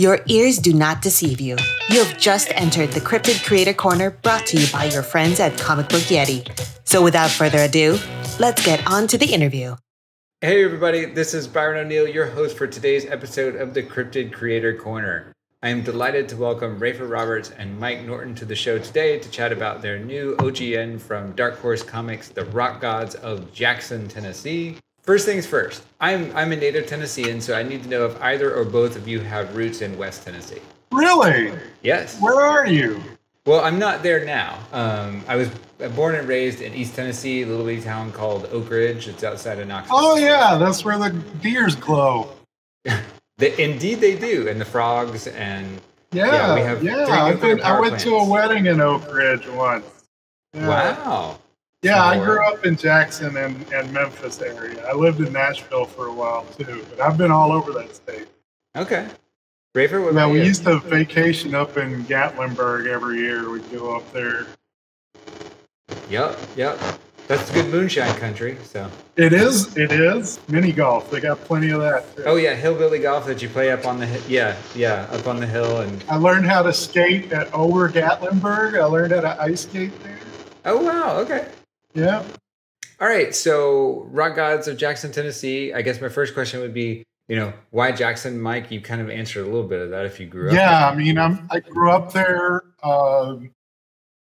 Your 0.00 0.20
ears 0.26 0.58
do 0.58 0.72
not 0.72 1.02
deceive 1.02 1.40
you. 1.40 1.56
You 1.90 2.04
have 2.04 2.16
just 2.20 2.52
entered 2.52 2.92
the 2.92 3.00
Cryptid 3.00 3.44
Creator 3.44 3.74
Corner 3.74 4.12
brought 4.12 4.46
to 4.46 4.56
you 4.56 4.64
by 4.72 4.84
your 4.84 5.02
friends 5.02 5.40
at 5.40 5.58
Comic 5.58 5.88
Book 5.88 6.02
Yeti. 6.02 6.46
So 6.84 7.02
without 7.02 7.30
further 7.30 7.58
ado, 7.58 7.98
let's 8.38 8.64
get 8.64 8.86
on 8.86 9.08
to 9.08 9.18
the 9.18 9.26
interview. 9.26 9.74
Hey, 10.40 10.64
everybody, 10.64 11.04
this 11.04 11.34
is 11.34 11.48
Byron 11.48 11.84
O'Neill, 11.84 12.06
your 12.06 12.26
host 12.26 12.56
for 12.56 12.68
today's 12.68 13.06
episode 13.06 13.56
of 13.56 13.74
the 13.74 13.82
Cryptid 13.82 14.32
Creator 14.32 14.76
Corner. 14.76 15.32
I 15.64 15.70
am 15.70 15.82
delighted 15.82 16.28
to 16.28 16.36
welcome 16.36 16.78
Rafer 16.78 17.10
Roberts 17.10 17.50
and 17.50 17.76
Mike 17.80 18.04
Norton 18.04 18.36
to 18.36 18.44
the 18.44 18.54
show 18.54 18.78
today 18.78 19.18
to 19.18 19.28
chat 19.32 19.50
about 19.50 19.82
their 19.82 19.98
new 19.98 20.36
OGN 20.36 21.00
from 21.00 21.32
Dark 21.32 21.58
Horse 21.58 21.82
Comics, 21.82 22.28
The 22.28 22.44
Rock 22.44 22.80
Gods 22.80 23.16
of 23.16 23.52
Jackson, 23.52 24.06
Tennessee. 24.06 24.78
First 25.08 25.24
things 25.24 25.46
first, 25.46 25.84
I'm, 26.00 26.30
I'm 26.36 26.52
a 26.52 26.56
native 26.56 26.86
Tennessean, 26.86 27.40
so 27.40 27.54
I 27.54 27.62
need 27.62 27.82
to 27.82 27.88
know 27.88 28.04
if 28.04 28.20
either 28.20 28.54
or 28.54 28.62
both 28.62 28.94
of 28.94 29.08
you 29.08 29.20
have 29.20 29.56
roots 29.56 29.80
in 29.80 29.96
West 29.96 30.22
Tennessee. 30.22 30.60
Really? 30.92 31.50
Yes. 31.82 32.20
Where 32.20 32.42
are 32.42 32.66
you? 32.66 33.02
Well, 33.46 33.64
I'm 33.64 33.78
not 33.78 34.02
there 34.02 34.26
now. 34.26 34.58
Um, 34.70 35.24
I 35.26 35.36
was 35.36 35.48
born 35.96 36.14
and 36.14 36.28
raised 36.28 36.60
in 36.60 36.74
East 36.74 36.94
Tennessee, 36.94 37.40
a 37.40 37.46
little 37.46 37.64
bitty 37.64 37.80
town 37.80 38.12
called 38.12 38.50
Oak 38.52 38.68
Ridge. 38.68 39.08
It's 39.08 39.24
outside 39.24 39.58
of 39.58 39.66
Knoxville. 39.66 39.96
Oh, 39.98 40.16
yeah, 40.18 40.58
that's 40.58 40.84
where 40.84 40.98
the 40.98 41.08
deers 41.40 41.74
glow. 41.74 42.34
The, 43.38 43.58
indeed, 43.62 44.00
they 44.00 44.14
do, 44.18 44.48
and 44.48 44.60
the 44.60 44.64
frogs 44.66 45.28
and 45.28 45.80
Yeah, 46.10 46.26
Yeah, 46.26 46.54
we 46.54 46.60
have 46.60 46.82
yeah. 46.82 47.06
I, 47.08 47.30
I 47.62 47.80
went 47.80 47.98
to 48.00 48.16
a 48.16 48.28
wedding 48.28 48.66
in 48.66 48.80
Oak 48.80 49.10
Ridge 49.10 49.46
once. 49.46 49.86
Yeah. 50.52 50.68
wow. 50.68 51.38
Yeah, 51.82 52.02
I 52.04 52.18
grew 52.18 52.44
up 52.44 52.66
in 52.66 52.76
Jackson 52.76 53.36
and, 53.36 53.72
and 53.72 53.92
Memphis 53.92 54.40
area. 54.40 54.84
I 54.88 54.92
lived 54.94 55.20
in 55.20 55.32
Nashville 55.32 55.84
for 55.84 56.06
a 56.06 56.12
while 56.12 56.44
too, 56.58 56.84
but 56.90 57.00
I've 57.00 57.16
been 57.16 57.30
all 57.30 57.52
over 57.52 57.72
that 57.74 57.94
state. 57.94 58.26
Okay. 58.76 59.08
Rafer, 59.76 60.02
what 60.04 60.14
Now 60.14 60.28
we 60.28 60.40
you? 60.40 60.46
used 60.46 60.64
to 60.64 60.80
vacation 60.80 61.54
up 61.54 61.76
in 61.76 62.04
Gatlinburg 62.06 62.86
every 62.88 63.18
year. 63.18 63.48
We'd 63.48 63.70
go 63.70 63.94
up 63.96 64.12
there. 64.12 64.46
Yep, 66.10 66.36
yep. 66.56 66.80
That's 67.28 67.48
good 67.52 67.70
moonshine 67.70 68.12
country. 68.16 68.56
So, 68.64 68.90
It 69.16 69.32
is, 69.32 69.76
it 69.76 69.92
is 69.92 70.40
mini 70.48 70.72
golf. 70.72 71.10
They 71.12 71.20
got 71.20 71.38
plenty 71.44 71.70
of 71.70 71.80
that. 71.82 72.16
Too. 72.16 72.24
oh 72.24 72.36
yeah, 72.36 72.54
hillbilly 72.54 72.98
golf 72.98 73.26
that 73.26 73.40
you 73.40 73.48
play 73.48 73.70
up 73.70 73.86
on 73.86 74.00
the 74.00 74.22
yeah, 74.26 74.56
yeah, 74.74 75.06
up 75.12 75.28
on 75.28 75.38
the 75.38 75.46
hill 75.46 75.80
and 75.82 76.02
I 76.08 76.16
learned 76.16 76.46
how 76.46 76.62
to 76.62 76.72
skate 76.72 77.30
at 77.32 77.54
Ober 77.54 77.88
Gatlinburg. 77.88 78.80
I 78.80 78.84
learned 78.84 79.12
how 79.12 79.20
to 79.20 79.40
ice 79.42 79.60
skate 79.60 79.92
there. 80.02 80.18
oh 80.64 80.82
wow, 80.82 81.18
okay. 81.18 81.48
Yeah. 81.98 82.22
All 83.00 83.08
right, 83.08 83.34
so 83.34 84.06
Rock 84.10 84.36
Gods 84.36 84.68
of 84.68 84.76
Jackson, 84.76 85.12
Tennessee. 85.12 85.72
I 85.72 85.82
guess 85.82 86.00
my 86.00 86.08
first 86.08 86.34
question 86.34 86.60
would 86.60 86.74
be, 86.74 87.04
you 87.28 87.36
know, 87.36 87.52
why 87.70 87.92
Jackson, 87.92 88.40
Mike? 88.40 88.70
You 88.70 88.80
kind 88.80 89.00
of 89.00 89.10
answered 89.10 89.42
a 89.42 89.46
little 89.46 89.66
bit 89.68 89.80
of 89.80 89.90
that 89.90 90.04
if 90.06 90.18
you 90.18 90.26
grew 90.26 90.48
up. 90.48 90.54
Yeah, 90.54 90.88
I 90.88 90.94
mean, 90.94 91.18
I'm 91.18 91.46
I 91.50 91.60
grew 91.60 91.90
up 91.90 92.12
there. 92.12 92.62
Um, 92.82 93.50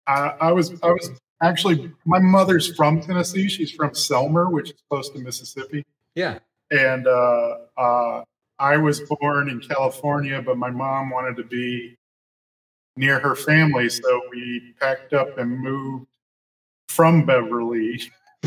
I, 0.07 0.33
I 0.41 0.51
was 0.51 0.73
I 0.83 0.87
was 0.87 1.11
actually 1.41 1.91
my 2.05 2.19
mother's 2.19 2.73
from 2.75 2.99
Tennessee. 3.01 3.47
She's 3.47 3.71
from 3.71 3.91
Selmer, 3.91 4.51
which 4.51 4.71
is 4.71 4.81
close 4.89 5.09
to 5.11 5.19
Mississippi, 5.19 5.85
Yeah. 6.15 6.39
and 6.71 7.07
uh, 7.07 7.57
uh, 7.77 8.23
I 8.57 8.77
was 8.77 9.01
born 9.01 9.49
in 9.49 9.61
California, 9.61 10.41
but 10.41 10.57
my 10.57 10.69
mom 10.71 11.11
wanted 11.11 11.37
to 11.37 11.43
be 11.43 11.95
near 12.97 13.19
her 13.19 13.35
family, 13.35 13.87
so 13.87 14.21
we 14.31 14.73
packed 14.81 15.13
up 15.13 15.37
and 15.37 15.59
moved 15.59 16.07
from 16.89 17.25
Beverly. 17.25 18.01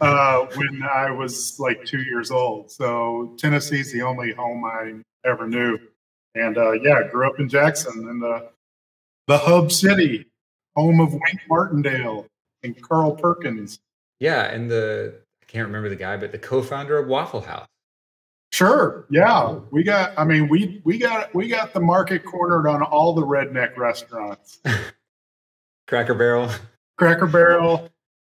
uh, 0.00 0.46
when 0.56 0.82
I 0.82 1.10
was 1.10 1.58
like 1.58 1.84
two 1.84 2.02
years 2.02 2.30
old. 2.30 2.70
So 2.70 3.34
Tennessee's 3.38 3.92
the 3.92 4.02
only 4.02 4.32
home 4.32 4.64
I 4.64 4.94
ever 5.24 5.48
knew. 5.48 5.78
And 6.34 6.58
uh, 6.58 6.72
yeah, 6.72 7.08
grew 7.10 7.26
up 7.26 7.38
in 7.38 7.48
Jackson 7.48 8.08
and 8.08 8.20
the, 8.20 8.50
the 9.26 9.38
hub 9.38 9.70
city, 9.70 10.26
home 10.76 11.00
of 11.00 11.12
Wink 11.12 11.40
Martindale 11.48 12.26
and 12.62 12.80
Carl 12.82 13.12
Perkins. 13.12 13.78
Yeah, 14.18 14.44
and 14.44 14.70
the 14.70 15.14
I 15.42 15.44
can't 15.46 15.66
remember 15.66 15.88
the 15.88 15.96
guy, 15.96 16.16
but 16.16 16.32
the 16.32 16.38
co-founder 16.38 16.98
of 16.98 17.06
Waffle 17.06 17.42
House. 17.42 17.66
Sure. 18.52 19.06
Yeah. 19.10 19.58
We 19.70 19.82
got, 19.82 20.12
I 20.16 20.24
mean, 20.24 20.48
we, 20.48 20.80
we 20.84 20.96
got, 20.96 21.34
we 21.34 21.48
got 21.48 21.74
the 21.74 21.80
market 21.80 22.24
cornered 22.24 22.68
on 22.68 22.82
all 22.82 23.12
the 23.12 23.22
redneck 23.22 23.76
restaurants, 23.76 24.60
Cracker 25.88 26.14
Barrel. 26.14 26.50
Cracker 26.96 27.26
Barrel, 27.26 27.88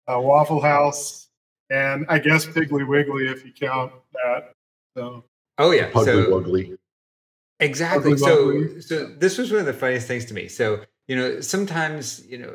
uh, 0.06 0.20
Waffle 0.20 0.60
House, 0.60 1.28
and 1.70 2.06
I 2.08 2.18
guess 2.18 2.46
Piggly 2.46 2.86
Wiggly 2.86 3.28
if 3.28 3.44
you 3.44 3.52
count 3.52 3.92
that. 4.24 4.54
So 4.96 5.24
Oh 5.58 5.72
yeah. 5.72 5.90
Puggly 5.90 6.04
so 6.04 6.30
Wuggly. 6.30 6.78
Exactly. 7.60 8.12
Ugly 8.12 8.18
So, 8.18 8.46
Wuggly. 8.46 8.82
so 8.82 9.06
this 9.06 9.36
was 9.36 9.50
one 9.50 9.60
of 9.60 9.66
the 9.66 9.72
funniest 9.72 10.06
things 10.06 10.24
to 10.26 10.34
me. 10.34 10.48
So, 10.48 10.80
you 11.08 11.16
know, 11.16 11.40
sometimes, 11.40 12.24
you 12.26 12.38
know, 12.38 12.54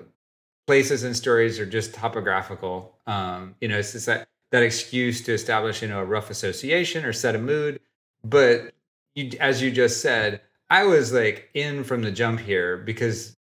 places 0.65 1.03
and 1.03 1.15
stories 1.15 1.59
are 1.59 1.65
just 1.65 1.93
topographical. 1.93 2.97
Um, 3.05 3.55
you 3.59 3.67
know, 3.67 3.77
it's 3.77 3.91
just 3.91 4.05
that, 4.05 4.29
that 4.51 4.63
excuse 4.63 5.21
to 5.23 5.33
establish, 5.33 5.81
you 5.81 5.89
know, 5.89 5.99
a 5.99 6.05
rough 6.05 6.29
association 6.29 7.03
or 7.03 7.11
set 7.11 7.35
a 7.35 7.39
mood. 7.39 7.81
But 8.23 8.73
you, 9.15 9.31
as 9.41 9.61
you 9.61 9.71
just 9.71 10.01
said, 10.01 10.41
I 10.69 10.85
was 10.85 11.11
like 11.11 11.49
in 11.53 11.83
from 11.83 12.01
the 12.01 12.11
jump 12.11 12.39
here 12.39 12.77
because 12.77 13.35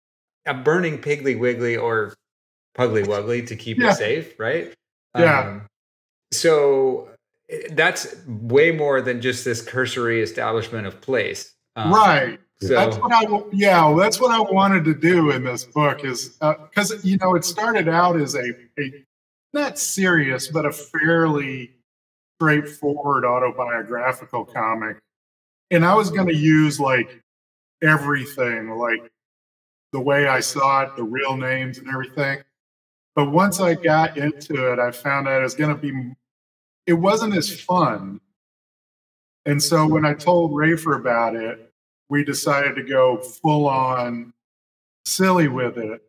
a 0.46 0.54
burning 0.54 0.98
Piggly 0.98 1.38
Wiggly 1.38 1.76
or 1.76 2.14
Puggly 2.76 3.04
Wuggly 3.06 3.46
to 3.46 3.56
keep 3.56 3.78
Yeah. 3.78 3.90
it 3.90 3.96
safe, 3.96 4.38
right? 4.38 4.72
Yeah. 5.18 5.40
Um, 5.40 5.66
so 6.32 7.08
eh, 7.48 7.68
that's 7.72 8.14
way 8.26 8.70
more 8.70 9.00
than 9.00 9.20
just 9.20 9.44
this 9.44 9.62
cursory 9.62 10.22
establishment 10.22 10.86
of 10.86 11.00
place. 11.00 11.54
Um, 11.76 11.92
right. 11.92 12.38
So 12.62 12.68
that's 12.68 12.98
what 12.98 13.10
I 13.12 13.24
yeah 13.52 13.94
that's 13.98 14.20
what 14.20 14.30
I 14.32 14.40
wanted 14.40 14.84
to 14.84 14.94
do 14.94 15.30
in 15.30 15.44
this 15.44 15.64
book 15.64 16.04
is 16.04 16.36
because 16.40 17.02
you 17.04 17.16
know 17.16 17.34
it 17.34 17.44
started 17.44 17.88
out 17.88 18.20
as 18.20 18.34
a, 18.34 18.50
a 18.78 19.04
not 19.54 19.78
serious 19.78 20.48
but 20.48 20.66
a 20.66 20.70
fairly 20.70 21.70
straightforward 22.36 23.24
autobiographical 23.24 24.44
comic 24.44 24.98
and 25.70 25.86
I 25.86 25.94
was 25.94 26.10
going 26.10 26.26
to 26.26 26.36
use 26.36 26.78
like 26.78 27.22
everything 27.82 28.68
like 28.76 29.10
the 29.92 30.00
way 30.00 30.28
I 30.28 30.40
saw 30.40 30.82
it 30.82 30.96
the 30.96 31.02
real 31.02 31.38
names 31.38 31.78
and 31.78 31.88
everything 31.88 32.42
but 33.14 33.30
once 33.30 33.60
I 33.60 33.74
got 33.74 34.16
into 34.16 34.72
it 34.72 34.78
I 34.78 34.90
found 34.90 35.28
out 35.28 35.40
it 35.40 35.44
was 35.44 35.54
going 35.54 35.74
to 35.74 35.80
be 35.80 36.12
it 36.86 36.94
wasn't 36.94 37.36
as 37.36 37.60
fun 37.60 38.20
and 39.46 39.62
so 39.62 39.86
when 39.86 40.04
I 40.04 40.14
told 40.14 40.52
Rafer 40.52 40.96
about 40.96 41.36
it 41.36 41.72
we 42.08 42.24
decided 42.24 42.74
to 42.76 42.82
go 42.82 43.18
full 43.18 43.68
on 43.68 44.32
silly 45.04 45.48
with 45.48 45.78
it. 45.78 46.02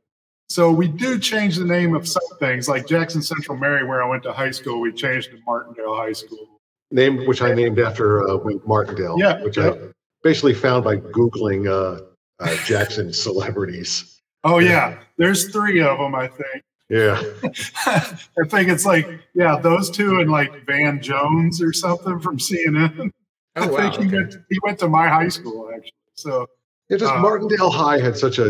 So 0.50 0.72
we 0.72 0.88
do 0.88 1.18
change 1.18 1.56
the 1.56 1.66
name 1.66 1.96
of 1.96 2.08
some 2.08 2.24
things, 2.40 2.68
like 2.68 2.86
Jackson 2.86 3.22
Central 3.22 3.58
Merry, 3.58 3.86
where 3.86 4.04
I 4.04 4.08
went 4.08 4.24
to 4.24 4.34
high 4.34 4.52
school. 4.52 4.82
We 4.82 4.92
changed 4.92 5.32
to 5.32 5.40
Martindale 5.46 5.96
High 5.96 6.12
School. 6.12 6.60
Named, 6.92 7.26
which 7.26 7.42
I 7.42 7.54
named 7.54 7.80
after 7.80 8.28
uh, 8.28 8.36
Wink 8.36 8.68
Martindale. 8.68 9.18
Yeah, 9.18 9.42
Which 9.42 9.56
yep. 9.56 9.76
I 9.82 9.88
basically 10.24 10.54
found 10.54 10.84
by 10.84 10.98
Googling 10.98 11.70
uh, 11.70 12.02
uh, 12.44 12.56
Jackson 12.66 13.14
celebrities. 13.14 14.22
Oh 14.44 14.60
yeah, 14.60 15.00
there's 15.18 15.50
three 15.54 15.82
of 15.82 16.00
them, 16.00 16.16
I 16.16 16.28
think. 16.28 16.64
Yeah. 16.92 17.22
I 17.86 18.46
think 18.48 18.68
it's 18.70 18.86
like 18.86 19.08
yeah, 19.34 19.58
those 19.60 19.90
two 19.90 20.20
and 20.20 20.30
like 20.30 20.66
Van 20.66 21.02
Jones 21.02 21.62
or 21.62 21.72
something 21.74 22.20
from 22.20 22.38
CNN. 22.38 23.10
I 23.56 23.68
oh 23.68 23.72
wow, 23.72 23.92
think 23.92 24.12
he 24.12 24.16
went 24.18 24.36
he 24.50 24.60
went 24.64 24.80
to 24.80 24.90
my 24.90 25.08
high 25.08 25.30
school 25.30 25.70
actually. 25.74 25.94
So 26.16 26.48
Yeah, 26.90 26.98
just 26.98 27.14
Uh, 27.14 27.20
Martindale 27.20 27.70
High 27.72 28.00
had 28.00 28.18
such 28.18 28.38
a, 28.40 28.48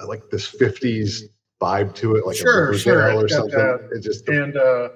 uh, 0.00 0.06
like 0.06 0.28
this 0.30 0.50
50s 0.50 1.22
vibe 1.60 1.94
to 1.96 2.16
it, 2.16 2.26
like 2.26 2.36
Sure, 2.36 2.70
a 2.72 2.78
sure, 2.78 2.96
Riverdale 2.96 3.22
or 3.24 3.28
something. 3.28 3.58
that. 3.58 3.88
It 3.92 4.00
just, 4.02 4.28
and 4.28 4.56
uh, 4.56 4.88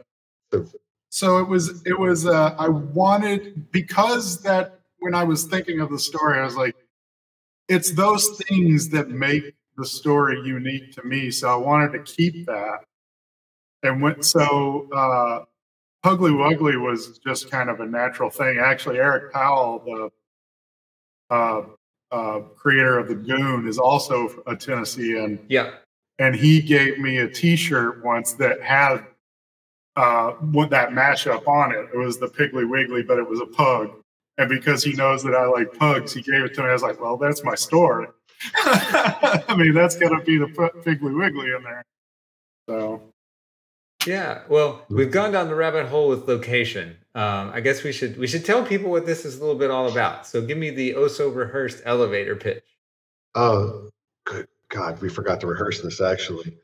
the- 0.50 0.71
so 1.11 1.39
it 1.39 1.49
was 1.49 1.83
it 1.87 1.99
was 1.99 2.27
uh, 2.27 2.55
i 2.59 2.69
wanted 2.69 3.71
because 3.73 4.43
that 4.43 4.81
when 4.99 5.15
i 5.15 5.25
was 5.25 5.45
thinking 5.45 5.81
of 5.81 5.89
the 5.89 5.99
story 5.99 6.39
i 6.39 6.45
was 6.45 6.55
like 6.55 6.76
it's 7.69 7.93
those 7.93 8.37
things 8.43 8.91
that 8.91 9.09
make 9.09 9.55
the 9.79 9.87
story 9.87 10.41
unique 10.45 10.93
to 10.93 11.03
me 11.05 11.31
so 11.31 11.49
i 11.49 11.57
wanted 11.57 11.93
to 11.93 12.13
keep 12.13 12.45
that 12.47 12.81
and 13.83 14.03
when, 14.03 14.23
so 14.23 14.89
uh, 14.93 15.45
Puggly 16.05 16.33
Wuggly 16.33 16.81
was 16.81 17.19
just 17.19 17.51
kind 17.51 17.69
of 17.69 17.81
a 17.81 17.87
natural 17.87 18.31
thing. 18.31 18.59
Actually, 18.59 18.99
Eric 18.99 19.33
Powell, 19.33 19.83
the 19.85 21.35
uh, 21.35 21.63
uh, 22.11 22.41
creator 22.57 22.99
of 22.99 23.09
the 23.09 23.15
Goon, 23.15 23.67
is 23.67 23.79
also 23.79 24.43
a 24.47 24.57
Tennessean 24.57 25.39
yeah. 25.49 25.73
and 26.19 26.35
he 26.35 26.61
gave 26.63 26.99
me 26.99 27.19
a 27.19 27.29
T-shirt 27.29 28.05
once 28.05 28.33
that 28.35 28.63
had 28.63 29.05
uh, 29.97 30.31
what 30.53 30.71
that 30.71 30.91
mashup 30.91 31.47
on 31.49 31.73
it. 31.73 31.89
It 31.93 31.99
was 31.99 32.19
the 32.19 32.29
Piggly 32.29 32.69
Wiggly, 32.69 33.03
but 33.03 33.19
it 33.19 33.29
was 33.29 33.41
a 33.41 33.47
pug. 33.47 33.91
And 34.39 34.49
because 34.49 34.85
he 34.85 34.93
knows 34.93 35.25
that 35.25 35.35
I 35.35 35.47
like 35.47 35.75
pugs, 35.75 36.15
he 36.15 36.23
gave 36.23 36.45
it 36.45 36.55
to 36.55 36.63
me. 36.63 36.69
I 36.69 36.73
was 36.73 36.83
like, 36.83 37.01
"Well, 37.01 37.17
that's 37.17 37.43
my 37.43 37.57
story. 37.57 38.07
I 38.56 39.55
mean, 39.56 39.75
that's 39.75 39.96
gonna 39.96 40.23
be 40.23 40.38
the 40.38 40.46
P- 40.49 40.81
Piggly 40.90 41.19
Wiggly 41.19 41.52
in 41.56 41.62
there." 41.62 41.85
So 42.69 43.02
Yeah, 44.06 44.43
well, 44.49 44.87
we've 44.90 45.11
gone 45.11 45.32
down 45.32 45.49
the 45.49 45.55
rabbit 45.55 45.87
hole 45.87 46.08
with 46.08 46.29
location. 46.29 46.96
Um, 47.14 47.50
I 47.52 47.61
guess 47.61 47.82
we 47.85 47.93
should 47.93 48.17
we 48.19 48.26
should 48.26 48.44
tell 48.44 48.64
people 48.64 48.90
what 48.90 49.06
this 49.06 49.25
is 49.25 49.37
a 49.38 49.40
little 49.40 49.58
bit 49.58 49.70
all 49.70 49.88
about. 49.90 50.26
So, 50.26 50.40
give 50.43 50.58
me 50.58 50.70
the 50.70 50.94
oh 50.94 51.08
so 51.08 51.29
rehearsed 51.31 51.82
elevator 51.85 52.37
pitch. 52.37 52.64
Oh, 53.35 53.90
good 54.25 54.46
God, 54.70 55.00
we 55.02 55.08
forgot 55.08 55.41
to 55.41 55.46
rehearse 55.46 55.82
this 55.82 56.00
actually. 56.00 56.56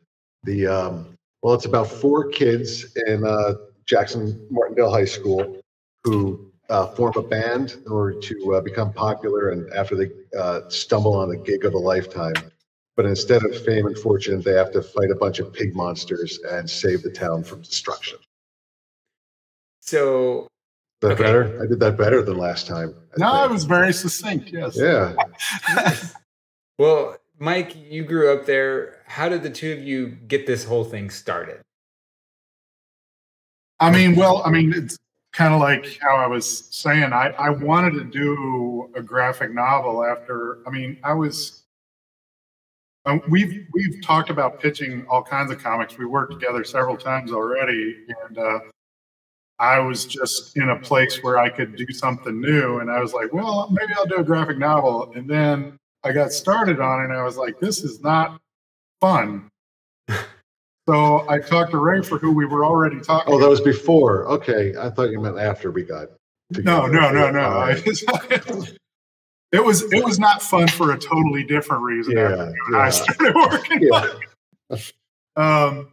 The 0.44 0.67
um, 0.69 1.19
well, 1.43 1.55
it's 1.55 1.67
about 1.67 1.88
four 1.88 2.29
kids 2.29 2.97
in 3.06 3.25
uh, 3.25 3.55
Jackson 3.87 4.47
Martindale 4.50 4.91
High 4.91 5.05
School 5.06 5.61
who 6.05 6.53
uh, 6.71 6.89
form 6.89 7.13
a 7.17 7.23
band 7.23 7.77
in 7.85 7.93
order 7.93 8.19
to 8.19 8.55
uh, 8.55 8.61
become 8.61 8.93
popular, 8.93 9.51
and 9.51 9.73
after 9.75 9.95
they 9.97 10.11
uh, 10.39 10.61
stumble 10.69 11.15
on 11.15 11.29
the 11.29 11.37
gig 11.37 11.65
of 11.65 11.75
a 11.75 11.79
lifetime. 11.79 12.35
But 12.97 13.07
instead 13.07 13.45
of 13.45 13.61
fame 13.65 13.87
and 13.87 13.99
fortune, 13.99 14.41
they 14.41 14.53
have 14.53 14.73
to 14.73 14.83
fight 14.83 15.11
a 15.11 15.17
bunch 15.17 15.41
of 15.41 15.53
pig 15.53 15.75
monsters 15.75 16.39
and 16.51 16.69
save 16.69 17.03
the 17.03 17.11
town 17.11 17.43
from 17.43 17.61
destruction. 17.63 18.19
So, 19.81 20.47
that 21.01 21.13
Okay. 21.13 21.23
better? 21.25 21.61
I 21.63 21.67
did 21.67 21.81
that 21.81 21.99
better 21.99 22.23
than 22.23 22.39
last 22.39 22.67
time. 22.67 22.95
I 23.13 23.21
No, 23.21 23.33
think. 23.33 23.51
it 23.51 23.53
was 23.53 23.65
very 23.65 23.93
succinct. 23.93 24.51
Yes. 24.51 24.77
Yeah. 24.77 25.15
well, 26.79 27.19
Mike, 27.39 27.75
you 27.77 28.05
grew 28.05 28.33
up 28.33 28.47
there. 28.47 29.03
How 29.07 29.29
did 29.29 29.43
the 29.43 29.51
two 29.51 29.73
of 29.73 29.81
you 29.81 30.09
get 30.09 30.47
this 30.47 30.65
whole 30.65 30.85
thing 30.85 31.11
started? 31.11 31.61
I 33.81 33.91
mean, 33.91 34.15
well, 34.15 34.41
I 34.47 34.51
mean, 34.51 34.73
it's 34.73 34.97
kind 35.35 35.53
of 35.53 35.61
like 35.61 35.99
how 36.01 36.17
I 36.17 36.27
was 36.27 36.69
saying. 36.71 37.13
I, 37.13 37.35
I 37.39 37.51
wanted 37.51 37.95
to 37.95 38.05
do 38.05 38.91
a 38.95 39.03
graphic 39.03 39.53
novel 39.53 40.05
after. 40.05 40.61
I 40.67 40.71
mean, 40.71 40.97
I 41.03 41.13
was. 41.13 41.63
Um, 43.05 43.21
we've 43.29 43.67
we've 43.75 44.03
talked 44.03 44.31
about 44.31 44.61
pitching 44.61 45.05
all 45.11 45.23
kinds 45.23 45.53
of 45.53 45.63
comics. 45.63 45.99
We 45.99 46.07
worked 46.07 46.33
together 46.33 46.65
several 46.65 46.97
times 46.97 47.33
already, 47.33 47.97
and 48.27 48.39
uh, 48.39 48.61
I 49.59 49.79
was 49.81 50.07
just 50.07 50.57
in 50.57 50.71
a 50.71 50.79
place 50.79 51.23
where 51.23 51.37
I 51.37 51.51
could 51.51 51.77
do 51.77 51.87
something 51.93 52.41
new. 52.41 52.79
And 52.79 52.91
I 52.91 53.01
was 53.01 53.13
like, 53.13 53.33
well, 53.33 53.69
maybe 53.71 53.93
I'll 53.95 54.07
do 54.07 54.17
a 54.17 54.25
graphic 54.25 54.57
novel. 54.57 55.13
And 55.15 55.29
then 55.29 55.77
I 56.03 56.13
got 56.13 56.33
started 56.33 56.81
on 56.81 57.01
it, 57.01 57.05
and 57.07 57.13
I 57.13 57.25
was 57.25 57.37
like, 57.37 57.59
this 57.61 57.83
is 57.85 58.01
not 58.01 58.41
fun. 59.01 59.51
So 60.89 61.29
I 61.29 61.39
talked 61.39 61.71
to 61.71 61.79
Rafer 61.79 62.21
who 62.21 62.33
we 62.33 62.45
were 62.45 62.65
already 62.65 63.01
talking. 63.01 63.33
Oh, 63.33 63.39
that 63.41 63.49
was 63.49 63.61
before. 63.61 64.27
Okay. 64.27 64.75
I 64.77 64.91
thought 64.91 65.11
you 65.11 65.21
meant 65.21 65.39
after 65.39 65.71
we 65.71 65.83
got 65.83 66.09
No, 66.51 66.87
together. 66.87 66.93
no, 66.93 67.11
no, 67.13 67.31
no. 67.31 67.49
Right. 67.61 67.83
it 69.53 69.65
was 69.65 69.91
it 69.93 70.05
was 70.05 70.19
not 70.19 70.43
fun 70.43 70.69
for 70.69 70.93
a 70.93 70.99
totally 70.99 71.45
different 71.45 71.83
reason. 71.83 72.17
Yeah, 72.17 72.51
and 72.67 72.77
I 72.77 72.91
started 72.91 73.35
working. 73.51 73.89
Yeah. 73.91 74.77
Um, 75.37 75.89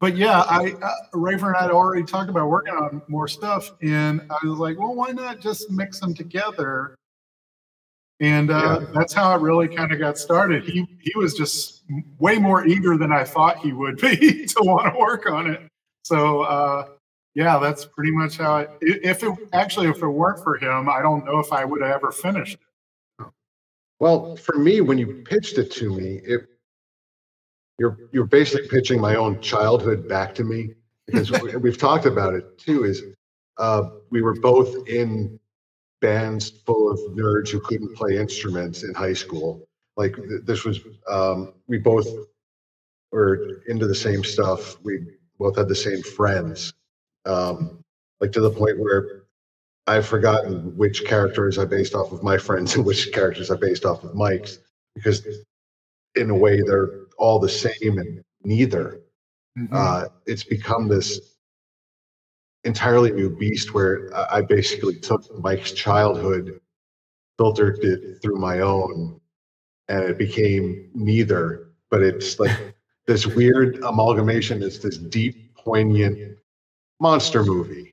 but 0.00 0.16
yeah, 0.16 0.40
I 0.40 0.72
uh, 0.82 0.94
Rafer 1.12 1.48
and 1.48 1.56
I 1.56 1.62
had 1.62 1.70
already 1.70 2.04
talked 2.04 2.30
about 2.30 2.48
working 2.48 2.72
on 2.72 3.02
more 3.08 3.28
stuff, 3.28 3.72
and 3.82 4.22
I 4.30 4.46
was 4.46 4.58
like, 4.58 4.78
well, 4.78 4.94
why 4.94 5.10
not 5.10 5.40
just 5.40 5.70
mix 5.70 6.00
them 6.00 6.14
together? 6.14 6.94
And 8.20 8.50
uh, 8.50 8.80
Yeah. 8.82 8.86
that's 8.94 9.12
how 9.14 9.30
I 9.30 9.36
really 9.36 9.66
kind 9.68 9.92
of 9.92 9.98
got 9.98 10.18
started. 10.18 10.64
He 10.64 10.86
he 11.00 11.12
was 11.16 11.34
just 11.34 11.82
way 12.18 12.38
more 12.38 12.66
eager 12.66 12.96
than 12.96 13.12
I 13.12 13.24
thought 13.24 13.58
he 13.58 13.72
would 13.72 13.96
be 13.98 14.46
to 14.46 14.56
want 14.62 14.92
to 14.92 14.98
work 14.98 15.30
on 15.30 15.50
it. 15.50 15.60
So 16.04 16.42
uh, 16.42 16.88
yeah, 17.34 17.58
that's 17.58 17.84
pretty 17.86 18.10
much 18.12 18.36
how. 18.36 18.52
I- 18.58 18.68
if 18.82 19.22
it 19.22 19.32
actually 19.52 19.88
if 19.88 20.02
it 20.02 20.06
weren't 20.08 20.42
for 20.44 20.56
him, 20.56 20.88
I 20.88 21.00
don't 21.00 21.24
know 21.24 21.38
if 21.38 21.52
I 21.52 21.64
would 21.64 21.80
have 21.82 21.92
ever 21.92 22.12
finished. 22.12 22.58
it. 23.20 23.26
Well, 24.00 24.36
for 24.36 24.56
me, 24.58 24.80
when 24.80 24.98
you 24.98 25.22
pitched 25.26 25.58
it 25.58 25.70
to 25.72 25.90
me, 25.94 26.20
it 26.24 26.42
you're 27.78 27.96
you're 28.12 28.26
basically 28.26 28.68
pitching 28.68 29.00
my 29.00 29.14
own 29.16 29.40
childhood 29.40 30.06
back 30.08 30.34
to 30.36 30.44
me 30.44 30.74
because 31.06 31.30
we- 31.30 31.56
we've 31.64 31.78
talked 31.78 32.04
about 32.04 32.34
it 32.34 32.58
too. 32.58 32.84
Is 32.84 33.02
uh, 33.56 33.88
we 34.10 34.20
were 34.20 34.34
both 34.34 34.86
in 34.88 35.38
bands 36.00 36.50
full 36.50 36.90
of 36.90 36.98
nerds 37.14 37.48
who 37.50 37.60
couldn't 37.60 37.94
play 37.94 38.16
instruments 38.16 38.82
in 38.82 38.94
high 38.94 39.12
school. 39.12 39.68
Like 39.96 40.16
th- 40.16 40.42
this 40.44 40.64
was, 40.64 40.80
um, 41.08 41.54
we 41.68 41.78
both 41.78 42.08
were 43.12 43.62
into 43.68 43.86
the 43.86 43.94
same 43.94 44.24
stuff. 44.24 44.80
We 44.82 45.06
both 45.38 45.56
had 45.56 45.68
the 45.68 45.74
same 45.74 46.02
friends. 46.02 46.72
Um, 47.26 47.84
like 48.20 48.32
to 48.32 48.40
the 48.40 48.50
point 48.50 48.78
where 48.78 49.24
I've 49.86 50.06
forgotten 50.06 50.76
which 50.76 51.04
characters 51.04 51.58
I 51.58 51.64
based 51.64 51.94
off 51.94 52.12
of 52.12 52.22
my 52.22 52.38
friends 52.38 52.76
and 52.76 52.84
which 52.84 53.12
characters 53.12 53.50
I 53.50 53.56
based 53.56 53.84
off 53.84 54.04
of 54.04 54.14
Mike's 54.14 54.58
because 54.94 55.26
in 56.14 56.30
a 56.30 56.36
way 56.36 56.62
they're 56.62 56.90
all 57.18 57.38
the 57.38 57.48
same 57.48 57.98
and 57.98 58.22
neither. 58.42 59.00
Uh, 59.72 60.06
it's 60.26 60.44
become 60.44 60.88
this 60.88 61.29
entirely 62.64 63.10
new 63.10 63.30
beast 63.30 63.74
where 63.74 64.10
I 64.32 64.42
basically 64.42 64.96
took 64.96 65.22
Mike's 65.38 65.72
childhood, 65.72 66.60
filtered 67.38 67.78
it 67.82 68.20
through 68.22 68.36
my 68.36 68.60
own, 68.60 69.20
and 69.88 70.04
it 70.04 70.18
became 70.18 70.90
neither. 70.94 71.70
But 71.90 72.02
it's 72.02 72.38
like 72.38 72.76
this 73.06 73.26
weird 73.26 73.78
amalgamation. 73.82 74.62
It's 74.62 74.78
this 74.78 74.98
deep, 74.98 75.54
poignant 75.54 76.38
monster 77.00 77.42
movie. 77.44 77.92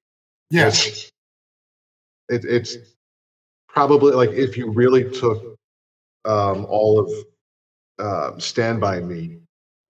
Yes. 0.50 0.88
It's, 0.88 1.12
it, 2.30 2.46
it's 2.46 2.78
probably 3.68 4.14
like 4.14 4.32
if 4.32 4.58
you 4.58 4.70
really 4.72 5.10
took 5.10 5.56
um, 6.26 6.66
all 6.70 7.00
of 7.00 7.12
uh, 8.00 8.38
Stand 8.38 8.82
By 8.82 9.00
Me 9.00 9.40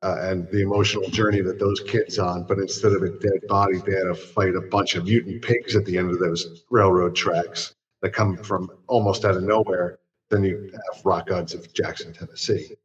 uh, 0.03 0.17
and 0.21 0.47
the 0.51 0.61
emotional 0.61 1.09
journey 1.09 1.41
that 1.41 1.59
those 1.59 1.79
kids 1.81 2.19
on, 2.19 2.43
but 2.43 2.59
instead 2.59 2.91
of 2.93 3.01
a 3.01 3.09
dead 3.09 3.41
body, 3.47 3.77
they 3.85 3.93
had 3.93 4.03
to 4.03 4.15
fight 4.15 4.55
a 4.55 4.61
bunch 4.61 4.95
of 4.95 5.05
mutant 5.05 5.41
pigs 5.41 5.75
at 5.75 5.85
the 5.85 5.97
end 5.97 6.11
of 6.11 6.19
those 6.19 6.63
railroad 6.69 7.15
tracks 7.15 7.73
that 8.01 8.11
come 8.13 8.37
from 8.37 8.69
almost 8.87 9.25
out 9.25 9.35
of 9.35 9.43
nowhere. 9.43 9.97
Then 10.29 10.43
you 10.43 10.69
have 10.71 11.05
Rock 11.05 11.27
Gods 11.27 11.53
of 11.53 11.73
Jackson, 11.73 12.13
Tennessee. 12.13 12.75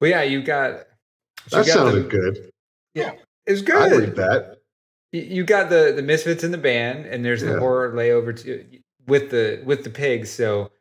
Well, 0.00 0.10
yeah, 0.10 0.22
you 0.22 0.42
got. 0.42 0.86
so 1.48 1.56
That 1.58 1.66
you 1.66 1.72
got 1.72 1.78
sounded 1.78 2.04
the- 2.04 2.08
good. 2.08 2.50
It 3.46 3.50
was 3.52 3.60
good. 3.62 3.74
I'd 3.76 3.92
read 3.92 4.16
that. 4.16 4.58
You- 5.12 5.20
You 5.22 5.44
got 5.44 5.68
the 5.68 5.92
the 5.94 6.02
misfits 6.02 6.42
in 6.44 6.50
the 6.50 6.56
band, 6.58 7.04
and 7.06 7.22
there's 7.24 7.42
the 7.42 7.52
Yeah. 7.52 7.58
horror 7.58 7.92
layover 7.92 8.34
to, 8.42 8.64
with 9.06 9.30
the 9.30 9.62
with 9.66 9.84
the 9.84 9.90
pigs. 9.90 10.30
So, 10.30 10.72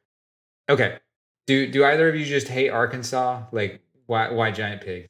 okay, 0.70 1.00
do 1.46 1.68
do 1.68 1.84
either 1.84 2.08
of 2.08 2.16
you 2.16 2.26
just 2.26 2.48
hate 2.48 2.70
Arkansas? 2.70 3.44
Like, 3.52 3.82
why 4.14 4.30
why 4.32 4.52
giant 4.52 4.82
pigs? 4.82 5.08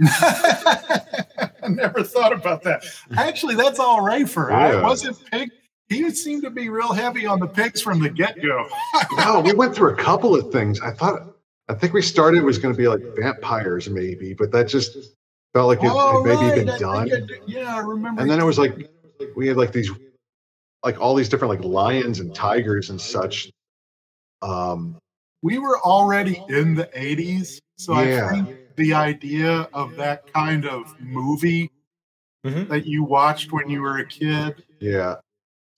I 0.02 1.68
never 1.68 2.02
thought 2.02 2.32
about 2.32 2.64
that. 2.64 2.84
Actually, 3.16 3.54
that's 3.54 3.78
all 3.78 4.00
right 4.04 4.28
for 4.28 4.52
I 4.52 4.82
wasn't 4.82 5.24
pig. 5.30 5.48
He 5.88 6.10
seemed 6.10 6.42
to 6.42 6.50
be 6.50 6.68
real 6.68 6.92
heavy 6.92 7.24
on 7.24 7.38
the 7.38 7.46
pigs 7.46 7.80
from 7.80 8.00
the 8.00 8.10
get 8.10 8.42
go. 8.42 8.68
No, 9.16 9.40
we 9.40 9.52
went 9.52 9.76
through 9.76 9.92
a 9.92 9.96
couple 9.96 10.34
of 10.34 10.50
things. 10.50 10.80
I 10.80 10.90
thought, 10.90 11.36
I 11.68 11.74
think 11.74 11.92
we 11.92 12.02
started 12.02 12.42
was 12.42 12.58
going 12.58 12.74
to 12.74 12.78
be 12.78 12.88
like 12.88 13.00
vampires, 13.16 13.88
maybe, 13.88 14.34
but 14.34 14.50
that 14.50 14.66
just 14.66 14.96
felt 15.52 15.68
like 15.68 15.78
it 15.80 15.90
had 15.90 16.22
maybe 16.24 16.64
been 16.64 16.80
done. 16.80 17.28
yeah, 17.46 17.76
I 17.76 17.78
remember. 17.78 18.22
And 18.22 18.28
then 18.28 18.40
it 18.40 18.44
was 18.44 18.58
like 18.58 18.90
we 19.36 19.46
had 19.46 19.56
like 19.56 19.70
these, 19.70 19.90
like 20.84 21.00
all 21.00 21.14
these 21.14 21.28
different 21.28 21.54
like 21.54 21.64
lions 21.64 22.18
and 22.18 22.34
tigers 22.34 22.90
and 22.90 23.00
such. 23.00 23.52
Um, 24.40 24.98
we 25.42 25.58
were 25.58 25.78
already 25.80 26.42
in 26.48 26.74
the 26.74 26.88
80s. 26.94 27.60
So 27.78 28.00
Yeah. 28.00 28.26
I 28.26 28.30
think 28.30 28.58
the 28.76 28.94
idea 28.94 29.68
of 29.74 29.96
that 29.96 30.32
kind 30.32 30.66
of 30.66 30.98
movie 31.00 31.70
Mhm. 32.46 32.68
that 32.68 32.86
you 32.86 33.04
watched 33.04 33.52
when 33.52 33.68
you 33.68 33.82
were 33.82 33.98
a 33.98 34.06
kid. 34.06 34.62
yeah, 34.80 35.16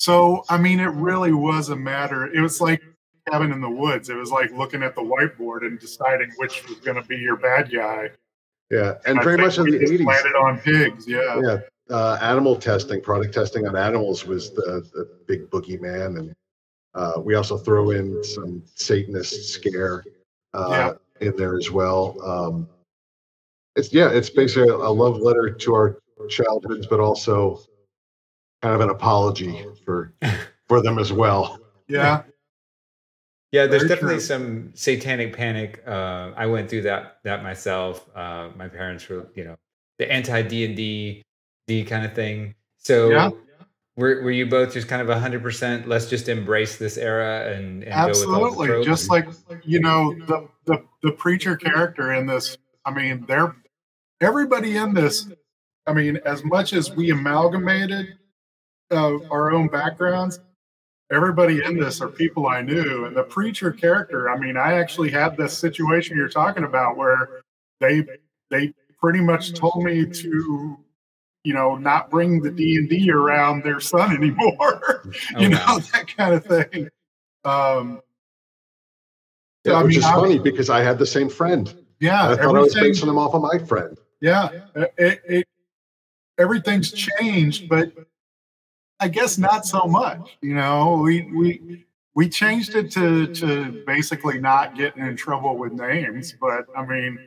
So, 0.00 0.44
I 0.48 0.58
mean, 0.58 0.80
it 0.80 0.90
really 0.90 1.32
was 1.32 1.68
a 1.70 1.76
matter. 1.76 2.26
It 2.26 2.40
was 2.40 2.60
like 2.60 2.82
Cabin 3.30 3.52
in 3.52 3.60
the 3.60 3.70
Woods. 3.70 4.10
It 4.10 4.16
was 4.16 4.30
like 4.30 4.50
looking 4.52 4.82
at 4.82 4.94
the 4.94 5.00
whiteboard 5.02 5.62
and 5.62 5.78
deciding 5.78 6.30
which 6.36 6.66
was 6.68 6.78
going 6.80 6.96
to 7.00 7.06
be 7.08 7.16
your 7.16 7.36
bad 7.36 7.70
guy. 7.72 8.10
yeah, 8.70 8.94
and 9.06 9.22
very 9.22 9.36
much 9.38 9.56
in 9.58 9.64
the 9.66 9.80
eighties. 9.82 10.00
landed 10.00 10.34
on 10.34 10.58
pigs. 10.58 11.06
Yeah. 11.06 11.40
Yeah, 11.42 11.58
uh, 11.90 12.18
animal 12.22 12.56
testing, 12.56 13.00
product 13.02 13.32
testing 13.34 13.66
on 13.66 13.76
animals 13.76 14.26
was 14.26 14.52
the, 14.54 14.82
the 14.94 15.08
big 15.26 15.48
boogeyman, 15.50 16.18
and 16.18 16.34
uh, 16.94 17.14
we 17.18 17.34
also 17.34 17.58
throw 17.58 17.90
in 17.90 18.22
some 18.22 18.62
Satanist 18.74 19.52
scare 19.52 20.04
uh, 20.52 20.94
in 21.20 21.36
there 21.36 21.56
as 21.56 21.70
well. 21.70 22.16
Um, 22.24 22.68
it's 23.76 23.92
yeah, 23.92 24.08
it's 24.10 24.30
basically 24.30 24.68
a 24.68 24.76
love 24.76 25.18
letter 25.18 25.50
to 25.50 25.74
our 25.74 25.98
childhoods, 26.28 26.86
but 26.86 27.00
also 27.00 27.60
kind 28.62 28.74
of 28.74 28.80
an 28.80 28.90
apology 28.90 29.66
for 29.84 30.12
for 30.68 30.80
them 30.82 30.98
as 30.98 31.12
well. 31.12 31.58
Yeah. 31.88 32.22
Yeah, 33.52 33.66
there's 33.66 33.82
Very 33.82 33.88
definitely 33.90 34.16
true. 34.16 34.20
some 34.20 34.72
satanic 34.74 35.36
panic. 35.36 35.80
Uh, 35.86 36.32
I 36.36 36.46
went 36.46 36.68
through 36.68 36.82
that 36.82 37.18
that 37.22 37.44
myself. 37.44 38.08
Uh, 38.14 38.48
my 38.56 38.66
parents 38.66 39.08
were, 39.08 39.28
you 39.36 39.44
know, 39.44 39.56
the 39.98 40.10
anti 40.10 40.42
D 40.42 40.64
and 40.64 40.74
D 40.76 41.22
D 41.68 41.84
kind 41.84 42.04
of 42.04 42.14
thing. 42.14 42.54
So, 42.78 43.10
Yeah. 43.10 43.30
Were 43.96 44.22
were 44.22 44.30
you 44.30 44.46
both 44.46 44.72
just 44.72 44.88
kind 44.88 45.02
of 45.02 45.18
hundred 45.18 45.42
percent? 45.42 45.88
Let's 45.88 46.06
just 46.06 46.28
embrace 46.28 46.76
this 46.78 46.96
era 46.96 47.52
and, 47.52 47.84
and 47.84 47.92
go 47.92 48.08
with 48.08 48.22
the 48.22 48.34
Absolutely. 48.34 48.84
Just 48.84 49.10
like, 49.10 49.28
you 49.64 49.80
know, 49.80 50.14
the, 50.26 50.48
the, 50.64 50.84
the 51.02 51.12
preacher 51.12 51.56
character 51.56 52.12
in 52.12 52.26
this, 52.26 52.58
I 52.84 52.92
mean, 52.92 53.24
they're, 53.28 53.54
everybody 54.20 54.76
in 54.76 54.94
this 54.94 55.28
I 55.86 55.92
mean, 55.92 56.18
as 56.24 56.44
much 56.44 56.72
as 56.72 56.94
we 56.94 57.10
amalgamated 57.10 58.16
uh, 58.90 59.18
our 59.30 59.52
own 59.52 59.68
backgrounds, 59.68 60.40
everybody 61.12 61.62
in 61.62 61.78
this 61.78 62.00
are 62.00 62.08
people 62.08 62.46
I 62.46 62.62
knew. 62.62 63.04
And 63.04 63.16
the 63.16 63.24
preacher 63.24 63.70
character, 63.70 64.30
I 64.30 64.38
mean, 64.38 64.56
I 64.56 64.74
actually 64.74 65.10
had 65.10 65.36
this 65.36 65.56
situation 65.56 66.16
you're 66.16 66.28
talking 66.28 66.64
about 66.64 66.96
where 66.96 67.42
they 67.80 68.04
they 68.50 68.72
pretty 68.98 69.20
much 69.20 69.52
told 69.52 69.84
me 69.84 70.06
to 70.06 70.78
you 71.44 71.52
know 71.54 71.76
not 71.76 72.10
bring 72.10 72.40
the 72.40 72.50
d&d 72.50 73.10
around 73.10 73.62
their 73.62 73.78
son 73.80 74.14
anymore 74.16 75.02
Oh, 75.36 75.40
you 75.40 75.50
know 75.50 75.56
wow. 75.66 75.78
that 75.92 76.06
kind 76.16 76.34
of 76.34 76.44
thing 76.44 76.88
um 77.44 78.00
Yeah, 79.64 79.74
I 79.74 79.82
which 79.82 79.90
mean, 79.90 79.98
is 79.98 80.04
I- 80.04 80.14
funny 80.14 80.38
because 80.38 80.70
I 80.70 80.80
had 80.82 80.98
the 80.98 81.06
same 81.06 81.28
friend. 81.28 81.72
yeah 82.00 82.30
I 82.30 82.36
thought 82.36 82.56
I 82.56 82.60
was 82.60 82.74
everything 82.76 82.92
basing 82.92 83.08
him 83.08 83.18
off 83.18 83.34
of 83.34 83.42
my 83.42 83.58
friend. 83.66 83.96
yeah 84.20 84.48
it, 84.74 85.22
it 85.28 85.48
everything's 86.38 86.90
changed 86.92 87.68
but 87.68 87.92
i 88.98 89.06
guess 89.06 89.38
not 89.38 89.64
so 89.66 89.84
much 89.84 90.36
you 90.40 90.54
know 90.54 90.98
we 91.04 91.22
we 91.40 91.84
we 92.14 92.28
changed 92.28 92.74
it 92.74 92.90
to 92.90 93.26
to 93.34 93.84
basically 93.86 94.38
not 94.40 94.74
getting 94.76 95.06
in 95.06 95.14
trouble 95.16 95.56
with 95.56 95.72
names 95.72 96.34
but 96.40 96.64
i 96.76 96.84
mean 96.84 97.18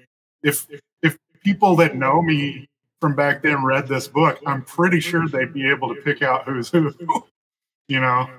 if 0.44 0.68
if 1.04 1.18
people 1.44 1.76
that 1.78 1.96
know 1.96 2.22
me 2.22 2.68
from 3.02 3.16
back 3.16 3.42
then 3.42 3.64
read 3.64 3.88
this 3.88 4.08
book 4.08 4.40
i'm 4.46 4.64
pretty 4.64 5.00
sure 5.00 5.28
they'd 5.28 5.54
be 5.54 5.70
able 5.70 5.94
to 5.94 6.02
pick 6.02 6.22
out 6.22 6.46
who's 6.46 6.70
who 6.70 6.94
you 7.88 8.00
know 8.00 8.30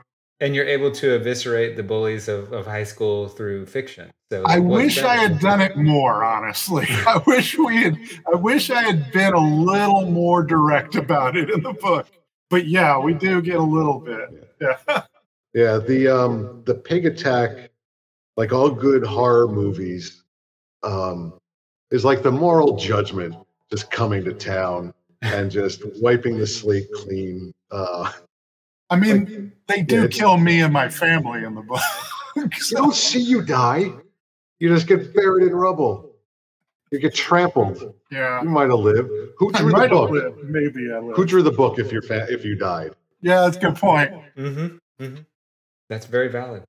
And 0.40 0.54
you're 0.54 0.66
able 0.66 0.92
to 0.92 1.14
eviscerate 1.16 1.76
the 1.76 1.82
bullies 1.82 2.28
of, 2.28 2.52
of 2.52 2.64
high 2.64 2.84
school 2.84 3.28
through 3.28 3.66
fiction. 3.66 4.10
So 4.30 4.44
I 4.46 4.60
wish 4.60 5.02
I 5.02 5.16
had 5.16 5.40
done 5.40 5.60
it 5.60 5.76
more, 5.76 6.22
honestly. 6.22 6.86
I 6.90 7.20
wish 7.26 7.58
we 7.58 7.82
had 7.82 7.98
I 8.32 8.36
wish 8.36 8.70
I 8.70 8.82
had 8.82 9.10
been 9.10 9.34
a 9.34 9.40
little 9.40 10.04
more 10.06 10.44
direct 10.44 10.94
about 10.94 11.36
it 11.36 11.50
in 11.50 11.62
the 11.62 11.72
book. 11.72 12.06
But 12.50 12.66
yeah, 12.66 12.98
we 12.98 13.14
do 13.14 13.42
get 13.42 13.56
a 13.56 13.62
little 13.62 13.98
bit. 14.00 14.54
Yeah. 14.60 14.78
Yeah, 15.54 15.78
the 15.78 16.06
um 16.06 16.62
the 16.66 16.74
pig 16.74 17.06
attack, 17.06 17.70
like 18.36 18.52
all 18.52 18.70
good 18.70 19.02
horror 19.02 19.48
movies, 19.48 20.22
um, 20.82 21.32
is 21.90 22.04
like 22.04 22.22
the 22.22 22.30
moral 22.30 22.76
judgment 22.76 23.34
just 23.70 23.90
coming 23.90 24.24
to 24.24 24.32
town 24.32 24.92
and 25.22 25.50
just 25.50 25.82
wiping 26.00 26.38
the 26.38 26.46
slate 26.46 26.88
clean. 26.92 27.52
Uh, 27.70 28.10
I 28.90 28.96
mean, 28.96 29.52
they 29.66 29.82
do 29.82 30.02
Yeah, 30.02 30.08
kill 30.08 30.36
me 30.38 30.60
and 30.62 30.72
my 30.72 30.88
family 30.88 31.44
in 31.44 31.54
the 31.54 31.62
book. 31.62 31.80
you 32.36 32.48
So- 32.60 32.76
don't 32.76 32.94
see 32.94 33.20
you 33.20 33.42
die. 33.42 33.92
You 34.60 34.68
just 34.68 34.86
get 34.86 35.14
buried 35.14 35.46
in 35.46 35.54
rubble. 35.54 36.12
You 36.90 36.98
get 36.98 37.14
trampled. 37.14 37.94
yeah. 38.10 38.42
You 38.42 38.48
might 38.48 38.70
have 38.70 38.78
lived. 38.78 39.10
Who 39.36 39.52
I 39.54 39.58
drew 39.60 39.70
the 39.70 39.76
might 39.76 39.82
have 39.82 39.90
book? 39.90 40.10
lived. 40.10 40.44
Maybe 40.44 40.90
I 40.90 40.98
lived. 40.98 41.16
Who 41.16 41.24
drew 41.26 41.42
the 41.42 41.52
book 41.52 41.78
if 41.78 41.92
you're 41.92 42.02
fa- 42.02 42.26
if 42.30 42.44
you 42.44 42.54
died? 42.54 42.92
Yeah, 43.20 43.42
that's 43.42 43.56
a 43.58 43.60
good 43.60 43.76
point. 43.76 44.10
Mm-hmm. 44.36 45.04
hmm 45.04 45.16
That's 45.90 46.06
very 46.06 46.28
valid. 46.28 46.64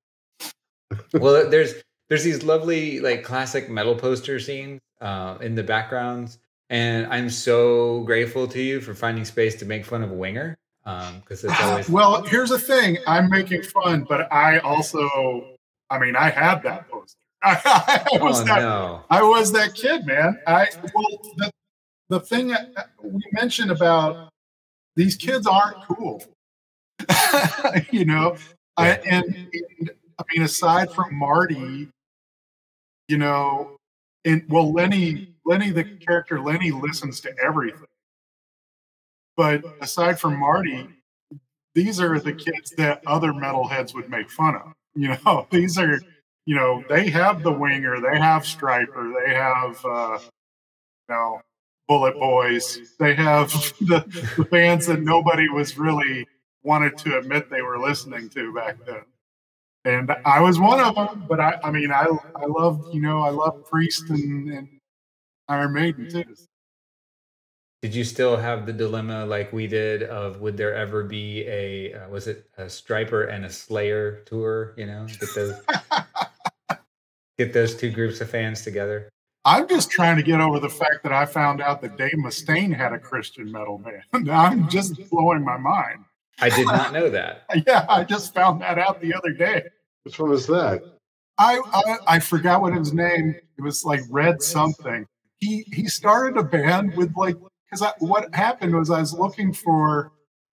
well, 1.13 1.49
there's 1.49 1.75
there's 2.09 2.23
these 2.23 2.43
lovely 2.43 2.99
like 2.99 3.23
classic 3.23 3.69
metal 3.69 3.95
poster 3.95 4.39
scenes 4.39 4.81
uh, 4.99 5.37
in 5.41 5.55
the 5.55 5.63
backgrounds, 5.63 6.37
and 6.69 7.07
I'm 7.07 7.29
so 7.29 8.01
grateful 8.01 8.47
to 8.47 8.61
you 8.61 8.81
for 8.81 8.93
finding 8.93 9.25
space 9.25 9.55
to 9.55 9.65
make 9.65 9.85
fun 9.85 10.03
of 10.03 10.11
a 10.11 10.15
Winger 10.15 10.57
because 10.83 11.43
it's 11.43 11.61
always 11.61 11.89
Well, 11.89 12.23
here's 12.23 12.49
the 12.49 12.59
thing. 12.59 12.97
I'm 13.07 13.29
making 13.29 13.63
fun, 13.63 14.05
but 14.07 14.31
I 14.31 14.59
also, 14.59 15.55
I 15.89 15.99
mean, 15.99 16.15
I 16.15 16.29
had 16.29 16.63
that 16.63 16.89
poster. 16.89 17.15
I, 17.43 18.03
was 18.13 18.41
oh 18.41 18.43
that 18.43 18.61
no. 18.61 19.03
I 19.09 19.23
was 19.23 19.53
that 19.53 19.73
kid, 19.73 20.05
man. 20.05 20.37
I 20.45 20.67
well, 20.93 21.05
the 21.37 21.51
the 22.09 22.19
thing 22.19 22.51
uh, 22.51 22.65
we 23.01 23.21
mentioned 23.31 23.71
about 23.71 24.29
these 24.97 25.15
kids 25.15 25.47
aren't 25.47 25.81
cool, 25.85 26.21
you 27.91 28.03
know. 28.03 28.35
I 28.75 28.89
and, 28.89 29.25
and 29.53 29.91
I 30.19 30.23
mean, 30.33 30.43
aside 30.43 30.91
from 30.91 31.15
Marty, 31.15 31.87
you 33.07 33.17
know, 33.17 33.77
and 34.25 34.43
well, 34.49 34.73
Lenny, 34.73 35.33
Lenny, 35.49 35.71
the 35.71 35.83
character 35.83 36.39
Lenny 36.39 36.71
listens 36.71 37.19
to 37.21 37.33
everything, 37.43 37.85
but 39.35 39.63
aside 39.81 40.19
from 40.19 40.39
Marty, 40.39 40.87
these 41.73 41.99
are 41.99 42.19
the 42.19 42.33
kids 42.33 42.71
that 42.77 43.01
other 43.07 43.33
metalheads 43.33 43.93
would 43.93 44.09
make 44.09 44.29
fun 44.29 44.55
of. 44.55 44.73
You 44.95 45.17
know, 45.25 45.47
these 45.49 45.77
are 45.77 45.99
you 46.49 46.55
know, 46.55 46.83
they 46.89 47.11
have 47.11 47.43
the 47.43 47.51
winger, 47.51 48.01
they 48.01 48.17
have 48.17 48.41
Stryper, 48.41 49.13
they 49.23 49.35
have, 49.35 49.85
uh, 49.85 50.17
you 50.19 51.15
know, 51.15 51.41
Bullet 51.87 52.15
Boys, 52.15 52.95
they 52.97 53.13
have 53.13 53.51
the, 53.81 54.03
the 54.35 54.45
bands 54.45 54.87
that 54.87 55.03
nobody 55.03 55.47
was 55.47 55.77
really 55.77 56.27
wanted 56.63 56.97
to 56.97 57.19
admit 57.19 57.51
they 57.51 57.61
were 57.61 57.77
listening 57.77 58.29
to 58.29 58.51
back 58.51 58.77
then. 58.83 59.03
And 59.85 60.11
I 60.25 60.39
was 60.39 60.59
one 60.59 60.79
of 60.79 60.95
them, 60.95 61.25
but 61.29 61.39
I, 61.39 61.59
I 61.63 61.69
mean, 61.69 61.91
I, 61.91 62.07
I 62.35 62.47
loved, 62.47 62.95
you 62.95 63.01
know, 63.01 63.21
I 63.21 63.29
love 63.29 63.63
Priest 63.69 64.09
and, 64.09 64.49
and 64.49 64.78
Iron 65.49 65.73
Maiden 65.73 66.09
too. 66.09 66.23
Did 67.81 67.95
you 67.95 68.03
still 68.03 68.37
have 68.37 68.65
the 68.65 68.73
dilemma 68.73 69.25
like 69.25 69.51
we 69.53 69.65
did 69.65 70.03
of 70.03 70.41
would 70.41 70.57
there 70.57 70.75
ever 70.75 71.03
be 71.03 71.45
a 71.47 71.93
uh, 71.93 72.09
was 72.09 72.27
it 72.27 72.49
a 72.57 72.63
Stryper 72.63 73.33
and 73.33 73.45
a 73.45 73.49
Slayer 73.49 74.21
tour? 74.25 74.73
You 74.77 74.85
know, 74.85 75.07
get 75.07 75.29
those 75.33 75.53
get 77.37 77.53
those 77.53 77.75
two 77.75 77.89
groups 77.89 78.21
of 78.21 78.29
fans 78.29 78.63
together. 78.63 79.09
I'm 79.45 79.67
just 79.67 79.89
trying 79.89 80.17
to 80.17 80.23
get 80.23 80.41
over 80.41 80.59
the 80.59 80.69
fact 80.69 81.01
that 81.03 81.13
I 81.13 81.25
found 81.25 81.61
out 81.61 81.81
that 81.81 81.97
Dave 81.97 82.15
Mustaine 82.17 82.75
had 82.75 82.91
a 82.91 82.99
Christian 82.99 83.49
metal 83.49 83.77
band. 83.77 84.29
I'm 84.29 84.69
just 84.69 85.09
blowing 85.09 85.43
my 85.43 85.57
mind. 85.57 86.03
I 86.41 86.49
did 86.49 86.67
not 86.67 86.91
know 86.93 87.09
that. 87.09 87.45
Yeah, 87.65 87.85
I 87.87 88.03
just 88.03 88.33
found 88.33 88.61
that 88.61 88.77
out 88.77 89.01
the 89.01 89.13
other 89.13 89.31
day. 89.31 89.63
Which 90.03 90.19
one 90.19 90.29
was 90.29 90.47
that? 90.47 90.83
I, 91.37 91.61
I 91.73 92.15
I 92.15 92.19
forgot 92.19 92.61
what 92.61 92.73
his 92.73 92.91
name. 92.91 93.33
It 93.57 93.61
was 93.61 93.85
like 93.85 94.01
Red 94.09 94.41
something. 94.41 95.07
He 95.39 95.65
he 95.71 95.87
started 95.87 96.37
a 96.37 96.43
band 96.43 96.95
with 96.95 97.15
like 97.15 97.35
because 97.69 97.85
what 97.99 98.33
happened 98.33 98.75
was 98.75 98.89
I 98.89 98.99
was 98.99 99.13
looking 99.13 99.53
for. 99.53 100.11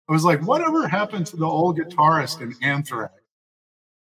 I 0.07 0.13
was 0.13 0.23
like, 0.23 0.41
whatever 0.45 0.87
happened 0.87 1.25
to 1.27 1.37
the 1.37 1.45
old 1.45 1.79
guitarist 1.79 2.41
in 2.41 2.53
Anthrax? 2.61 3.13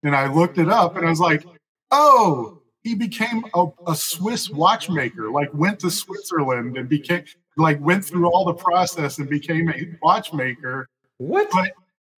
And 0.04 0.14
I 0.16 0.28
looked 0.32 0.58
it 0.58 0.68
up, 0.68 0.98
and 0.98 1.06
I 1.06 1.10
was 1.10 1.22
like, 1.22 1.46
oh, 1.92 2.62
he 2.84 2.96
became 2.96 3.46
a, 3.56 3.66
a 3.88 3.96
Swiss 3.96 4.50
watchmaker. 4.50 5.32
Like 5.32 5.54
went 5.54 5.80
to 5.80 5.90
Switzerland 5.90 6.78
and 6.78 6.88
became 6.88 7.24
like 7.58 7.80
went 7.80 8.06
through 8.06 8.30
all 8.30 8.46
the 8.46 8.54
process 8.54 9.18
and 9.18 9.30
became 9.30 9.70
a 9.70 9.88
watchmaker. 10.02 10.88
What? 11.18 11.50
But 11.52 11.72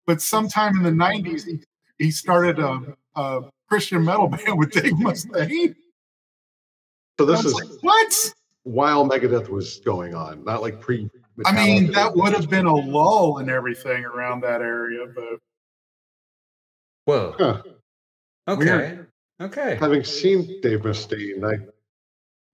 but 0.06 0.20
sometime 0.20 0.76
in 0.76 0.82
the 0.82 0.90
'90s, 0.90 1.46
he, 1.46 1.60
he 1.98 2.10
started 2.10 2.58
a, 2.58 2.96
a 3.14 3.42
Christian 3.68 4.04
metal 4.04 4.28
band 4.28 4.58
with 4.58 4.72
Dave 4.72 4.94
Mustaine. 4.94 5.74
So 7.18 7.24
this 7.24 7.44
is 7.44 7.54
like, 7.54 7.68
what? 7.82 8.32
While 8.66 9.08
Megadeth 9.08 9.48
was 9.48 9.78
going 9.80 10.14
on, 10.14 10.44
not 10.44 10.60
like 10.60 10.80
pre. 10.80 11.08
I 11.44 11.52
mean, 11.52 11.92
that 11.92 12.14
would 12.16 12.32
have 12.32 12.50
been 12.50 12.66
a 12.66 12.74
lull 12.74 13.38
in 13.38 13.48
everything 13.48 14.04
around 14.04 14.40
that 14.40 14.62
area, 14.62 15.06
but 15.14 15.38
Whoa. 17.06 17.34
Huh. 17.38 17.62
Okay. 18.48 18.64
Weird. 18.64 19.06
Okay. 19.40 19.76
Having 19.76 20.04
seen 20.04 20.60
Dave 20.60 20.80
Mustaine, 20.80 21.44
I 21.44 21.64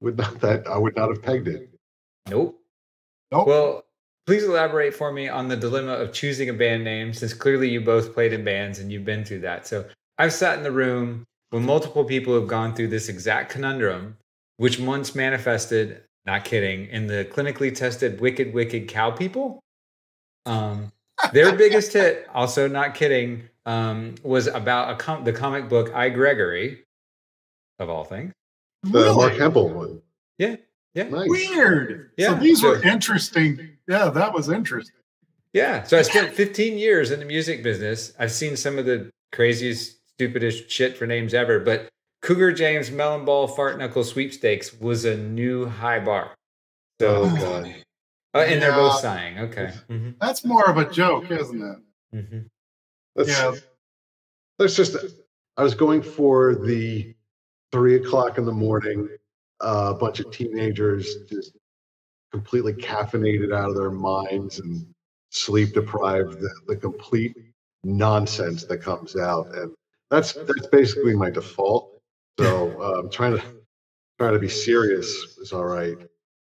would 0.01 0.19
not 0.19 0.41
that 0.41 0.67
I 0.67 0.77
would 0.77 0.95
not 0.95 1.09
have 1.09 1.23
pegged 1.23 1.49
it. 1.49 1.71
Nope. 2.29 2.61
nope. 3.31 3.47
Well, 3.47 3.85
please 4.27 4.45
elaborate 4.45 4.95
for 4.95 5.11
me 5.11 5.29
on 5.29 5.49
the 5.49 5.57
dilemma 5.57 5.93
of 5.93 6.13
choosing 6.13 6.51
a 6.51 6.53
band 6.53 6.85
name, 6.85 7.15
since 7.15 7.33
clearly 7.33 7.69
you 7.69 7.81
both 7.81 8.13
played 8.13 8.33
in 8.33 8.45
bands 8.45 8.79
and 8.79 8.93
you've 8.93 9.05
been 9.05 9.25
through 9.25 9.41
that. 9.41 9.67
So 9.67 9.87
I've 10.19 10.33
sat 10.33 10.59
in 10.59 10.65
the 10.65 10.71
room 10.71 11.25
when 11.51 11.65
multiple 11.65 12.05
people 12.05 12.35
have 12.35 12.49
gone 12.49 12.75
through 12.75 12.89
this 12.89 13.09
exact 13.09 13.51
conundrum, 13.51 14.19
which 14.57 14.79
once 14.79 15.15
manifested, 15.15 16.03
not 16.27 16.45
kidding, 16.45 16.87
in 16.87 17.07
the 17.07 17.25
clinically 17.25 17.75
tested 17.75 18.21
Wicked 18.21 18.53
Wicked 18.53 18.89
Cow 18.89 19.11
People. 19.11 19.61
Um, 20.47 20.93
their 21.33 21.57
biggest 21.57 21.93
hit, 21.93 22.27
also 22.33 22.69
not 22.69 22.95
kidding, 22.95 23.49
um, 23.67 24.15
was 24.23 24.47
about 24.47 24.91
a 24.91 24.97
com- 24.97 25.25
the 25.25 25.33
comic 25.33 25.69
book 25.69 25.93
I 25.95 26.09
Gregory, 26.09 26.85
of 27.79 27.89
all 27.89 28.05
things. 28.05 28.33
The 28.83 28.91
really 28.91 29.17
Marc 29.17 29.33
Hempel 29.35 29.69
one. 29.69 30.03
Yeah, 30.39 30.57
yeah. 30.95 31.09
Nice. 31.09 31.29
weird. 31.29 32.11
Yeah, 32.17 32.29
so 32.29 32.35
these 32.37 32.63
were 32.63 32.83
interesting. 32.83 33.77
Yeah, 33.89 34.11
that 34.11 34.33
was 34.33 34.49
interesting. 34.49 34.97
Yeah. 35.53 35.83
So 35.83 35.99
I 35.99 36.03
spent 36.03 36.33
15 36.35 36.79
years 36.79 37.11
in 37.11 37.21
the 37.21 37.27
music 37.27 37.63
business. 37.63 38.13
I've 38.19 38.33
seen 38.33 38.57
some 38.57 38.79
of 38.79 38.87
the 38.87 39.11
craziest, 39.33 39.99
stupidest 40.15 40.71
shit 40.71 40.97
for 40.97 41.07
names 41.07 41.35
ever, 41.35 41.61
but 41.61 41.89
Cougar 42.23 42.53
James 42.53 42.91
Melon 42.91 43.25
Ball 43.25 43.49
Fart 43.49 43.79
Knuckle 43.79 44.05
Sweepstakes 44.05 44.73
was 44.75 45.05
a 45.05 45.17
new 45.17 45.67
high 45.67 45.99
bar. 45.99 46.35
So, 47.01 47.23
Oh 47.25 47.37
god. 47.37 47.75
uh, 48.35 48.39
and 48.47 48.63
they're 48.63 48.73
both 48.73 49.01
sighing. 49.01 49.39
Okay. 49.41 49.73
hmm 49.89 50.11
That's 50.21 50.45
more 50.45 50.69
of 50.71 50.79
a 50.79 50.89
joke, 50.91 51.31
isn't 51.31 51.61
it? 51.63 51.79
hmm 52.29 52.39
Let's, 53.17 53.29
Yeah. 53.31 53.53
let's 54.59 54.77
just. 54.77 54.97
I 55.57 55.63
was 55.63 55.75
going 55.75 56.01
for 56.01 56.55
the 56.55 57.15
three 57.73 57.97
o'clock 57.97 58.39
in 58.39 58.47
the 58.47 58.53
morning. 58.53 59.09
A 59.61 59.93
bunch 59.95 60.19
of 60.21 60.31
teenagers 60.31 61.17
just 61.29 61.57
completely 62.33 62.73
caffeinated 62.73 63.55
out 63.55 63.69
of 63.69 63.77
their 63.77 63.91
minds 63.91 64.59
and 64.61 64.87
sleep 65.31 65.73
deprived, 65.75 66.41
the, 66.41 66.51
the 66.67 66.77
complete 66.77 67.37
nonsense 67.85 68.65
that 68.65 68.79
comes 68.79 69.15
out. 69.17 69.55
And 69.55 69.73
that's 70.11 70.33
that's 70.33 70.67
basically 70.69 71.15
my 71.15 71.31
default. 71.31 71.92
So 72.39 72.81
uh, 72.81 73.01
I'm 73.01 73.11
trying 73.11 73.37
to 73.37 73.43
trying 74.19 74.35
to 74.35 74.39
be 74.39 74.49
serious 74.49 75.09
is 75.39 75.53
all 75.53 75.65
right. 75.65 75.97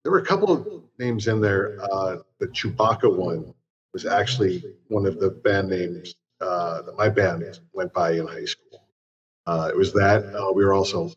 There 0.03 0.12
were 0.12 0.20
a 0.20 0.25
couple 0.25 0.51
of 0.51 0.84
names 1.00 1.27
in 1.27 1.41
there. 1.41 1.77
Uh, 1.91 2.17
the 2.39 2.48
Chewbacca 2.48 3.13
one 3.13 3.53
was 3.94 4.06
actually 4.06 4.63
one 4.88 5.06
of 5.06 5.20
the 5.20 5.29
band 5.29 5.70
names 5.70 6.15
uh, 6.41 6.82
that 6.84 6.96
my 6.98 7.10
band 7.10 7.44
went 7.74 7.94
by 7.94 8.12
in 8.12 8.27
high 8.27 8.46
school. 8.46 8.88
Uh, 9.46 9.70
it 9.72 9.77
was 9.77 9.94
that. 9.94 10.25
Uh, 10.36 10.51
we 10.53 10.63
were 10.63 10.74
also 10.74 11.12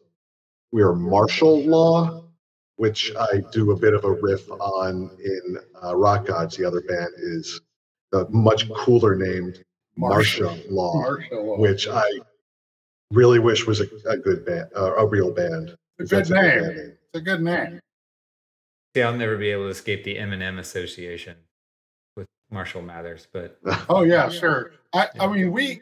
we 0.73 0.83
were 0.83 0.95
martial 0.95 1.63
law, 1.65 2.25
which 2.77 3.13
I 3.19 3.43
do 3.53 3.73
a 3.73 3.77
bit 3.77 3.95
of 3.95 4.05
a 4.05 4.13
riff 4.13 4.51
on 4.51 5.11
in 5.23 5.59
uh, 5.85 5.97
Rock 5.97 6.27
Gods. 6.27 6.57
The 6.57 6.65
other 6.65 6.81
band 6.81 7.11
is 7.17 7.61
the 8.13 8.29
much 8.31 8.71
cooler 8.73 9.15
named 9.15 9.65
Martial 9.97 10.57
Law, 10.69 10.95
Martial 10.95 11.47
law. 11.47 11.59
which 11.59 11.89
I 11.89 12.09
really 13.11 13.39
wish 13.39 13.67
was 13.67 13.81
a, 13.81 13.87
a 14.09 14.17
good 14.17 14.45
band, 14.45 14.69
uh, 14.77 14.95
a 14.97 15.07
real 15.07 15.33
band. 15.33 15.77
It's 15.99 16.13
a 16.13 16.17
good 16.17 16.27
That's 16.27 16.31
band 16.31 16.77
name. 16.77 16.79
It's 17.13 17.15
a 17.15 17.21
good 17.21 17.43
name. 17.43 17.81
See, 18.95 19.03
I'll 19.03 19.17
never 19.17 19.37
be 19.37 19.51
able 19.51 19.65
to 19.65 19.69
escape 19.69 20.05
the 20.05 20.17
Eminem 20.17 20.59
association 20.59 21.37
with 22.17 22.27
Marshall 22.51 22.83
Mathers, 22.83 23.29
but 23.33 23.59
Oh 23.89 24.03
yeah, 24.03 24.29
sure. 24.29 24.73
I, 24.93 25.09
I 25.21 25.27
mean, 25.29 25.53
we, 25.53 25.81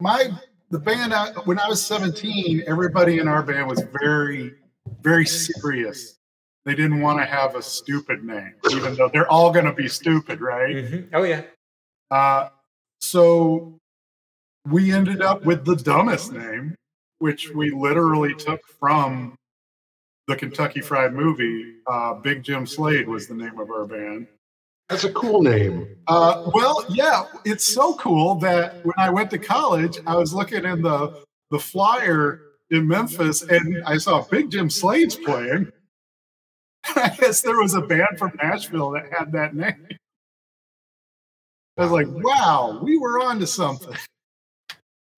my, 0.00 0.30
the 0.70 0.78
band. 0.78 1.12
I, 1.12 1.30
when 1.44 1.58
I 1.58 1.68
was 1.68 1.84
seventeen, 1.84 2.62
everybody 2.66 3.18
in 3.18 3.28
our 3.28 3.42
band 3.42 3.68
was 3.68 3.82
very, 4.00 4.54
very 5.02 5.26
serious. 5.26 6.18
They 6.64 6.76
didn't 6.76 7.00
want 7.00 7.18
to 7.18 7.24
have 7.24 7.56
a 7.56 7.62
stupid 7.62 8.22
name, 8.22 8.54
even 8.70 8.94
though 8.94 9.08
they're 9.08 9.28
all 9.30 9.50
going 9.52 9.64
to 9.64 9.72
be 9.72 9.88
stupid, 9.88 10.40
right? 10.40 10.76
Mhm. 10.76 11.08
oh 11.12 11.24
yeah, 11.24 11.42
Uh, 12.12 12.50
so 13.00 13.80
we 14.68 14.92
ended 14.92 15.22
up 15.22 15.44
with 15.44 15.64
the 15.64 15.76
dumbest 15.76 16.32
name, 16.32 16.74
which 17.18 17.50
we 17.50 17.70
literally 17.70 18.34
took 18.34 18.60
from 18.78 19.36
the 20.28 20.36
Kentucky 20.36 20.80
Fried 20.80 21.12
Movie. 21.12 21.76
Uh, 21.86 22.14
Big 22.14 22.42
Jim 22.42 22.66
Slade 22.66 23.08
was 23.08 23.26
the 23.26 23.34
name 23.34 23.58
of 23.58 23.70
our 23.70 23.86
band. 23.86 24.28
That's 24.88 25.04
a 25.04 25.12
cool 25.12 25.42
name. 25.42 25.96
Uh, 26.06 26.50
well, 26.54 26.84
yeah, 26.90 27.24
it's 27.44 27.72
so 27.72 27.94
cool 27.94 28.34
that 28.36 28.84
when 28.84 28.94
I 28.98 29.10
went 29.10 29.30
to 29.30 29.38
college, 29.38 29.98
I 30.06 30.16
was 30.16 30.34
looking 30.34 30.64
in 30.64 30.82
the 30.82 31.22
the 31.50 31.58
flyer 31.58 32.40
in 32.70 32.88
Memphis, 32.88 33.42
and 33.42 33.82
I 33.84 33.98
saw 33.98 34.22
Big 34.22 34.50
Jim 34.50 34.70
Slade's 34.70 35.16
playing. 35.16 35.70
I 36.96 37.14
guess 37.18 37.40
there 37.40 37.58
was 37.58 37.74
a 37.74 37.80
band 37.80 38.18
from 38.18 38.32
Nashville 38.42 38.90
that 38.92 39.12
had 39.12 39.32
that 39.32 39.54
name. 39.54 39.86
I 41.78 41.82
was 41.82 41.90
like, 41.92 42.08
"Wow, 42.08 42.80
we 42.82 42.98
were 42.98 43.22
on 43.22 43.38
to 43.40 43.46
something." 43.46 43.96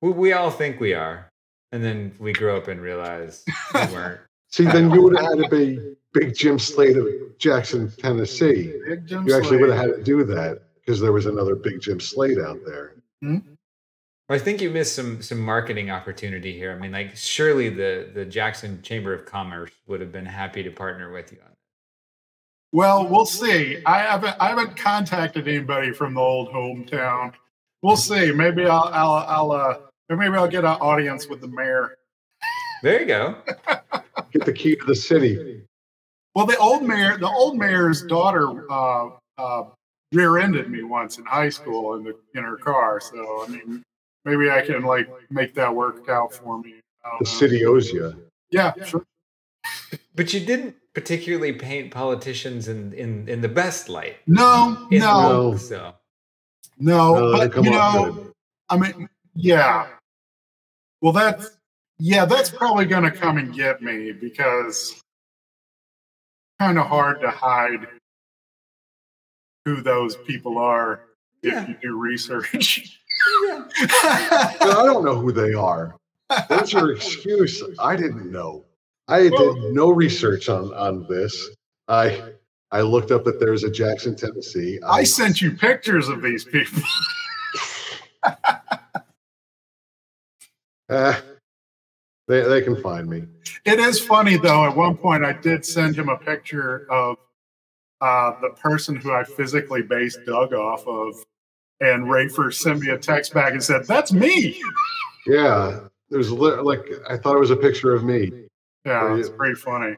We, 0.05 0.11
we 0.11 0.33
all 0.33 0.51
think 0.51 0.81
we 0.81 0.93
are, 0.93 1.31
and 1.73 1.83
then 1.83 2.15
we 2.19 2.35
grow 2.35 2.59
up 2.59 2.69
and 2.69 2.81
realize 2.81 3.43
we 3.73 3.81
weren't. 3.93 4.21
See, 4.51 4.65
then 4.65 4.91
you 4.93 5.03
would 5.03 5.17
have 5.17 5.25
had 5.25 5.43
to 5.43 5.49
be 5.49 5.97
Big 6.13 6.37
Jim 6.37 6.59
Slade 6.59 6.99
of 6.99 7.09
Jackson, 7.39 7.91
Tennessee. 7.99 8.75
Big 8.87 9.07
Jim 9.07 9.27
You 9.27 9.35
actually 9.35 9.57
would 9.57 9.71
have 9.71 9.79
had 9.79 9.97
to 9.97 10.03
do 10.03 10.23
that 10.25 10.63
because 10.77 11.01
there 11.01 11.13
was 11.13 11.27
another 11.27 11.57
Big 11.57 11.81
Jim 11.81 12.01
Slade 12.01 12.39
out 12.39 12.59
there. 12.67 12.93
I 14.29 14.39
think 14.39 14.61
you 14.61 14.71
missed 14.71 14.95
some 14.95 15.23
some 15.23 15.41
marketing 15.41 15.91
opportunity 15.91 16.53
here. 16.53 16.73
I 16.73 16.79
mean, 16.79 16.93
like 16.93 17.17
surely 17.17 17.71
the 17.71 18.11
the 18.13 18.27
Jackson 18.27 18.83
Chamber 18.83 19.15
of 19.15 19.25
Commerce 19.25 19.73
would 19.87 20.01
have 20.03 20.13
been 20.13 20.27
happy 20.27 20.63
to 20.63 20.71
partner 20.71 21.11
with 21.13 21.33
you 21.33 21.39
on 21.43 21.51
it. 21.51 21.59
Well, 22.73 23.09
we'll 23.09 23.27
see. 23.27 23.79
I 23.87 24.01
haven't 24.01 24.37
I 24.39 24.49
haven't 24.49 24.77
contacted 24.77 25.49
anybody 25.49 25.93
from 25.93 26.15
the 26.15 26.21
old 26.21 26.51
hometown. 26.51 27.33
We'll 27.83 27.97
see. 27.97 28.33
Maybe 28.33 28.67
I'll 28.67 28.91
I'll 28.93 29.13
I'll 29.29 29.53
uh 29.53 29.77
maybe 30.09 30.35
I'll 30.37 30.49
get 30.49 30.65
an 30.65 30.77
audience 30.81 31.29
with 31.29 31.41
the 31.41 31.49
mayor. 31.49 31.97
There 32.83 33.01
you 33.01 33.07
go. 33.07 33.37
Get 34.33 34.45
the 34.45 34.53
key 34.53 34.77
to 34.77 34.85
the 34.85 34.95
city. 34.95 35.65
Well, 36.35 36.47
the 36.47 36.57
old 36.59 36.83
mayor, 36.83 37.17
the 37.17 37.29
old 37.29 37.57
mayor's 37.57 38.03
daughter, 38.03 38.71
uh, 38.71 39.11
uh, 39.39 39.65
rear-ended 40.13 40.71
me 40.71 40.83
once 40.83 41.19
in 41.19 41.25
high 41.25 41.49
school 41.49 41.95
in 41.95 42.05
the 42.05 42.17
in 42.35 42.45
her 42.45 42.57
car. 42.57 43.01
So 43.01 43.45
I 43.45 43.49
mean, 43.49 43.83
maybe 44.25 44.51
I 44.51 44.61
can 44.63 44.83
like 44.83 45.09
make 45.31 45.55
that 45.55 45.75
work 45.75 46.09
out 46.09 46.33
for 46.33 46.61
me. 46.61 46.75
The 47.21 47.25
know. 47.25 47.31
city 47.31 47.65
owes 47.65 47.93
you. 47.93 48.15
Yeah, 48.51 48.73
sure. 48.85 49.05
But 50.15 50.33
you 50.33 50.41
didn't 50.41 50.77
particularly 50.95 51.53
paint 51.53 51.91
politicians 51.91 52.69
in 52.69 52.93
in, 52.93 53.29
in 53.29 53.41
the 53.41 53.49
best 53.49 53.89
light. 53.89 54.17
No, 54.27 54.89
In 54.91 55.01
no, 55.01 55.31
Rogue, 55.31 55.59
so 55.59 55.95
no. 56.79 57.15
No, 57.15 57.33
but 57.33 57.65
you 57.65 57.71
know, 57.71 58.13
good. 58.13 58.33
I 58.69 58.77
mean, 58.77 59.09
yeah. 59.35 59.87
Well, 61.01 61.13
that's 61.13 61.51
yeah, 61.99 62.25
that's 62.25 62.51
probably 62.51 62.87
going 62.87 63.05
to 63.05 63.11
come 63.11 63.39
and 63.39 63.55
get 63.55 63.83
me 63.83 64.13
because 64.13 65.01
kind 66.59 66.79
of 66.79 66.87
hard 66.87 67.21
to 67.21 67.31
hide 67.31 67.87
who 69.65 69.81
those 69.81 70.17
people 70.17 70.59
are 70.59 71.01
if 71.43 71.53
Yeah. 71.53 71.69
you 71.69 71.77
do 71.83 71.99
research. 71.99 72.99
But 73.81 73.81
I 74.63 74.83
don't 74.85 75.05
know 75.05 75.17
who 75.17 75.31
they 75.33 75.55
are. 75.55 75.95
That's 76.49 76.73
your 76.73 76.93
excuse? 76.93 77.63
I 77.79 77.97
didn't 77.97 78.31
know. 78.31 78.65
I 79.09 79.29
did 79.29 79.57
no 79.73 79.91
research 79.91 80.49
on 80.49 80.73
on 80.75 81.07
this. 81.09 81.51
I 81.89 82.33
I 82.73 82.81
looked 82.81 83.11
up 83.13 83.25
that 83.25 83.39
there's 83.39 83.63
a 83.63 83.71
Jackson, 83.71 84.17
Tennessee. 84.17 84.81
I 84.87 85.05
sent 85.05 85.41
you 85.41 85.53
pictures 85.53 86.09
of 86.09 86.23
these 86.23 86.45
people. 86.45 86.83
Eh, 90.91 91.21
they 92.29 92.43
they 92.43 92.63
can 92.63 92.81
find 92.83 93.09
me. 93.09 93.25
It 93.65 93.79
is 93.79 94.01
funny 94.01 94.37
though. 94.37 94.67
At 94.67 94.77
one 94.77 94.97
point, 94.97 95.25
I 95.25 95.33
did 95.33 95.65
send 95.65 95.97
him 95.97 96.09
a 96.09 96.17
picture 96.17 96.87
of 96.91 97.17
uh, 98.01 98.33
the 98.41 98.51
person 98.51 98.97
who 98.97 99.13
I 99.13 99.25
physically 99.25 99.83
based 99.83 100.19
Doug 100.27 100.53
off 100.53 100.87
of, 100.87 101.15
and 101.81 102.05
Rafer 102.05 102.53
sent 102.53 102.81
me 102.81 102.91
a 102.91 102.99
text 102.99 103.33
back 103.33 103.53
and 103.53 103.63
said, 103.63 103.87
"That's 103.87 104.13
me." 104.13 104.61
Yeah, 105.27 105.81
there's 106.11 106.31
li- 106.31 106.61
like 106.61 106.87
I 107.09 107.17
thought 107.17 107.37
it 107.37 107.41
was 107.41 107.51
a 107.51 107.57
picture 107.57 107.95
of 107.95 108.05
me, 108.05 108.31
Yeah, 108.85 109.17
it's 109.17 109.31
pretty 109.31 109.55
funny. 109.55 109.97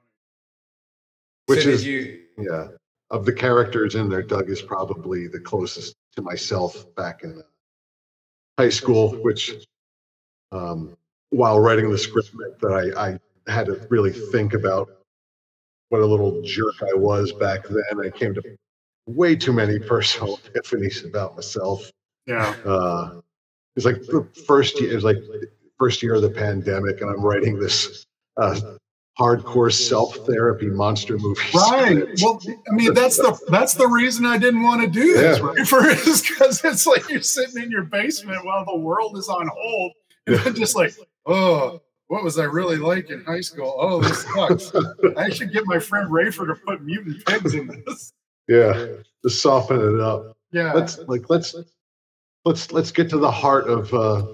which 1.46 1.64
so 1.64 1.70
is 1.70 1.86
you 1.86 2.22
yeah. 2.38 2.68
Of 3.10 3.24
the 3.24 3.32
characters 3.32 3.94
in 3.94 4.08
there, 4.08 4.22
Doug 4.22 4.50
is 4.50 4.60
probably 4.60 5.28
the 5.28 5.38
closest 5.38 5.94
to 6.16 6.22
myself 6.22 6.92
back 6.96 7.22
in 7.22 7.40
high 8.58 8.68
school, 8.68 9.10
which 9.22 9.54
um, 10.52 10.96
while 11.30 11.60
writing 11.60 11.90
the 11.90 11.98
script 11.98 12.30
that 12.60 12.92
I, 12.96 13.08
I 13.10 13.52
had 13.52 13.66
to 13.66 13.86
really 13.90 14.12
think 14.12 14.54
about 14.54 14.88
what 15.88 16.00
a 16.00 16.06
little 16.06 16.42
jerk 16.42 16.74
I 16.82 16.94
was 16.94 17.32
back 17.32 17.66
then. 17.68 18.04
I 18.04 18.10
came 18.10 18.34
to 18.34 18.42
way 19.06 19.36
too 19.36 19.52
many 19.52 19.78
personal 19.88 20.38
epiphanies 20.38 21.04
about 21.04 21.36
myself. 21.36 21.90
Yeah, 22.26 22.56
Uh, 22.64 23.20
it's 23.76 23.86
like 23.86 24.00
the 24.06 24.26
first 24.46 24.80
year, 24.80 24.90
it 24.90 24.94
was 24.96 25.04
like 25.04 25.18
first 25.78 26.02
year 26.02 26.14
of 26.14 26.22
the 26.22 26.30
pandemic, 26.30 27.00
and 27.00 27.10
I'm 27.10 27.20
writing 27.20 27.58
this 27.58 28.04
uh, 28.36 28.58
hardcore 29.18 29.72
self 29.72 30.16
therapy 30.26 30.66
monster 30.66 31.18
movie. 31.18 31.40
right. 31.54 31.98
script. 32.16 32.20
Well, 32.22 32.40
I 32.70 32.74
mean, 32.74 32.94
that's 32.94 33.16
the 33.16 33.38
that's 33.48 33.74
the 33.74 33.86
reason 33.86 34.26
I 34.26 34.38
didn't 34.38 34.62
want 34.62 34.82
to 34.82 34.88
do 34.88 35.12
this, 35.12 35.38
Yeah. 35.38 35.44
Rafer, 35.44 36.06
is 36.08 36.22
because 36.22 36.64
it's 36.64 36.86
like 36.86 37.08
you're 37.08 37.22
sitting 37.22 37.62
in 37.62 37.70
your 37.70 37.84
basement 37.84 38.44
while 38.44 38.64
the 38.64 38.76
world 38.76 39.16
is 39.16 39.28
on 39.28 39.48
hold, 39.54 39.92
and 40.36 40.38
then 40.38 40.54
just 40.54 40.76
like, 40.76 40.94
oh. 41.26 41.80
What 42.08 42.22
was 42.22 42.38
I 42.38 42.44
really 42.44 42.76
like 42.76 43.10
in 43.10 43.24
high 43.24 43.40
school? 43.40 43.74
Oh, 43.80 44.00
this 44.00 44.22
sucks. 44.32 44.72
I 45.16 45.28
should 45.28 45.52
get 45.52 45.64
my 45.66 45.80
friend 45.80 46.08
Rafer 46.08 46.46
to 46.46 46.54
put 46.54 46.80
mutant 46.84 47.26
pigs 47.26 47.52
in 47.54 47.66
this. 47.84 48.12
yeah, 48.46 48.72
to 49.24 49.28
soften 49.28 49.80
it 49.80 50.00
up. 50.00 50.36
Yeah. 50.52 50.72
let's 50.72 50.98
like 51.08 51.28
let's 51.28 51.56
let's 52.44 52.70
let's 52.70 52.92
get 52.92 53.10
to 53.10 53.18
the 53.18 53.30
heart 53.32 53.66
of 53.66 53.92
uh, 53.92 54.24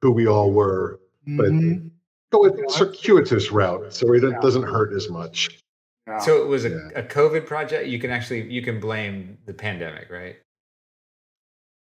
who 0.00 0.10
we 0.10 0.26
all 0.26 0.52
were. 0.52 1.00
but- 1.26 1.50
Mhm. 1.50 1.90
Go 2.30 2.40
with 2.40 2.58
circuitous 2.70 3.52
route, 3.52 3.92
so 3.92 4.10
it 4.14 4.20
doesn't 4.40 4.62
hurt 4.62 4.94
as 4.94 5.10
much. 5.10 5.60
Yeah. 6.06 6.16
so 6.18 6.42
it 6.42 6.46
was 6.48 6.64
a, 6.64 6.70
Yeah. 6.70 6.88
a 6.94 7.02
COVID 7.02 7.44
project. 7.44 7.88
You 7.88 7.98
can 7.98 8.08
actually 8.10 8.50
you 8.50 8.62
can 8.62 8.80
blame 8.80 9.36
the 9.44 9.52
pandemic, 9.52 10.08
right? 10.10 10.36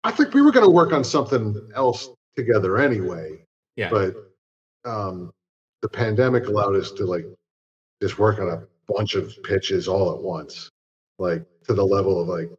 I 0.04 0.10
think 0.10 0.32
we 0.32 0.40
were 0.40 0.52
going 0.52 0.64
to 0.64 0.70
work 0.72 0.94
on 0.94 1.04
something 1.04 1.70
else 1.74 2.08
together 2.36 2.78
anyway, 2.78 3.44
Yeah. 3.76 3.90
but 3.90 4.14
um, 4.84 5.32
the 5.82 5.88
pandemic 5.88 6.46
allowed 6.46 6.76
us 6.76 6.90
to 6.92 7.04
like 7.06 7.26
just 8.00 8.18
work 8.18 8.38
on 8.40 8.48
a 8.48 8.66
bunch 8.92 9.14
of 9.14 9.32
pitches 9.44 9.88
all 9.88 10.12
at 10.14 10.20
once, 10.22 10.70
like 11.18 11.44
to 11.66 11.74
the 11.74 11.84
level 11.84 12.20
of 12.20 12.28
like 12.28 12.50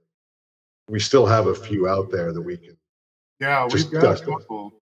we 0.87 0.99
still 0.99 1.25
have 1.25 1.47
a 1.47 1.55
few 1.55 1.87
out 1.87 2.11
there 2.11 2.33
that 2.33 2.41
we 2.41 2.57
can. 2.57 2.77
yeah, 3.39 3.63
we've 3.63 3.71
just 3.71 3.91
got 3.91 4.01
dust 4.01 4.23
a 4.25 4.31
it. 4.31 4.37
couple. 4.39 4.73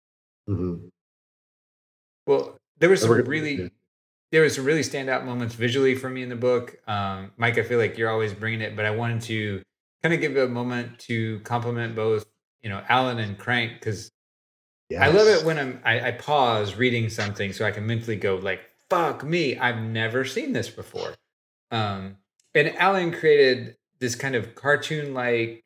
Mhm. 0.49 0.89
Well, 2.27 2.57
there 2.77 2.89
was 2.89 3.01
some 3.01 3.11
really 3.11 3.53
yeah. 3.63 3.67
there 4.31 4.41
was 4.43 4.55
some 4.55 4.65
really 4.65 4.81
standout 4.81 5.25
moments 5.25 5.55
visually 5.55 5.95
for 5.95 6.09
me 6.09 6.23
in 6.23 6.29
the 6.29 6.35
book. 6.35 6.77
Um, 6.87 7.31
Mike, 7.37 7.57
I 7.57 7.63
feel 7.63 7.79
like 7.79 7.97
you're 7.97 8.09
always 8.09 8.33
bringing 8.33 8.61
it, 8.61 8.75
but 8.75 8.85
I 8.85 8.91
wanted 8.91 9.21
to 9.23 9.61
kind 10.03 10.13
of 10.13 10.21
give 10.21 10.35
a 10.37 10.47
moment 10.47 10.97
to 10.99 11.39
compliment 11.41 11.95
both, 11.95 12.25
you 12.61 12.69
know, 12.69 12.83
Alan 12.89 13.19
and 13.19 13.37
Crank 13.37 13.73
because 13.73 14.09
yes. 14.91 15.01
I 15.01 15.07
love 15.07 15.27
it 15.27 15.45
when 15.45 15.57
I'm 15.57 15.81
I, 15.83 16.07
I 16.07 16.11
pause 16.11 16.75
reading 16.75 17.09
something 17.09 17.53
so 17.53 17.65
I 17.65 17.71
can 17.71 17.85
mentally 17.85 18.17
go 18.17 18.35
like, 18.35 18.61
"Fuck 18.89 19.23
me, 19.23 19.57
I've 19.57 19.81
never 19.81 20.25
seen 20.25 20.53
this 20.53 20.69
before." 20.69 21.15
Um, 21.71 22.17
and 22.53 22.75
Alan 22.75 23.11
created 23.11 23.77
this 23.99 24.15
kind 24.15 24.35
of 24.35 24.55
cartoon 24.55 25.13
like 25.13 25.63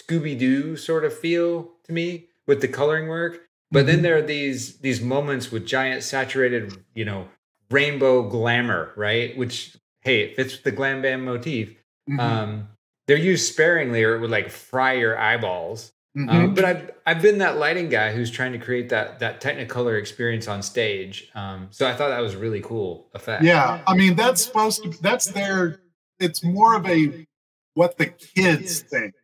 Scooby 0.00 0.38
Doo 0.38 0.76
sort 0.76 1.04
of 1.04 1.16
feel 1.16 1.70
to 1.84 1.92
me 1.92 2.26
with 2.46 2.60
the 2.60 2.68
coloring 2.68 3.08
work. 3.08 3.46
But 3.70 3.86
then 3.86 3.96
mm-hmm. 3.96 4.02
there 4.02 4.16
are 4.16 4.22
these 4.22 4.78
these 4.78 5.00
moments 5.00 5.52
with 5.52 5.66
giant 5.66 6.02
saturated, 6.02 6.84
you 6.94 7.04
know, 7.04 7.28
rainbow 7.70 8.28
glamour, 8.28 8.92
right? 8.96 9.36
Which 9.36 9.76
hey, 10.00 10.22
it 10.22 10.36
fits 10.36 10.54
with 10.54 10.64
the 10.64 10.72
glam 10.72 11.02
band 11.02 11.24
motif. 11.24 11.76
Mm-hmm. 12.08 12.20
Um, 12.20 12.68
they're 13.06 13.16
used 13.16 13.52
sparingly, 13.52 14.02
or 14.02 14.16
it 14.16 14.20
would 14.20 14.30
like 14.30 14.50
fry 14.50 14.94
your 14.94 15.16
eyeballs. 15.16 15.92
Mm-hmm. 16.16 16.28
Um, 16.28 16.54
but 16.54 16.64
I've 16.64 16.90
I've 17.06 17.22
been 17.22 17.38
that 17.38 17.58
lighting 17.58 17.88
guy 17.88 18.12
who's 18.12 18.32
trying 18.32 18.52
to 18.52 18.58
create 18.58 18.88
that 18.88 19.20
that 19.20 19.40
Technicolor 19.40 19.98
experience 19.98 20.48
on 20.48 20.62
stage. 20.62 21.30
Um, 21.36 21.68
so 21.70 21.86
I 21.88 21.94
thought 21.94 22.08
that 22.08 22.20
was 22.20 22.34
really 22.34 22.60
cool 22.60 23.08
effect. 23.14 23.44
Yeah, 23.44 23.80
I 23.86 23.94
mean 23.94 24.16
that's 24.16 24.44
supposed 24.44 24.82
to 24.82 24.90
that's 25.00 25.26
their. 25.26 25.80
It's 26.18 26.42
more 26.42 26.74
of 26.74 26.84
a 26.86 27.26
what 27.74 27.96
the 27.96 28.06
kids 28.06 28.80
think 28.80 29.14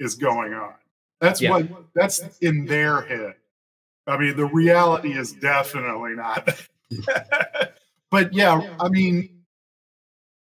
is 0.00 0.16
going 0.16 0.52
on. 0.52 0.74
That's 1.20 1.40
yeah. 1.40 1.50
what 1.50 1.68
that's 1.94 2.20
in 2.40 2.66
their 2.66 3.02
head. 3.02 3.34
I 4.08 4.16
mean, 4.18 4.36
the 4.36 4.46
reality 4.46 5.16
is 5.16 5.32
definitely 5.32 6.14
not. 6.14 6.60
but 8.10 8.34
yeah, 8.34 8.74
I 8.80 8.88
mean, 8.88 9.44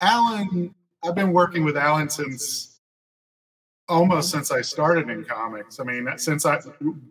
Alan, 0.00 0.74
I've 1.04 1.14
been 1.14 1.34
working 1.34 1.62
with 1.62 1.76
Alan 1.76 2.08
since 2.08 2.73
almost 3.88 4.30
since 4.30 4.50
I 4.50 4.60
started 4.60 5.10
in 5.10 5.24
comics. 5.24 5.80
I 5.80 5.84
mean, 5.84 6.08
since 6.16 6.46
I 6.46 6.60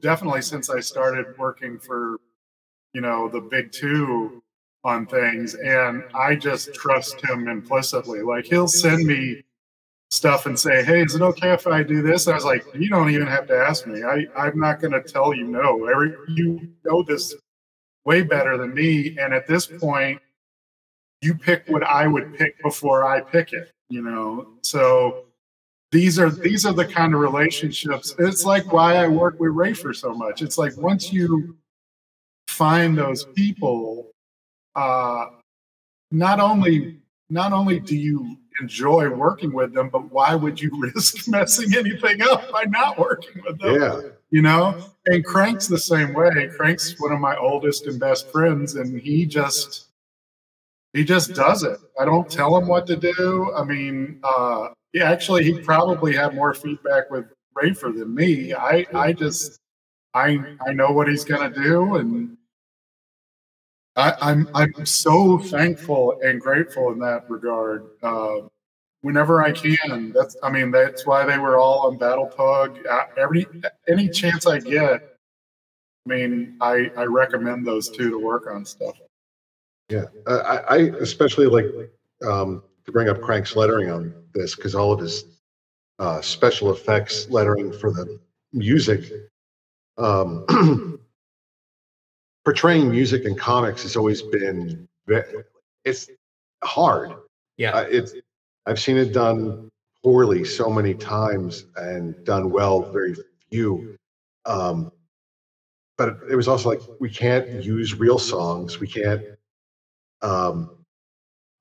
definitely 0.02 0.42
since 0.42 0.70
I 0.70 0.80
started 0.80 1.38
working 1.38 1.80
for, 1.80 2.18
you 2.94 3.02
know, 3.02 3.30
the 3.30 3.42
big 3.42 3.72
two 3.72 4.42
on 4.84 5.06
things. 5.06 5.56
And 5.56 6.04
I 6.14 6.36
just 6.36 6.74
trust 6.74 7.24
him 7.24 7.48
implicitly. 7.48 8.22
Like 8.22 8.46
he'll 8.46 8.68
send 8.68 9.06
me 9.06 9.44
stuff 10.12 10.46
and 10.46 10.60
say, 10.60 10.84
"Hey, 10.84 11.04
is 11.04 11.16
it 11.16 11.22
okay 11.22 11.54
if 11.54 11.68
I 11.68 11.84
do 11.84 12.02
this?" 12.02 12.28
I 12.28 12.36
was 12.36 12.46
like, 12.46 12.66
"You 12.76 12.90
don't 12.90 13.10
even 13.10 13.28
have 13.28 13.48
to 13.48 13.58
ask 13.58 13.88
me. 13.88 14.04
I 14.04 14.28
I'm 14.36 14.60
not 14.60 14.80
going 14.80 14.94
to 14.94 15.02
tell 15.02 15.34
you 15.34 15.46
no. 15.46 15.86
Every 15.86 16.16
you 16.30 16.70
know 16.86 17.04
this 17.04 17.36
way 18.06 18.22
better 18.24 18.58
than 18.58 18.74
me, 18.74 19.18
and 19.18 19.34
at 19.34 19.48
this 19.48 19.66
point, 19.66 20.22
you 21.22 21.36
pick 21.36 21.64
what 21.68 21.84
I 21.84 22.08
would 22.08 22.36
pick 22.36 22.62
before 22.62 23.06
I 23.06 23.22
pick 23.22 23.54
it. 23.54 23.72
You 23.90 24.02
know, 24.02 24.48
so." 24.64 25.26
These 25.94 26.18
are 26.18 26.32
these 26.32 26.66
are 26.66 26.74
the 26.74 26.86
kind 26.86 27.14
of 27.14 27.20
relationships. 27.20 28.16
It's 28.18 28.46
like 28.46 28.74
why 28.74 28.96
I 28.96 29.08
work 29.08 29.40
with 29.40 29.52
Rafer 29.52 29.96
so 29.96 30.12
much. 30.12 30.42
It's 30.42 30.58
like 30.58 30.76
once 30.76 31.14
you 31.14 31.56
find 32.48 32.98
those 32.98 33.26
people, 33.26 34.10
uh, 34.76 35.28
not 36.10 36.40
only 36.40 36.98
not 37.30 37.54
only 37.54 37.80
do 37.80 37.96
you 37.96 38.38
enjoy 38.60 39.08
working 39.08 39.54
with 39.54 39.72
them, 39.76 39.90
but 39.90 40.12
why 40.12 40.34
would 40.34 40.60
you 40.60 40.72
risk 40.96 41.28
messing 41.28 41.76
anything 41.76 42.24
up 42.24 42.52
by 42.52 42.64
not 42.64 42.98
working 42.98 43.44
with 43.46 43.60
them? 43.60 43.80
Yeah. 43.80 44.02
You 44.32 44.42
know, 44.42 44.84
and 45.06 45.24
Crank's 45.24 45.68
the 45.68 45.78
same 45.78 46.12
way. 46.14 46.50
Crank's 46.58 47.00
one 47.00 47.12
of 47.12 47.20
my 47.20 47.38
oldest 47.38 47.86
and 47.86 48.00
best 48.00 48.32
friends, 48.32 48.74
and 48.78 49.00
he 49.00 49.28
just 49.28 49.90
he 50.94 51.04
just 51.04 51.34
does 51.34 51.64
it. 51.64 51.80
I 52.00 52.06
don't 52.06 52.30
tell 52.30 52.56
him 52.56 52.68
what 52.68 52.88
to 52.88 52.96
do. 52.96 53.52
I 53.56 53.64
mean, 53.64 54.20
uh, 54.24 54.70
he 54.92 55.02
actually 55.02 55.44
he 55.44 55.60
probably 55.60 56.14
had 56.14 56.36
more 56.36 56.54
feedback 56.54 57.10
with 57.10 57.26
Rafer 57.58 57.98
than 57.98 58.14
me. 58.14 58.54
I 58.54 58.86
I 58.94 59.14
just 59.14 59.60
I 60.14 60.40
I 60.66 60.74
know 60.74 60.92
what 60.92 61.08
he's 61.08 61.26
gonna 61.26 61.50
do, 61.50 61.96
and 61.96 62.38
I, 63.96 64.14
I'm, 64.22 64.50
I'm 64.56 64.86
so 64.86 65.38
thankful 65.38 66.20
and 66.24 66.42
grateful 66.42 66.92
in 66.92 67.00
that 67.00 67.30
regard. 67.30 67.86
Uh, 68.02 68.48
whenever 69.02 69.44
I 69.44 69.52
can, 69.52 70.12
that's 70.14 70.36
I 70.42 70.50
mean 70.50 70.72
that's 70.72 71.06
why 71.06 71.26
they 71.26 71.38
were 71.38 71.58
all 71.58 71.88
on 71.88 71.98
Battle 71.98 72.28
Pug. 72.28 72.80
Every 73.18 73.46
any 73.88 74.10
chance 74.10 74.48
I 74.48 74.60
get, 74.60 75.16
I 76.06 76.10
mean 76.10 76.58
I 76.62 76.92
I 76.98 77.04
recommend 77.04 77.66
those 77.68 77.90
two 77.90 78.10
to 78.10 78.18
work 78.18 78.48
on 78.48 78.66
stuff. 78.66 78.96
Yeah, 79.90 80.06
I, 80.28 80.58
I 80.70 80.78
especially 81.02 81.46
like 81.46 81.66
um, 82.26 82.64
to 82.86 82.92
bring 82.92 83.10
up 83.10 83.22
Crank's 83.22 83.56
lettering 83.56 83.90
on 83.90 84.14
this 84.34 84.56
because 84.56 84.76
all 84.76 84.92
of 84.92 85.00
his 85.00 85.26
uh, 86.00 86.22
special 86.22 86.72
effects 86.72 87.30
lettering 87.30 87.72
for 87.72 87.92
the 87.92 88.20
music. 88.52 89.12
Um, 89.98 90.46
portraying 92.46 92.90
music 92.90 93.26
in 93.26 93.36
comics 93.36 93.84
has 93.84 93.96
always 93.96 94.22
been 94.22 94.88
it's 95.86 96.10
hard. 96.64 97.14
Yeah, 97.58 97.72
uh, 97.72 97.86
it's 97.90 98.14
I've 98.66 98.80
seen 98.80 98.98
it 98.98 99.14
done 99.14 99.70
poorly 100.04 100.44
so 100.44 100.70
many 100.70 100.94
times 100.94 101.66
and 101.76 102.24
done 102.26 102.52
well 102.52 102.92
very 102.92 103.16
few. 103.50 103.98
Um, 104.46 104.92
but 105.98 106.18
it 106.30 106.36
was 106.36 106.48
also 106.48 106.70
like 106.70 106.82
we 107.00 107.10
can't 107.10 107.64
use 107.64 107.96
real 107.96 108.18
songs. 108.18 108.80
We 108.80 108.88
can't 108.88 109.22
um, 110.24 110.72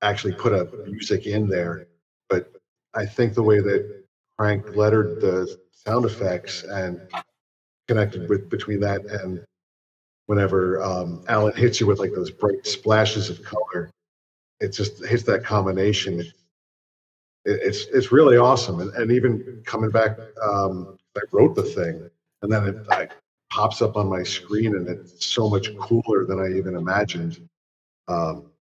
actually 0.01 0.33
put 0.33 0.53
a 0.53 0.65
music 0.87 1.27
in 1.27 1.47
there. 1.47 1.87
But 2.29 2.51
I 2.93 3.05
think 3.05 3.33
the 3.33 3.43
way 3.43 3.59
that 3.59 4.03
Crank 4.37 4.75
lettered 4.75 5.21
the 5.21 5.59
sound 5.71 6.05
effects 6.05 6.63
and 6.63 7.01
connected 7.87 8.29
with 8.29 8.49
between 8.49 8.79
that 8.79 9.05
and 9.05 9.43
whenever 10.27 10.81
um, 10.81 11.23
Alan 11.27 11.55
hits 11.55 11.79
you 11.79 11.87
with 11.87 11.99
like 11.99 12.13
those 12.13 12.31
bright 12.31 12.65
splashes 12.65 13.29
of 13.29 13.43
color, 13.43 13.91
it 14.59 14.69
just 14.69 15.03
hits 15.05 15.23
that 15.23 15.43
combination. 15.43 16.21
It, 16.21 16.33
it's 17.45 17.85
it's 17.87 18.11
really 18.11 18.37
awesome, 18.37 18.79
and, 18.79 18.93
and 18.93 19.11
even 19.11 19.61
coming 19.65 19.91
back, 19.91 20.17
um, 20.41 20.97
I 21.17 21.21
wrote 21.31 21.55
the 21.55 21.63
thing, 21.63 22.09
and 22.41 22.51
then 22.51 22.67
it 22.67 23.11
pops 23.51 23.81
up 23.81 23.97
on 23.97 24.07
my 24.07 24.23
screen, 24.23 24.75
and 24.75 24.87
it's 24.87 25.25
so 25.25 25.49
much 25.49 25.75
cooler 25.77 26.25
than 26.25 26.39
I 26.39 26.57
even 26.57 26.75
imagined. 26.75 27.47
Um, 28.07 28.52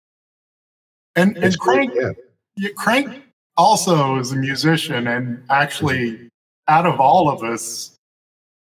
and 1.17 1.37
and 1.37 1.59
Crank, 1.59 1.93
yeah. 1.95 2.13
yeah, 2.57 2.71
Crank 2.77 3.23
also 3.57 4.19
is 4.19 4.33
a 4.33 4.37
musician, 4.37 5.09
and 5.09 5.43
actually, 5.51 6.31
out 6.69 6.87
of 6.87 7.01
all 7.01 7.29
of 7.29 7.43
us, 7.43 7.97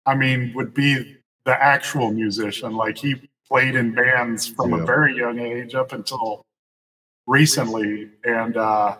I 0.06 0.15
mean, 0.15 0.52
would 0.56 0.74
be 0.74 1.17
the 1.46 1.63
actual 1.63 2.12
musician. 2.12 2.76
Like 2.76 2.98
he 2.98 3.15
played 3.48 3.76
in 3.76 3.93
bands 3.93 4.48
from 4.48 4.72
yeah. 4.72 4.82
a 4.82 4.86
very 4.86 5.15
young 5.15 5.39
age 5.39 5.76
up 5.76 5.93
until 5.93 6.43
recently, 7.28 8.10
and 8.24 8.58
uh, 8.58 8.98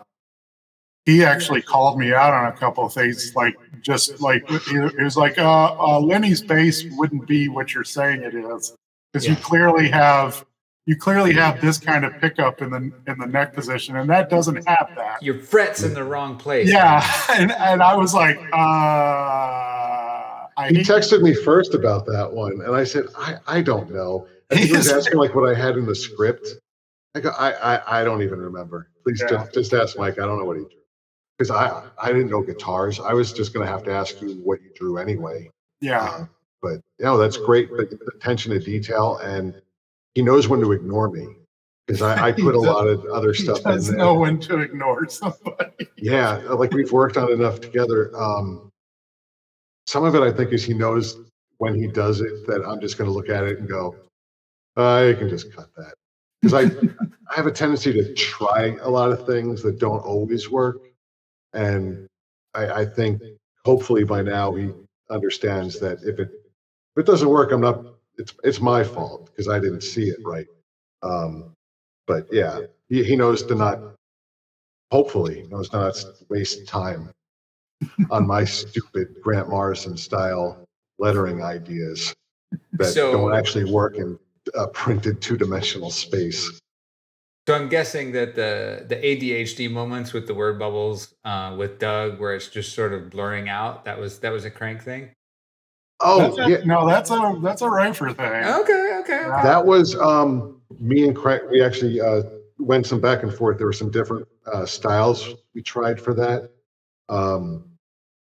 he 1.04 1.24
actually 1.24 1.62
called 1.62 1.98
me 1.98 2.14
out 2.14 2.32
on 2.32 2.46
a 2.46 2.56
couple 2.56 2.86
of 2.86 2.92
things. 2.92 3.34
Like 3.34 3.56
just 3.82 4.20
like 4.20 4.44
it 4.48 5.02
was 5.02 5.16
like 5.16 5.38
uh, 5.38 5.76
uh, 5.78 6.00
Lenny's 6.00 6.42
bass 6.42 6.84
wouldn't 6.92 7.26
be 7.26 7.48
what 7.48 7.74
you're 7.74 7.84
saying 7.84 8.22
it 8.22 8.34
is 8.34 8.74
because 9.12 9.26
yeah. 9.26 9.32
you 9.32 9.36
clearly 9.36 9.88
have 9.88 10.44
you 10.86 10.96
clearly 10.96 11.32
have 11.32 11.60
this 11.60 11.78
kind 11.78 12.04
of 12.04 12.12
pickup 12.20 12.60
in 12.60 12.70
the 12.70 12.92
in 13.10 13.18
the 13.18 13.26
neck 13.26 13.54
position, 13.54 13.96
and 13.96 14.08
that 14.10 14.28
doesn't 14.28 14.66
have 14.68 14.92
that. 14.96 15.22
Your 15.22 15.38
frets 15.38 15.82
in 15.82 15.94
the 15.94 16.04
wrong 16.04 16.36
place. 16.36 16.70
Yeah, 16.70 17.06
and 17.30 17.52
and 17.52 17.82
I 17.82 17.96
was 17.96 18.14
like, 18.14 18.38
uh 18.52 20.14
I 20.56 20.68
he 20.68 20.76
texted 20.78 21.22
me 21.22 21.34
first 21.34 21.74
about 21.74 22.06
that 22.06 22.32
one, 22.32 22.60
and 22.60 22.74
I 22.74 22.84
said, 22.84 23.06
I, 23.16 23.36
I 23.46 23.62
don't 23.62 23.90
know. 23.90 24.26
And 24.50 24.60
he 24.60 24.76
was 24.76 24.92
asking 24.92 25.16
like 25.16 25.34
what 25.34 25.48
I 25.48 25.58
had 25.58 25.76
in 25.78 25.86
the 25.86 25.94
script. 25.94 26.46
I 27.14 27.20
go, 27.20 27.30
I, 27.30 27.52
I, 27.76 28.00
I 28.00 28.04
don't 28.04 28.22
even 28.22 28.38
remember. 28.38 28.90
Please 29.02 29.20
yeah. 29.22 29.28
just, 29.28 29.54
just 29.54 29.72
ask 29.72 29.98
Mike. 29.98 30.18
I 30.18 30.26
don't 30.26 30.38
know 30.38 30.44
what 30.44 30.58
he 30.58 30.64
drew 30.64 30.82
because 31.38 31.50
I, 31.50 31.82
I 32.00 32.12
didn't 32.12 32.28
know 32.28 32.42
guitars. 32.42 33.00
I 33.00 33.14
was 33.14 33.32
just 33.32 33.54
going 33.54 33.66
to 33.66 33.72
have 33.72 33.84
to 33.84 33.90
ask 33.90 34.20
you 34.20 34.34
what 34.44 34.62
you 34.62 34.70
drew 34.76 34.98
anyway. 34.98 35.50
Yeah. 35.80 36.04
Uh, 36.04 36.26
but 36.60 36.80
you 36.98 37.06
know 37.06 37.16
that's 37.16 37.38
great. 37.38 37.70
But 37.74 37.88
attention 38.14 38.52
to 38.52 38.60
detail, 38.60 39.16
and 39.16 39.60
he 40.14 40.22
knows 40.22 40.48
when 40.48 40.60
to 40.60 40.72
ignore 40.72 41.10
me 41.10 41.26
because 41.86 42.02
I, 42.02 42.28
I, 42.28 42.32
put 42.36 42.54
a 42.54 42.60
lot 42.60 42.86
of 42.86 43.04
other 43.06 43.34
stuff 43.34 43.64
in 43.66 43.80
there. 43.80 43.96
know 43.96 44.14
when 44.14 44.40
to 44.40 44.60
ignore 44.60 45.08
somebody. 45.08 45.72
yeah, 45.98 46.36
like 46.36 46.72
we've 46.72 46.92
worked 46.92 47.16
on 47.16 47.32
enough 47.32 47.60
together. 47.60 48.10
Um, 48.16 48.70
some 49.86 50.04
of 50.04 50.14
it 50.14 50.22
I 50.22 50.32
think 50.32 50.52
is 50.52 50.64
he 50.64 50.74
knows 50.74 51.18
when 51.58 51.74
he 51.74 51.86
does 51.86 52.20
it 52.20 52.46
that 52.46 52.64
I'm 52.66 52.80
just 52.80 52.98
going 52.98 53.08
to 53.08 53.14
look 53.14 53.28
at 53.28 53.44
it 53.44 53.58
and 53.58 53.68
go, 53.68 53.96
I 54.76 55.14
can 55.18 55.28
just 55.28 55.52
cut 55.54 55.68
that 55.76 55.94
because 56.40 56.54
I 56.54 56.62
I 57.30 57.36
have 57.36 57.46
a 57.46 57.52
tendency 57.52 57.92
to 57.92 58.14
try 58.14 58.76
a 58.82 58.88
lot 58.88 59.10
of 59.10 59.26
things 59.26 59.62
that 59.62 59.78
don't 59.78 60.00
always 60.00 60.50
work, 60.50 60.82
and 61.52 62.06
I, 62.54 62.66
I 62.66 62.84
think 62.84 63.20
hopefully 63.64 64.04
by 64.04 64.22
now 64.22 64.52
he 64.52 64.70
understands 65.10 65.78
that 65.80 65.98
if 66.02 66.18
it 66.18 66.30
if 66.96 67.00
it 67.00 67.06
doesn't 67.06 67.28
work, 67.28 67.52
I'm 67.52 67.60
not 67.60 67.93
it's 68.18 68.34
it's 68.42 68.60
my 68.60 68.84
fault 68.84 69.26
because 69.26 69.48
I 69.48 69.58
didn't 69.58 69.82
see 69.82 70.08
it 70.08 70.18
right. 70.24 70.46
Um, 71.02 71.54
but 72.06 72.26
yeah, 72.30 72.60
he, 72.88 73.04
he 73.04 73.16
knows 73.16 73.42
to 73.44 73.54
not. 73.54 73.80
Hopefully, 74.90 75.46
knows 75.50 75.72
not 75.72 75.94
to 75.94 76.12
waste 76.28 76.68
time 76.68 77.10
on 78.10 78.26
my 78.26 78.44
stupid 78.44 79.16
Grant 79.22 79.48
Morrison 79.48 79.96
style 79.96 80.64
lettering 80.98 81.42
ideas 81.42 82.14
that 82.74 82.92
So- 82.92 83.12
don't 83.12 83.34
actually 83.34 83.70
work 83.70 83.96
in 83.96 84.18
a 84.54 84.68
printed 84.68 85.20
two 85.20 85.36
dimensional 85.36 85.90
space. 85.90 86.60
So 87.46 87.54
I'm 87.54 87.68
guessing 87.68 88.12
that 88.12 88.36
the 88.36 88.86
the 88.88 88.96
ADHD 88.96 89.70
moments 89.70 90.12
with 90.12 90.26
the 90.26 90.34
word 90.34 90.58
bubbles 90.58 91.14
uh, 91.24 91.54
with 91.58 91.78
Doug, 91.78 92.18
where 92.18 92.34
it's 92.34 92.48
just 92.48 92.74
sort 92.74 92.92
of 92.94 93.10
blurring 93.10 93.48
out, 93.50 93.84
that 93.84 93.98
was 93.98 94.20
that 94.20 94.30
was 94.32 94.44
a 94.44 94.50
crank 94.50 94.82
thing. 94.82 95.10
Oh, 96.00 96.18
That's 96.18 96.38
a- 96.38 96.50
yeah, 96.50 96.64
No, 96.64 96.86
that's 96.86 97.10
a 97.10 97.38
that's 97.42 97.62
a 97.62 97.66
Rafer 97.66 98.14
thing. 98.16 98.26
Okay, 98.26 98.98
okay, 99.00 99.26
okay. 99.26 99.42
that 99.42 99.64
was 99.64 99.94
um, 99.96 100.60
me 100.80 101.06
and 101.06 101.16
Craig. 101.16 101.42
We 101.50 101.62
actually 101.62 102.00
uh, 102.00 102.22
went 102.58 102.86
some 102.86 103.00
back 103.00 103.22
and 103.22 103.32
forth. 103.32 103.58
There 103.58 103.66
were 103.66 103.72
some 103.72 103.90
different 103.90 104.26
uh, 104.52 104.66
styles 104.66 105.34
we 105.54 105.62
tried 105.62 106.00
for 106.00 106.12
that. 106.14 106.50
Um, 107.08 107.64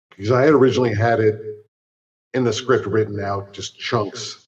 because 0.10 0.32
I 0.32 0.42
had 0.44 0.54
originally 0.54 0.94
had 0.94 1.20
it 1.20 1.40
in 2.34 2.44
the 2.44 2.54
script 2.54 2.86
written 2.86 3.20
out, 3.20 3.54
just 3.54 3.78
chunks 3.80 4.48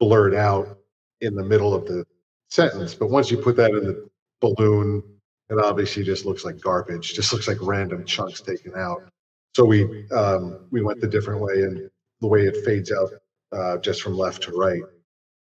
blurred 0.00 0.34
out 0.34 0.78
in 1.20 1.34
the 1.34 1.44
middle 1.44 1.74
of 1.74 1.86
the 1.86 2.04
sentence. 2.50 2.94
But 2.94 3.10
once 3.10 3.30
you 3.30 3.36
put 3.38 3.56
that 3.56 3.70
in 3.70 3.84
the 3.84 4.08
balloon, 4.40 5.02
it 5.50 5.58
obviously 5.58 6.02
just 6.02 6.24
looks 6.24 6.44
like 6.44 6.60
garbage. 6.60 7.14
Just 7.14 7.32
looks 7.32 7.46
like 7.48 7.58
random 7.60 8.04
chunks 8.04 8.40
taken 8.40 8.72
out. 8.76 9.02
So 9.54 9.64
we 9.64 10.08
um, 10.10 10.66
we 10.70 10.82
went 10.82 11.00
the 11.00 11.06
different 11.06 11.40
way, 11.40 11.62
and 11.62 11.90
the 12.22 12.28
way 12.28 12.46
it 12.46 12.64
fades 12.64 12.90
out 12.90 13.10
uh, 13.52 13.76
just 13.78 14.00
from 14.00 14.16
left 14.16 14.44
to 14.44 14.52
right 14.52 14.82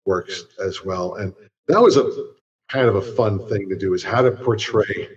works 0.07 0.45
as 0.65 0.85
well. 0.85 1.15
And 1.17 1.33
that 1.69 1.81
was 1.81 1.97
a 1.97 2.11
kind 2.69 2.89
of 2.89 2.97
a 2.97 3.03
fun 3.03 3.39
thing 3.49 3.69
to 3.69 3.77
do 3.77 3.95
is 3.95 4.03
how 4.03 4.23
to 4.23 4.33
portray 4.33 5.09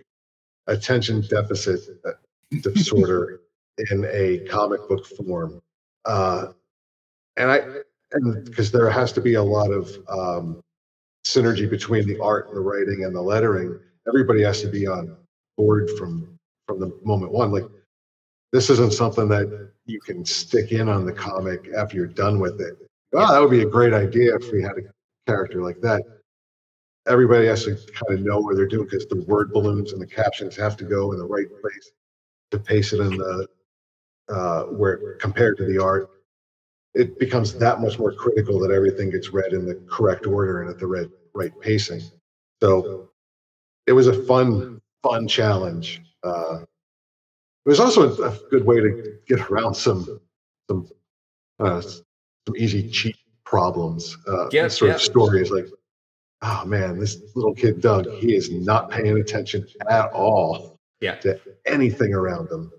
attention 0.67 1.21
deficit 1.21 1.79
uh, 2.05 2.11
disorder 2.61 3.39
in 3.91 4.05
a 4.11 4.39
comic 4.49 4.87
book 4.87 5.05
form. 5.05 5.61
Uh, 6.05 6.47
and 7.37 7.49
I, 7.49 7.61
and 8.11 8.45
because 8.45 8.71
there 8.71 8.89
has 8.89 9.11
to 9.13 9.21
be 9.21 9.35
a 9.35 9.43
lot 9.43 9.71
of 9.71 9.89
um, 10.07 10.61
synergy 11.25 11.67
between 11.67 12.05
the 12.05 12.19
art 12.19 12.47
and 12.49 12.57
the 12.57 12.61
writing 12.61 13.05
and 13.05 13.15
the 13.15 13.21
lettering, 13.21 13.79
everybody 14.07 14.43
has 14.43 14.61
to 14.61 14.67
be 14.67 14.85
on 14.85 15.15
board 15.57 15.89
from 15.97 16.37
from 16.67 16.79
the 16.79 16.95
moment 17.03 17.31
one. 17.31 17.51
Like 17.51 17.65
this 18.51 18.69
isn't 18.69 18.93
something 18.93 19.27
that 19.29 19.72
you 19.85 19.99
can 19.99 20.23
stick 20.25 20.71
in 20.71 20.87
on 20.89 21.05
the 21.05 21.11
comic 21.11 21.69
after 21.75 21.97
you're 21.97 22.07
done 22.07 22.39
with 22.39 22.61
it. 22.61 22.77
Wow, 23.11 23.31
that 23.31 23.41
would 23.41 23.51
be 23.51 23.61
a 23.61 23.69
great 23.69 23.93
idea 23.93 24.35
if 24.35 24.51
we 24.51 24.61
had 24.61 24.77
a 24.77 24.81
character 25.27 25.61
like 25.61 25.79
that. 25.81 26.01
Everybody 27.07 27.47
has 27.47 27.65
to 27.65 27.75
kind 27.75 28.17
of 28.17 28.21
know 28.21 28.39
where 28.39 28.55
they're 28.55 28.65
doing 28.65 28.85
because 28.85 29.05
the 29.07 29.23
word 29.27 29.51
balloons 29.51 29.91
and 29.91 30.01
the 30.01 30.07
captions 30.07 30.55
have 30.55 30.77
to 30.77 30.85
go 30.85 31.11
in 31.11 31.19
the 31.19 31.25
right 31.25 31.47
place 31.61 31.91
to 32.51 32.59
paste 32.59 32.93
it 32.93 33.01
in 33.01 33.17
the 33.17 33.47
uh, 34.29 34.63
where 34.63 35.15
compared 35.15 35.57
to 35.57 35.65
the 35.65 35.81
art. 35.81 36.09
It 36.93 37.19
becomes 37.19 37.53
that 37.55 37.81
much 37.81 37.99
more 37.99 38.13
critical 38.13 38.59
that 38.59 38.71
everything 38.71 39.09
gets 39.09 39.29
read 39.29 39.51
in 39.53 39.65
the 39.65 39.75
correct 39.89 40.25
order 40.25 40.61
and 40.61 40.69
at 40.69 40.79
the 40.79 40.87
right 40.87 41.09
right 41.33 41.51
pacing. 41.59 42.01
So 42.61 43.09
it 43.87 43.91
was 43.91 44.07
a 44.07 44.23
fun 44.23 44.81
fun 45.01 45.27
challenge. 45.27 46.01
Uh, 46.23 46.59
it 47.65 47.69
was 47.69 47.79
also 47.79 48.15
a, 48.23 48.29
a 48.29 48.37
good 48.49 48.65
way 48.65 48.79
to 48.81 49.17
get 49.27 49.39
around 49.49 49.73
some 49.75 50.19
some 50.69 50.87
uh, 51.59 51.81
some 51.81 52.55
easy 52.57 52.89
cheat 52.89 53.17
problems. 53.45 54.17
Uh, 54.27 54.49
Yep, 54.51 54.71
sort 54.71 54.89
yep. 54.89 54.95
of 54.97 55.01
stories 55.01 55.51
like, 55.51 55.67
oh 56.41 56.63
man, 56.65 56.99
this 56.99 57.21
little 57.35 57.53
kid 57.53 57.81
Doug, 57.81 58.09
he 58.11 58.35
is 58.35 58.51
not 58.51 58.89
paying 58.89 59.17
attention 59.17 59.65
at 59.89 60.11
all 60.11 60.77
Yeah. 61.01 61.15
to 61.15 61.39
anything 61.65 62.13
around 62.13 62.49
him. 62.51 62.71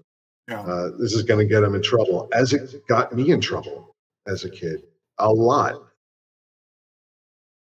Yeah. 0.49 0.61
Uh, 0.61 0.91
this 0.99 1.15
is 1.15 1.23
going 1.23 1.47
to 1.47 1.51
get 1.51 1.63
him 1.63 1.75
in 1.75 1.83
trouble, 1.83 2.29
as 2.35 2.53
it 2.53 2.87
got 2.87 3.15
me 3.15 3.31
in 3.31 3.41
trouble 3.41 3.95
as 4.27 4.45
a 4.45 4.51
kid 4.51 4.83
a 5.19 5.33
lot. 5.33 5.81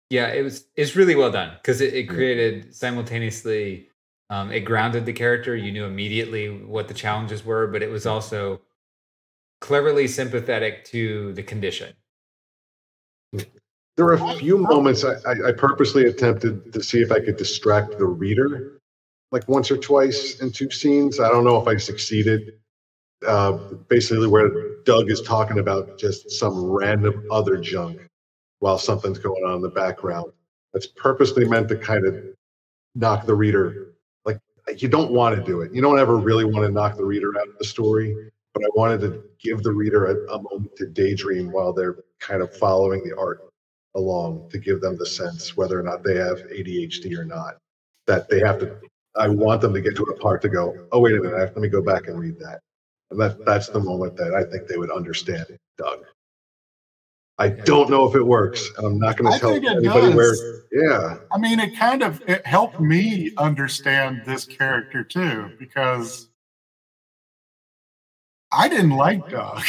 Yeah, 0.10 0.28
it 0.28 0.42
was 0.44 0.66
it's 0.76 0.96
really 0.96 1.16
well 1.16 1.32
done 1.32 1.54
because 1.62 1.82
it, 1.82 1.94
it 1.94 2.10
created 2.10 2.76
simultaneously 2.76 3.90
um, 4.30 4.52
it 4.52 4.62
grounded 4.62 5.06
the 5.06 5.14
character. 5.14 5.56
You 5.56 5.72
knew 5.72 5.86
immediately 5.86 6.50
what 6.50 6.88
the 6.88 6.94
challenges 6.94 7.46
were, 7.46 7.68
but 7.68 7.84
it 7.84 7.90
was 7.90 8.06
also 8.06 8.62
cleverly 9.62 10.08
sympathetic 10.08 10.86
to 10.86 11.34
the 11.34 11.44
condition. 11.44 11.94
There 13.96 14.06
were 14.06 14.14
a 14.14 14.36
few 14.36 14.58
moments 14.58 15.04
I, 15.04 15.14
I, 15.26 15.50
I 15.50 15.52
purposely 15.52 16.06
attempted 16.06 16.74
to 16.74 16.82
see 16.84 17.02
if 17.02 17.12
I 17.12 17.20
could 17.20 17.38
distract 17.38 17.98
the 18.00 18.06
reader, 18.06 18.80
like 19.32 19.48
once 19.48 19.70
or 19.70 19.78
twice 19.78 20.40
in 20.42 20.52
two 20.52 20.72
scenes. 20.72 21.20
I 21.20 21.30
don't 21.30 21.44
know 21.44 21.62
if 21.62 21.68
I 21.68 21.78
succeeded. 21.78 22.54
Uh, 23.26 23.54
basically, 23.88 24.28
where 24.28 24.50
Doug 24.84 25.10
is 25.10 25.22
talking 25.22 25.60
about 25.60 25.98
just 25.98 26.30
some 26.32 26.66
random 26.66 27.26
other 27.32 27.58
junk 27.58 28.02
while 28.60 28.78
something's 28.78 29.20
going 29.20 29.44
on 29.46 29.56
in 29.56 29.62
the 29.62 29.70
background. 29.70 30.32
That's 30.74 30.88
purposely 30.88 31.46
meant 31.46 31.70
to 31.70 31.78
kind 31.78 32.06
of 32.06 32.16
knock 32.96 33.26
the 33.26 33.36
reader. 33.36 33.93
You 34.78 34.88
don't 34.88 35.12
want 35.12 35.36
to 35.36 35.44
do 35.44 35.62
it. 35.62 35.74
You 35.74 35.82
don't 35.82 36.00
ever 36.00 36.18
really 36.18 36.46
want 36.46 36.66
to 36.66 36.72
knock 36.72 36.96
the 36.96 37.06
reader 37.06 37.38
out 37.40 37.48
of 37.48 37.58
the 37.58 37.66
story. 37.66 38.16
But 38.54 38.64
I 38.64 38.68
wanted 38.76 39.02
to 39.02 39.24
give 39.40 39.64
the 39.64 39.74
reader 39.74 40.06
a, 40.06 40.34
a 40.34 40.42
moment 40.42 40.76
to 40.78 40.88
daydream 40.88 41.52
while 41.52 41.74
they're 41.74 41.98
kind 42.20 42.42
of 42.42 42.56
following 42.56 43.04
the 43.04 43.18
art 43.18 43.42
along 43.96 44.50
to 44.50 44.60
give 44.60 44.82
them 44.82 44.98
the 44.98 45.06
sense 45.06 45.58
whether 45.58 45.80
or 45.80 45.84
not 45.84 46.04
they 46.04 46.16
have 46.16 46.38
ADHD 46.50 47.18
or 47.18 47.26
not. 47.26 47.58
That 48.08 48.30
they 48.30 48.40
have 48.40 48.60
to. 48.60 48.80
I 49.16 49.28
want 49.28 49.62
them 49.62 49.74
to 49.74 49.82
get 49.82 49.96
to 49.96 50.04
a 50.04 50.18
part 50.18 50.42
to 50.44 50.50
go. 50.50 50.88
Oh 50.92 51.00
wait 51.00 51.16
a 51.16 51.22
minute. 51.22 51.38
Let 51.38 51.58
me 51.58 51.68
go 51.68 51.82
back 51.82 52.08
and 52.08 52.20
read 52.20 52.40
that. 52.40 52.60
And 53.12 53.20
that 53.20 53.44
that's 53.46 53.70
the 53.70 53.80
moment 53.80 54.16
that 54.18 54.34
I 54.34 54.44
think 54.44 54.68
they 54.68 54.78
would 54.78 54.92
understand 54.92 55.46
Doug. 55.78 56.06
I 57.40 57.50
don't 57.50 57.90
know 57.90 58.08
if 58.08 58.16
it 58.16 58.24
works, 58.24 58.70
I'm 58.78 59.00
not 59.00 59.18
going 59.18 59.34
to 59.34 59.40
tell 59.40 59.52
anybody 59.54 59.82
does. 59.84 60.16
where. 60.16 60.36
Yeah, 60.72 61.18
I 61.32 61.38
mean, 61.40 61.60
it 61.60 61.76
kind 61.78 62.04
of 62.04 62.22
it 62.28 62.46
helped 62.46 62.80
me 62.80 63.32
understand 63.38 64.22
this 64.26 64.46
character 64.46 65.04
too 65.04 65.52
because 65.60 66.30
I 68.52 68.70
didn't 68.70 68.92
like 68.92 69.30
Doug. 69.30 69.64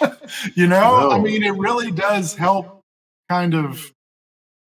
you 0.54 0.66
know, 0.66 1.10
I 1.10 1.18
mean, 1.18 1.42
it 1.42 1.54
really 1.54 1.90
does 1.90 2.34
help 2.34 2.80
kind 3.28 3.54
of 3.54 3.92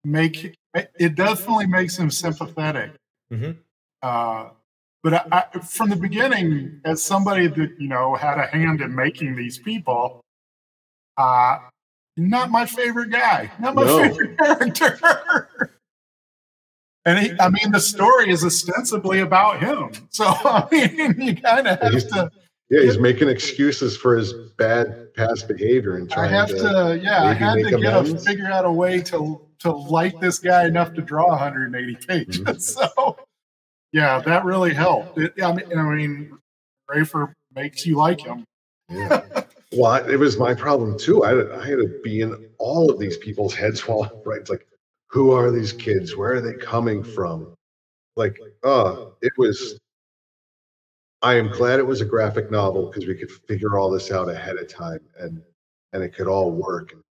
make 0.05 0.57
it, 0.74 0.90
it 0.98 1.14
definitely 1.14 1.66
makes 1.66 1.96
him 1.96 2.11
sympathetic. 2.11 2.92
Mhm. 3.33 3.57
Uh, 4.03 4.51
but 5.03 5.14
I, 5.14 5.44
I, 5.55 5.59
from 5.61 5.90
the 5.90 5.96
beginning, 5.96 6.81
as 6.85 7.03
somebody 7.03 7.46
that 7.46 7.70
you 7.79 7.88
know 7.88 8.14
had 8.14 8.38
a 8.38 8.46
hand 8.46 8.81
in 8.81 8.94
making 8.94 9.37
these 9.37 9.59
people, 9.59 10.20
uh, 11.16 11.59
not 12.18 12.50
my 12.50 12.66
favorite 12.66 13.11
guy, 13.11 13.50
not 13.61 13.74
my 13.74 13.85
No. 13.85 13.98
favorite 14.02 14.37
character. 14.38 15.48
and 17.04 17.18
he, 17.18 17.33
I 17.40 17.48
mean, 17.48 17.72
the 17.72 17.81
story 17.81 18.31
is 18.31 18.44
ostensibly 18.44 19.20
about 19.20 19.61
him, 19.61 19.90
so 20.11 20.24
I 20.26 20.66
mean, 20.70 21.20
you 21.20 21.37
kind 21.37 21.66
of 21.68 21.81
have 21.81 21.92
to. 21.92 22.31
yeah. 22.70 22.81
He's 22.83 22.98
making 22.98 23.28
excuses 23.28 23.96
for 23.96 24.16
his 24.16 24.33
bad 24.59 25.14
past 25.14 25.48
behavior 25.48 25.96
and 25.96 26.11
I 26.12 26.14
trying 26.14 26.31
have 26.31 26.48
to. 26.48 26.54
to, 26.57 27.00
yeah, 27.02 27.24
I 27.24 27.33
had 27.33 27.54
to 27.54 27.70
get 27.78 27.94
a, 27.96 28.04
figure 28.18 28.50
out 28.50 28.64
a 28.66 28.72
way 28.72 29.00
to 29.02 29.40
to 29.61 29.72
like 29.72 30.20
this 30.20 30.38
guy 30.38 30.66
enough 30.66 30.92
to 30.94 31.02
draw 31.02 31.28
180 31.31 31.96
pages. 32.07 32.38
Mhm. 32.40 32.61
So, 32.61 33.16
yeah, 33.92 34.20
that 34.20 34.44
really 34.44 34.74
helped. 34.74 35.18
It, 35.18 35.33
I 35.42 35.52
mean, 35.52 35.78
I 35.78 35.83
mean, 35.83 36.38
Rafer 36.90 37.33
makes 37.54 37.87
you 37.87 37.96
like 37.96 38.20
him. 38.20 38.44
Yeah. 38.90 39.22
Well, 39.72 40.09
it 40.09 40.16
was 40.16 40.38
my 40.38 40.54
problem 40.54 40.98
too. 40.98 41.24
I 41.24 41.31
had, 41.31 41.50
I 41.50 41.66
had 41.66 41.78
to 41.78 42.00
be 42.02 42.22
in 42.22 42.48
all 42.59 42.90
of 42.90 42.98
these 42.98 43.16
people's 43.18 43.54
heads 43.54 43.81
while 43.88 44.11
writing. 44.24 44.42
It's 44.42 44.50
like, 44.50 44.66
who 45.09 45.33
are 45.33 45.50
these 45.50 45.72
kids? 45.72 46.16
Where 46.16 46.35
are 46.35 46.40
they 46.40 46.54
coming 46.54 47.02
from? 47.02 47.54
Like, 48.16 48.38
uh, 48.64 49.07
it 49.22 49.33
was. 49.37 49.78
I 51.20 51.35
am 51.35 51.50
glad 51.50 51.81
it 51.81 51.87
was 51.87 52.00
a 52.00 52.04
graphic 52.04 52.50
novel 52.50 52.87
because 52.87 53.07
we 53.07 53.14
could 53.16 53.31
figure 53.31 53.76
all 53.76 53.90
this 53.90 54.12
out 54.12 54.28
ahead 54.28 54.57
of 54.57 54.68
time 54.68 55.00
and 55.18 55.42
and 55.92 56.02
it 56.02 56.14
could 56.14 56.28
all 56.28 56.52
work. 56.52 56.92
And 56.92 57.02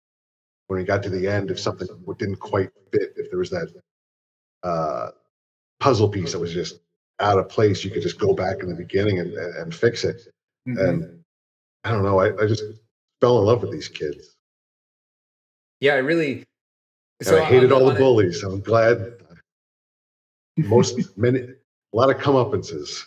when 0.69 0.79
we 0.79 0.85
got 0.85 1.03
to 1.03 1.11
the 1.11 1.27
end, 1.27 1.51
if 1.51 1.59
something 1.59 1.88
didn't 2.19 2.37
quite 2.37 2.71
fit, 2.92 3.14
if 3.16 3.31
there 3.31 3.38
was 3.38 3.51
that 3.51 3.73
uh, 4.62 5.09
puzzle 5.81 6.09
piece 6.09 6.33
that 6.33 6.38
was 6.38 6.53
just 6.53 6.81
out 7.19 7.38
of 7.38 7.49
place, 7.49 7.85
you 7.85 7.90
could 7.90 8.03
just 8.03 8.21
go 8.21 8.33
back 8.33 8.61
in 8.61 8.69
the 8.69 8.75
beginning 8.75 9.19
and, 9.19 9.33
and, 9.33 9.57
and 9.57 9.75
fix 9.75 10.05
it 10.05 10.29
and 10.66 11.25
I 11.87 11.90
don't 11.90 12.03
know. 12.03 12.18
I, 12.18 12.37
I 12.42 12.46
just 12.46 12.64
fell 13.20 13.38
in 13.38 13.44
love 13.44 13.62
with 13.62 13.70
these 13.70 13.88
kids. 13.88 14.35
Yeah, 15.81 15.92
I 15.94 15.99
really. 15.99 16.44
And 17.25 17.37
I 17.37 17.44
hated 17.44 17.70
all 17.70 17.87
the 17.87 17.94
bullies. 17.94 18.42
I'm 18.42 18.61
glad 18.61 19.14
most 20.57 20.99
many 21.16 21.40
a 21.40 21.96
lot 21.96 22.11
of 22.11 22.16
comeuppances. 22.16 23.05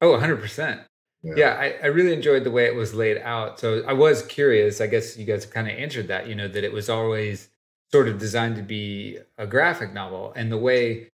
Oh, 0.00 0.18
100%. 0.18 0.84
Yeah, 1.22 1.56
I, 1.58 1.76
I 1.82 1.86
really 1.86 2.12
enjoyed 2.12 2.44
the 2.44 2.50
way 2.50 2.66
it 2.66 2.74
was 2.74 2.92
laid 2.92 3.16
out. 3.18 3.58
So 3.58 3.82
I 3.86 3.94
was 3.94 4.22
curious. 4.26 4.82
I 4.82 4.88
guess 4.88 5.16
you 5.16 5.24
guys 5.24 5.46
kind 5.46 5.68
of 5.68 5.74
answered 5.74 6.08
that, 6.08 6.26
you 6.26 6.34
know, 6.34 6.48
that 6.48 6.64
it 6.64 6.72
was 6.72 6.90
always 6.90 7.48
sort 7.90 8.08
of 8.08 8.18
designed 8.18 8.56
to 8.56 8.62
be 8.62 9.18
a 9.38 9.46
graphic 9.46 9.94
novel, 9.94 10.34
and 10.36 10.52
the 10.52 10.58
way 10.58 11.08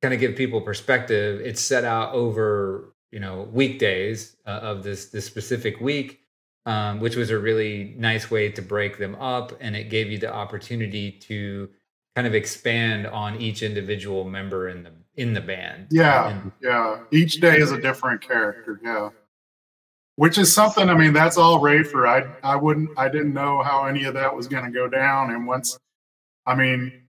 kind 0.00 0.14
of 0.14 0.20
give 0.20 0.36
people 0.36 0.60
perspective, 0.60 1.40
it's 1.40 1.60
set 1.60 1.84
out 1.84 2.14
over 2.14 2.94
you 3.10 3.20
know 3.20 3.48
weekdays 3.52 4.36
uh, 4.46 4.50
of 4.50 4.82
this 4.82 5.06
this 5.06 5.26
specific 5.26 5.80
week. 5.80 6.20
Um, 6.66 6.98
which 6.98 7.14
was 7.14 7.30
a 7.30 7.38
really 7.38 7.94
nice 7.96 8.28
way 8.28 8.50
to 8.50 8.60
break 8.60 8.98
them 8.98 9.14
up, 9.14 9.52
and 9.60 9.76
it 9.76 9.88
gave 9.88 10.10
you 10.10 10.18
the 10.18 10.34
opportunity 10.34 11.12
to 11.12 11.68
kind 12.16 12.26
of 12.26 12.34
expand 12.34 13.06
on 13.06 13.40
each 13.40 13.62
individual 13.62 14.24
member 14.24 14.68
in 14.68 14.82
the 14.82 14.90
in 15.16 15.34
the 15.34 15.40
band. 15.40 15.88
Yeah, 15.90 16.30
and, 16.30 16.52
yeah. 16.60 16.98
Each 17.12 17.40
day 17.40 17.58
is 17.58 17.72
a 17.72 17.80
different 17.80 18.20
character. 18.20 18.80
Yeah, 18.82 19.10
which 20.16 20.38
is 20.38 20.52
something. 20.52 20.88
I 20.88 20.94
mean, 20.94 21.12
that's 21.12 21.36
all 21.36 21.60
Rafer. 21.60 22.08
I 22.08 22.26
I 22.42 22.56
wouldn't. 22.56 22.90
I 22.98 23.08
didn't 23.08 23.34
know 23.34 23.62
how 23.62 23.84
any 23.84 24.04
of 24.04 24.14
that 24.14 24.34
was 24.34 24.48
going 24.48 24.64
to 24.64 24.70
go 24.70 24.88
down. 24.88 25.30
And 25.30 25.46
once, 25.46 25.78
I 26.46 26.54
mean, 26.54 27.02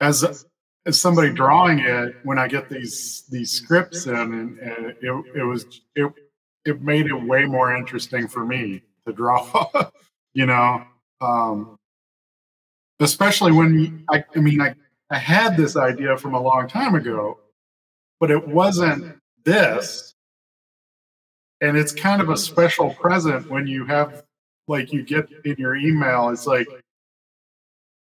as 0.00 0.46
as 0.86 1.00
somebody 1.00 1.32
drawing 1.32 1.80
it, 1.80 2.16
when 2.24 2.38
I 2.38 2.48
get 2.48 2.68
these 2.68 3.24
these 3.30 3.50
scripts 3.50 4.06
in, 4.06 4.14
and, 4.14 4.58
and 4.58 4.86
it 4.86 5.24
it 5.34 5.44
was 5.44 5.82
it 5.94 6.12
it 6.64 6.82
made 6.82 7.06
it 7.06 7.14
way 7.14 7.44
more 7.44 7.74
interesting 7.74 8.28
for 8.28 8.44
me 8.44 8.82
to 9.06 9.12
draw. 9.12 9.68
you 10.34 10.46
know. 10.46 10.82
Um, 11.20 11.76
especially 13.00 13.52
when 13.52 14.04
I, 14.10 14.22
I 14.36 14.38
mean, 14.38 14.60
I, 14.60 14.74
I 15.10 15.18
had 15.18 15.56
this 15.56 15.76
idea 15.76 16.16
from 16.16 16.34
a 16.34 16.40
long 16.40 16.68
time 16.68 16.94
ago, 16.94 17.38
but 18.20 18.30
it 18.30 18.46
wasn't 18.46 19.16
this. 19.44 20.14
And 21.62 21.76
it's 21.76 21.92
kind 21.92 22.22
of 22.22 22.30
a 22.30 22.36
special 22.36 22.94
present 22.94 23.50
when 23.50 23.66
you 23.66 23.84
have, 23.86 24.22
like, 24.68 24.92
you 24.92 25.02
get 25.02 25.28
in 25.44 25.56
your 25.58 25.76
email, 25.76 26.28
it's 26.30 26.46
like, 26.46 26.68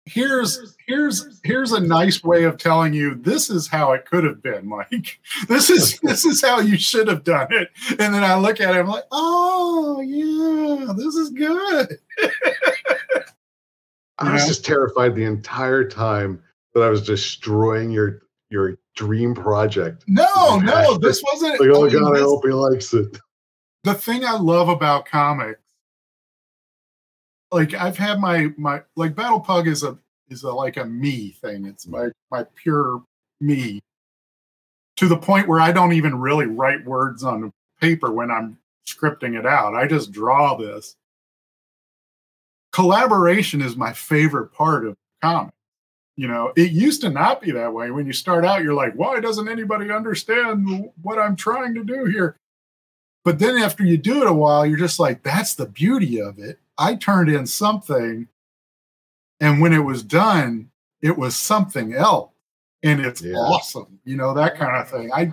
here's 0.09 0.77
here's 0.87 1.41
here's 1.45 1.73
a 1.73 1.81
nice 1.81 2.23
way 2.23 2.45
of 2.45 2.57
telling 2.57 2.93
you 2.93 3.15
this 3.15 3.51
is 3.51 3.69
how 3.69 3.93
it 3.93 4.05
could 4.07 4.25
have 4.25 4.43
been 4.43 4.69
like 4.69 5.21
this 5.49 5.71
is 5.71 5.99
this 6.03 6.25
is 6.25 6.43
how 6.43 6.61
you 6.61 6.77
should 6.77 7.09
have 7.09 7.25
done 7.25 7.49
it 7.51 7.69
and 7.99 8.15
then 8.15 8.25
i 8.25 8.35
look 8.35 8.61
at 8.61 8.75
it 8.75 8.79
i'm 8.79 8.87
like 8.87 9.05
oh 9.13 10.01
yeah 10.01 10.93
this 10.95 11.15
is 11.15 11.31
good 11.31 11.99
I 14.21 14.33
was 14.33 14.47
just 14.47 14.65
terrified 14.65 15.15
the 15.15 15.25
entire 15.25 15.89
time 15.89 16.43
that 16.75 16.83
I 16.83 16.89
was 16.89 17.07
destroying 17.07 17.91
your 17.91 18.23
your 18.51 18.79
dream 18.97 19.35
project. 19.35 20.05
No, 20.07 20.59
no, 20.59 20.99
this 20.99 21.23
wasn't. 21.23 21.61
Like, 21.61 21.71
oh 21.71 21.87
I 21.87 21.91
mean, 21.91 22.01
god, 22.01 22.15
this, 22.15 22.23
I 22.23 22.25
hope 22.25 22.45
he 22.45 22.53
likes 22.53 22.95
it. 22.95 23.19
The 23.85 23.95
thing 23.95 24.25
I 24.25 24.37
love 24.37 24.69
about 24.69 25.07
comics, 25.07 25.61
like 27.51 27.75
I've 27.75 27.99
had 27.99 28.21
my 28.21 28.53
my 28.57 28.83
like 28.97 29.15
Battle 29.15 29.41
Pug 29.41 29.69
is 29.69 29.83
a 29.83 29.99
is 30.29 30.43
a 30.43 30.53
like 30.53 30.77
a 30.77 30.85
me 30.85 31.31
thing. 31.41 31.65
It's 31.65 31.87
mm. 31.87 31.91
my 31.93 32.09
my 32.31 32.45
pure 32.55 33.03
me. 33.41 33.81
To 34.97 35.07
the 35.07 35.17
point 35.17 35.47
where 35.47 35.61
I 35.61 35.71
don't 35.71 35.93
even 35.93 36.19
really 36.19 36.47
write 36.47 36.85
words 36.85 37.23
on 37.23 37.53
paper 37.81 38.13
when 38.13 38.33
I'm 38.33 38.59
scripting 38.89 39.39
it 39.39 39.47
out. 39.47 39.75
I 39.77 39.87
just 39.87 40.11
draw 40.11 40.57
this 40.57 40.97
collaboration 42.73 43.61
is 43.61 43.77
my 43.77 43.93
favorite 43.93 44.53
part 44.53 44.87
of 44.87 44.95
comics. 45.23 45.53
You 46.17 46.29
know, 46.29 46.53
it 46.57 46.73
used 46.73 47.01
to 47.03 47.11
not 47.11 47.41
be 47.41 47.53
that 47.53 47.73
way. 47.73 47.91
When 47.91 48.07
you 48.07 48.13
start 48.13 48.45
out, 48.45 48.63
you're 48.63 48.75
like, 48.75 48.95
why 48.95 49.21
doesn't 49.21 49.49
anybody 49.49 49.91
understand 49.91 50.91
what 51.03 51.19
I'm 51.19 51.37
trying 51.37 51.75
to 51.75 51.85
do 51.85 52.05
here? 52.07 52.37
But 53.25 53.39
then 53.39 53.57
after 53.57 53.85
you 53.85 53.97
do 53.97 54.23
it 54.23 54.27
a 54.27 54.33
while, 54.33 54.67
you're 54.67 54.79
just 54.79 54.99
like, 54.99 55.23
that's 55.23 55.55
the 55.55 55.67
beauty 55.67 56.21
of 56.21 56.39
it. 56.39 56.59
I 56.79 56.95
turned 56.95 57.29
in 57.29 57.47
something, 57.47 58.29
and 59.41 59.61
when 59.61 59.73
it 59.73 59.85
was 59.85 60.03
done, 60.03 60.71
it 61.03 61.17
was 61.17 61.37
something 61.37 61.95
else. 61.95 62.31
And 62.85 63.01
it's 63.05 63.21
yeah. 63.21 63.35
awesome, 63.35 63.99
you 64.05 64.17
know, 64.17 64.33
that 64.35 64.57
kind 64.57 64.77
of 64.77 64.89
thing. 64.89 65.11
I 65.13 65.33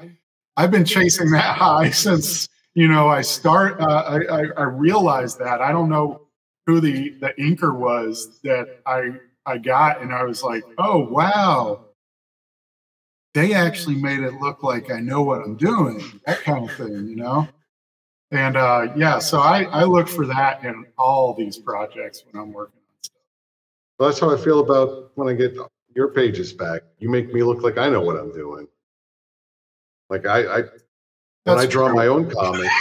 I've 0.57 0.71
been 0.71 0.85
chasing 0.85 1.29
that 1.31 1.55
high 1.57 1.91
since 1.91 2.49
you 2.73 2.87
know 2.87 3.07
I 3.07 3.21
start. 3.21 3.79
Uh, 3.79 3.85
I, 3.85 4.41
I 4.41 4.45
I 4.57 4.63
realized 4.63 5.37
that 5.39 5.61
I 5.61 5.71
don't 5.71 5.89
know 5.89 6.21
who 6.65 6.79
the 6.79 7.09
the 7.21 7.33
inker 7.39 7.75
was 7.75 8.39
that 8.43 8.79
I 8.87 9.11
I 9.45 9.59
got, 9.59 10.01
and 10.01 10.11
I 10.11 10.23
was 10.23 10.41
like, 10.41 10.63
oh 10.79 10.99
wow, 11.07 11.85
they 13.35 13.53
actually 13.53 13.95
made 13.95 14.21
it 14.21 14.33
look 14.35 14.63
like 14.63 14.89
I 14.89 14.99
know 14.99 15.21
what 15.21 15.41
I'm 15.41 15.55
doing, 15.55 16.01
that 16.25 16.41
kind 16.41 16.67
of 16.67 16.75
thing, 16.75 17.09
you 17.09 17.17
know. 17.17 17.47
And 18.35 18.57
uh, 18.57 18.93
yeah, 18.95 19.19
so 19.19 19.39
I 19.39 19.63
I 19.63 19.83
look 19.83 20.07
for 20.07 20.25
that 20.27 20.63
in 20.63 20.85
all 20.97 21.33
these 21.33 21.57
projects 21.57 22.23
when 22.29 22.41
I'm 22.41 22.51
working 22.51 22.79
on 22.79 23.03
stuff. 23.03 23.17
Well, 23.97 24.09
that's 24.09 24.19
how 24.19 24.33
I 24.33 24.37
feel 24.37 24.59
about 24.59 25.11
when 25.15 25.29
I 25.29 25.33
get 25.33 25.57
your 25.95 26.09
pages 26.09 26.53
back. 26.53 26.81
You 26.99 27.09
make 27.09 27.33
me 27.33 27.43
look 27.43 27.61
like 27.61 27.77
I 27.77 27.89
know 27.89 28.01
what 28.01 28.17
I'm 28.17 28.33
doing. 28.33 28.67
Like 30.09 30.25
I, 30.25 30.39
I 30.39 30.57
when 30.57 31.57
that's 31.57 31.63
I 31.63 31.65
draw 31.65 31.87
true. 31.87 31.95
my 31.95 32.07
own 32.07 32.29
comics 32.29 32.73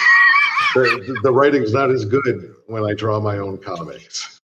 the, 0.75 1.19
the 1.23 1.33
writing's 1.33 1.73
not 1.73 1.91
as 1.91 2.05
good 2.05 2.55
when 2.67 2.85
I 2.85 2.95
draw 2.95 3.21
my 3.21 3.39
own 3.39 3.59
comics. 3.59 4.41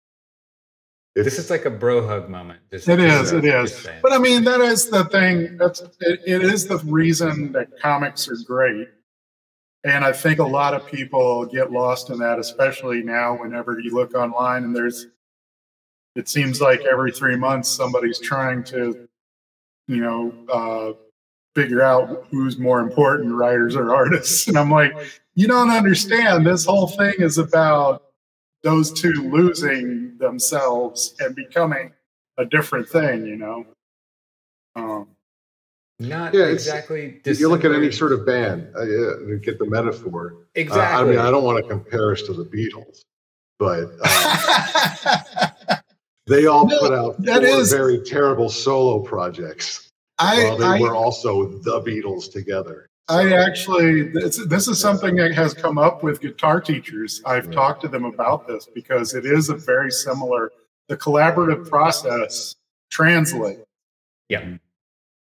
It's, 1.14 1.24
this 1.24 1.38
is 1.38 1.50
like 1.50 1.64
a 1.64 1.70
bro 1.70 2.06
hug 2.06 2.28
moment. 2.28 2.60
Just, 2.70 2.88
it 2.88 3.00
is, 3.00 3.32
it 3.32 3.44
is. 3.44 3.88
But 4.02 4.12
I 4.12 4.18
mean, 4.18 4.44
that 4.44 4.60
is 4.60 4.88
the 4.88 5.04
thing. 5.06 5.56
That's 5.56 5.80
it, 5.80 6.20
it 6.26 6.42
is 6.42 6.66
the 6.66 6.78
reason 6.78 7.52
that 7.52 7.68
comics 7.80 8.28
are 8.28 8.36
great. 8.46 8.88
And 9.88 10.04
I 10.04 10.12
think 10.12 10.38
a 10.38 10.44
lot 10.44 10.74
of 10.74 10.86
people 10.86 11.46
get 11.46 11.72
lost 11.72 12.10
in 12.10 12.18
that, 12.18 12.38
especially 12.38 13.02
now. 13.02 13.40
Whenever 13.40 13.80
you 13.80 13.94
look 13.94 14.14
online, 14.14 14.64
and 14.64 14.76
there's, 14.76 15.06
it 16.14 16.28
seems 16.28 16.60
like 16.60 16.82
every 16.82 17.10
three 17.10 17.36
months 17.36 17.70
somebody's 17.70 18.20
trying 18.20 18.62
to, 18.64 19.08
you 19.86 19.96
know, 19.96 20.34
uh, 20.52 20.92
figure 21.54 21.80
out 21.80 22.26
who's 22.30 22.58
more 22.58 22.80
important, 22.80 23.34
writers 23.34 23.76
or 23.76 23.94
artists. 23.94 24.46
And 24.48 24.58
I'm 24.58 24.70
like, 24.70 24.92
you 25.34 25.48
don't 25.48 25.70
understand. 25.70 26.46
This 26.46 26.66
whole 26.66 26.88
thing 26.88 27.14
is 27.18 27.38
about 27.38 28.02
those 28.62 28.92
two 28.92 29.14
losing 29.14 30.18
themselves 30.18 31.14
and 31.18 31.34
becoming 31.34 31.94
a 32.36 32.44
different 32.44 32.90
thing, 32.90 33.24
you 33.24 33.36
know? 33.36 33.64
Um, 34.76 35.08
Not 36.00 36.32
yeah, 36.32 36.44
exactly. 36.44 37.20
If 37.24 37.40
you 37.40 37.48
look 37.48 37.64
at 37.64 37.72
any 37.72 37.90
sort 37.90 38.12
of 38.12 38.24
band, 38.24 38.68
uh, 38.76 38.84
get 39.42 39.58
the 39.58 39.66
metaphor. 39.66 40.36
Exactly. 40.54 40.80
Uh, 40.80 41.00
I 41.00 41.04
mean, 41.04 41.18
I 41.18 41.30
don't 41.30 41.42
want 41.42 41.62
to 41.62 41.68
compare 41.68 42.12
us 42.12 42.22
to 42.22 42.32
the 42.32 42.44
Beatles, 42.44 43.00
but 43.58 43.90
uh, 44.04 45.76
they 46.26 46.46
all 46.46 46.66
no, 46.66 46.78
put 46.78 46.92
out 46.92 47.20
that 47.22 47.42
is, 47.42 47.72
very 47.72 48.00
terrible 48.00 48.48
solo 48.48 49.00
projects. 49.00 49.88
I, 50.20 50.44
while 50.44 50.56
they 50.56 50.66
I, 50.66 50.80
were 50.80 50.94
also 50.94 51.48
the 51.48 51.80
Beatles 51.80 52.30
together. 52.30 52.88
I 53.08 53.32
actually, 53.32 54.02
this, 54.02 54.36
this 54.46 54.68
is 54.68 54.78
something 54.78 55.16
that 55.16 55.32
has 55.34 55.54
come 55.54 55.78
up 55.78 56.02
with 56.02 56.20
guitar 56.20 56.60
teachers. 56.60 57.22
I've 57.24 57.50
talked 57.50 57.80
to 57.82 57.88
them 57.88 58.04
about 58.04 58.46
this 58.46 58.68
because 58.72 59.14
it 59.14 59.24
is 59.24 59.48
a 59.48 59.54
very 59.54 59.90
similar, 59.90 60.52
the 60.88 60.96
collaborative 60.96 61.68
process 61.70 62.54
translate. 62.90 63.60
Yeah. 64.28 64.58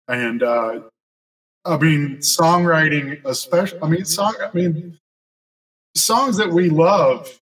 And, 0.07 0.43
uh, 0.43 0.81
I 1.65 1.77
mean, 1.77 2.17
songwriting, 2.17 3.23
especially, 3.25 3.79
I 3.81 3.87
mean, 3.87 4.05
song, 4.05 4.35
I 4.41 4.49
mean, 4.53 4.99
songs 5.95 6.37
that 6.37 6.49
we 6.49 6.69
love, 6.69 7.39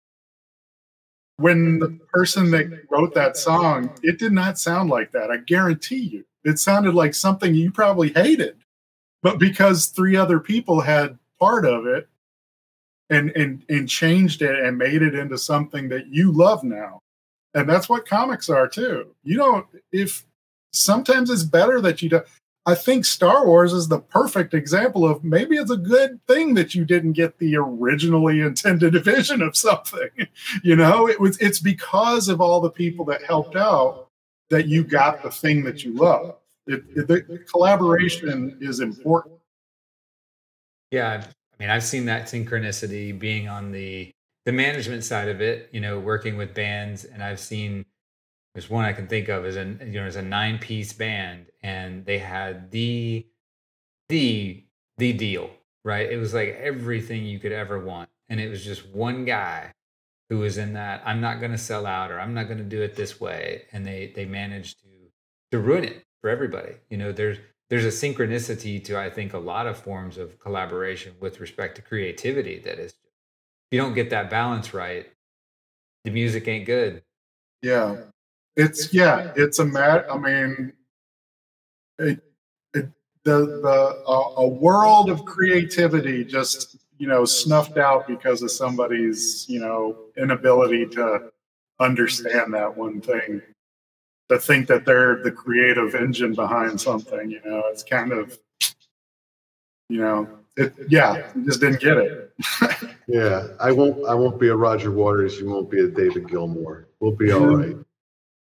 when 1.37 1.81
the 1.81 1.99
person 2.13 2.51
that 2.53 2.67
wrote 2.91 3.15
that 3.15 3.37
song, 3.37 3.91
it 4.03 4.19
did 4.21 4.33
not 4.33 4.59
sound 4.59 4.89
like 4.89 5.11
that. 5.13 5.33
I 5.33 5.39
guarantee 5.39 5.97
you. 5.99 6.25
It 6.45 6.59
sounded 6.59 6.95
like 6.95 7.15
something 7.15 7.55
you 7.55 7.73
probably 7.73 8.11
hated 8.11 8.57
but 9.25 9.39
because 9.39 9.87
three 9.87 10.15
other 10.15 10.39
people 10.39 10.83
had 10.83 11.19
part 11.41 11.65
of 11.65 11.87
it 11.87 12.09
and 13.11 13.31
and 13.31 13.65
and 13.69 13.89
changed 13.89 14.43
it 14.43 14.61
and 14.61 14.79
made 14.79 15.03
it 15.03 15.17
into 15.17 15.37
something 15.37 15.89
that 15.89 16.07
you 16.07 16.31
love 16.31 16.63
now 16.63 17.01
and 17.55 17.69
that's 17.69 17.89
what 17.89 18.07
comics 18.07 18.49
are 18.49 18.69
too 18.69 19.15
you 19.25 19.37
don't 19.37 19.67
if 19.91 20.25
sometimes 20.73 21.31
it's 21.31 21.43
better 21.43 21.81
that 21.81 22.03
you 22.03 22.09
don't 22.09 22.27
i 22.67 22.75
think 22.75 23.05
star 23.05 23.47
wars 23.47 23.73
is 23.73 23.89
the 23.89 24.01
perfect 24.01 24.55
example 24.55 25.07
of 25.09 25.23
maybe 25.25 25.57
it's 25.57 25.71
a 25.71 25.77
good 25.77 26.25
thing 26.27 26.55
that 26.55 26.75
you 26.75 26.85
didn't 26.85 27.13
get 27.13 27.39
the 27.39 27.57
originally 27.57 28.41
intended 28.41 28.95
vision 29.05 29.43
of 29.43 29.57
something 29.57 30.09
you 30.63 30.77
know 30.77 31.09
it 31.09 31.21
was 31.21 31.39
it's 31.39 31.61
because 31.61 32.29
of 32.29 32.41
all 32.41 32.61
the 32.61 32.71
people 32.71 33.05
that 33.05 33.23
helped 33.23 33.57
out 33.57 34.09
that 34.51 34.67
you 34.67 34.85
got 34.85 35.23
the 35.23 35.31
thing 35.31 35.65
that 35.65 35.85
you 35.85 35.95
love 35.95 36.37
it, 36.67 36.85
it, 36.97 37.09
the 37.09 37.45
collaboration 37.51 38.57
is 38.61 38.81
important. 38.81 39.35
Yeah, 40.91 41.23
I 41.23 41.57
mean, 41.59 41.71
I've 41.71 41.85
seen 41.85 42.07
that 42.07 42.27
synchronicity 42.27 43.19
being 43.19 43.49
on 43.49 43.73
the 43.73 44.11
the 44.45 44.53
management 44.53 45.05
side 45.05 45.29
of 45.29 45.41
it. 45.41 45.69
You 45.73 45.81
know, 45.81 45.99
working 45.99 46.37
with 46.37 46.55
bands, 46.55 47.05
and 47.05 47.23
I've 47.23 47.41
seen 47.41 47.85
there's 48.55 48.71
one 48.71 48.85
I 48.85 48.93
can 48.93 49.09
think 49.09 49.29
of 49.29 49.45
as 49.45 49.57
a 49.57 49.65
you 49.65 50.01
know 50.01 50.07
as 50.07 50.17
a 50.17 50.23
nine 50.23 50.59
piece 50.59 50.93
band, 50.93 51.47
and 51.63 52.05
they 52.07 52.19
had 52.19 52.71
the 52.71 53.27
the 54.09 54.65
the 54.99 55.13
deal 55.13 55.51
right. 55.85 56.11
It 56.11 56.19
was 56.19 56.35
like 56.35 56.51
everything 56.61 57.25
you 57.25 57.39
could 57.39 57.53
ever 57.53 57.79
want, 57.79 58.09
and 58.29 58.41
it 58.41 58.49
was 58.49 58.65
just 58.65 58.87
one 58.87 59.25
guy 59.25 59.73
who 60.31 60.39
was 60.39 60.57
in 60.57 60.73
that 60.75 61.03
I'm 61.05 61.21
not 61.21 61.41
going 61.41 61.53
to 61.53 61.59
sell 61.59 61.87
out 61.87 62.11
or 62.11 62.21
I'm 62.21 62.35
not 62.35 62.45
going 62.45 62.59
to 62.59 62.65
do 62.65 62.83
it 62.83 62.97
this 62.97 63.21
way, 63.21 63.65
and 63.73 63.85
they 63.85 64.13
they 64.15 64.25
managed 64.25 64.81
to 64.81 64.89
to 65.51 65.59
ruin 65.59 65.85
it 65.85 66.05
for 66.21 66.31
everybody. 66.31 66.75
You 66.91 66.97
know, 66.97 67.13
there's 67.13 67.39
there's 67.71 67.85
a 67.85 67.89
synchronicity 67.89 68.83
to 68.85 68.99
I 68.99 69.11
think 69.11 69.33
a 69.33 69.39
lot 69.39 69.67
of 69.67 69.77
forms 69.77 70.17
of 70.17 70.39
collaboration 70.39 71.15
with 71.21 71.41
respect 71.41 71.77
to 71.77 71.83
creativity 71.83 72.61
that 72.61 72.79
is 72.79 72.93
if 72.93 72.99
you 73.73 73.79
don't 73.81 73.95
get 73.95 74.11
that 74.11 74.31
balance 74.31 74.73
right, 74.73 75.11
the 76.05 76.11
music 76.11 76.47
ain't 76.47 76.67
good. 76.67 77.03
Yeah. 77.63 77.97
It's 78.57 78.93
yeah, 78.93 79.33
it's 79.37 79.59
a 79.59 79.65
mat 79.65 80.07
I 80.11 80.17
mean 80.17 80.73
it, 81.99 82.21
it 82.75 82.89
the 83.25 83.39
the 83.63 84.03
a, 84.07 84.35
a 84.43 84.49
world 84.49 85.11
of 85.11 85.25
creativity 85.25 86.25
just 86.25 86.77
you 86.99 87.09
know 87.09 87.25
snuffed 87.25 87.79
out 87.79 88.07
because 88.07 88.43
of 88.43 88.51
somebody's 88.51 89.47
you 89.49 89.61
know 89.61 89.97
inability 90.17 90.87
to 90.87 91.31
understand 91.81 92.55
that 92.55 92.77
one 92.77 93.01
thing. 93.01 93.43
To 94.31 94.39
think 94.39 94.69
that 94.69 94.87
they're 94.87 95.23
the 95.23 95.31
creative 95.31 95.95
engine 95.95 96.33
behind 96.33 96.81
something 96.81 97.31
you 97.31 97.43
know 97.45 97.63
it's 97.71 97.83
kind 97.83 98.11
of 98.11 98.39
you 99.91 99.99
know 99.99 100.29
it 100.57 100.73
yeah 100.89 101.31
just 101.45 101.61
didn't 101.61 101.81
get 101.81 101.99
it. 101.99 102.33
Yeah 103.07 103.49
i 103.61 103.71
won't 103.71 104.03
i 104.09 104.15
won't 104.15 104.41
be 104.41 104.49
a 104.49 104.57
roger 104.57 104.91
waters 104.91 105.39
you 105.39 105.47
won't 105.47 105.71
be 105.71 105.81
a 105.81 105.89
david 105.89 106.27
gilmour. 106.27 106.89
We'll 107.01 107.13
be 107.13 107.33
all 107.33 107.43
mm-hmm. 107.43 107.73
right 107.75 107.87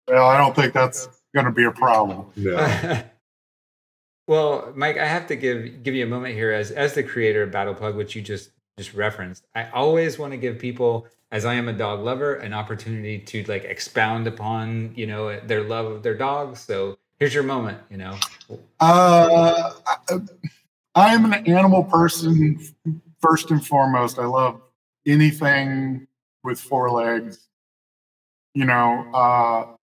well 0.08 0.28
i 0.28 0.38
don't 0.38 0.56
think 0.56 0.74
that's 0.74 1.08
going 1.34 1.46
to 1.46 1.52
be 1.52 1.64
a 1.64 1.72
problem 1.72 2.26
no 2.36 3.04
well, 4.32 4.72
Mike, 4.76 4.98
I 4.98 5.06
have 5.06 5.28
to 5.28 5.36
give 5.36 5.84
give 5.84 5.94
you 5.94 6.06
a 6.06 6.08
moment 6.08 6.36
here 6.36 6.54
as 6.54 6.72
as 6.72 6.94
the 6.94 7.04
creator 7.04 7.44
of 7.44 7.52
Battle 7.52 7.74
Pug, 7.74 7.96
which 7.96 8.16
you 8.16 8.22
just 8.22 8.52
just 8.78 8.94
referenced. 8.94 9.46
I 9.56 9.70
always 9.72 10.18
want 10.18 10.32
to 10.32 10.38
give 10.38 10.58
people, 10.58 11.06
as 11.32 11.44
I 11.44 11.56
am 11.56 11.68
a 11.68 11.74
dog 11.74 12.00
lover, 12.00 12.36
an 12.36 12.54
opportunity 12.54 13.20
to 13.20 13.44
like 13.44 13.66
expound 13.66 14.28
upon 14.28 14.94
you 14.96 15.06
know 15.06 15.38
their 15.42 15.64
love 15.64 15.86
of 15.86 16.04
their 16.04 16.16
dogs. 16.16 16.62
So 16.62 16.98
here's 17.20 17.34
your 17.34 17.44
moment. 17.44 17.80
You 17.90 17.98
know. 17.98 18.18
Uh, 18.80 19.74
I, 19.86 20.20
I 20.96 21.14
am 21.14 21.26
an 21.26 21.46
animal 21.46 21.84
person 21.84 22.60
first 23.22 23.52
and 23.52 23.66
foremost. 23.66 24.18
I 24.18 24.26
love 24.26 24.62
anything 25.06 26.08
with 26.44 26.60
four 26.60 26.90
legs. 26.90 27.50
You 28.54 28.64
know, 28.64 29.10
uh, 29.14 29.76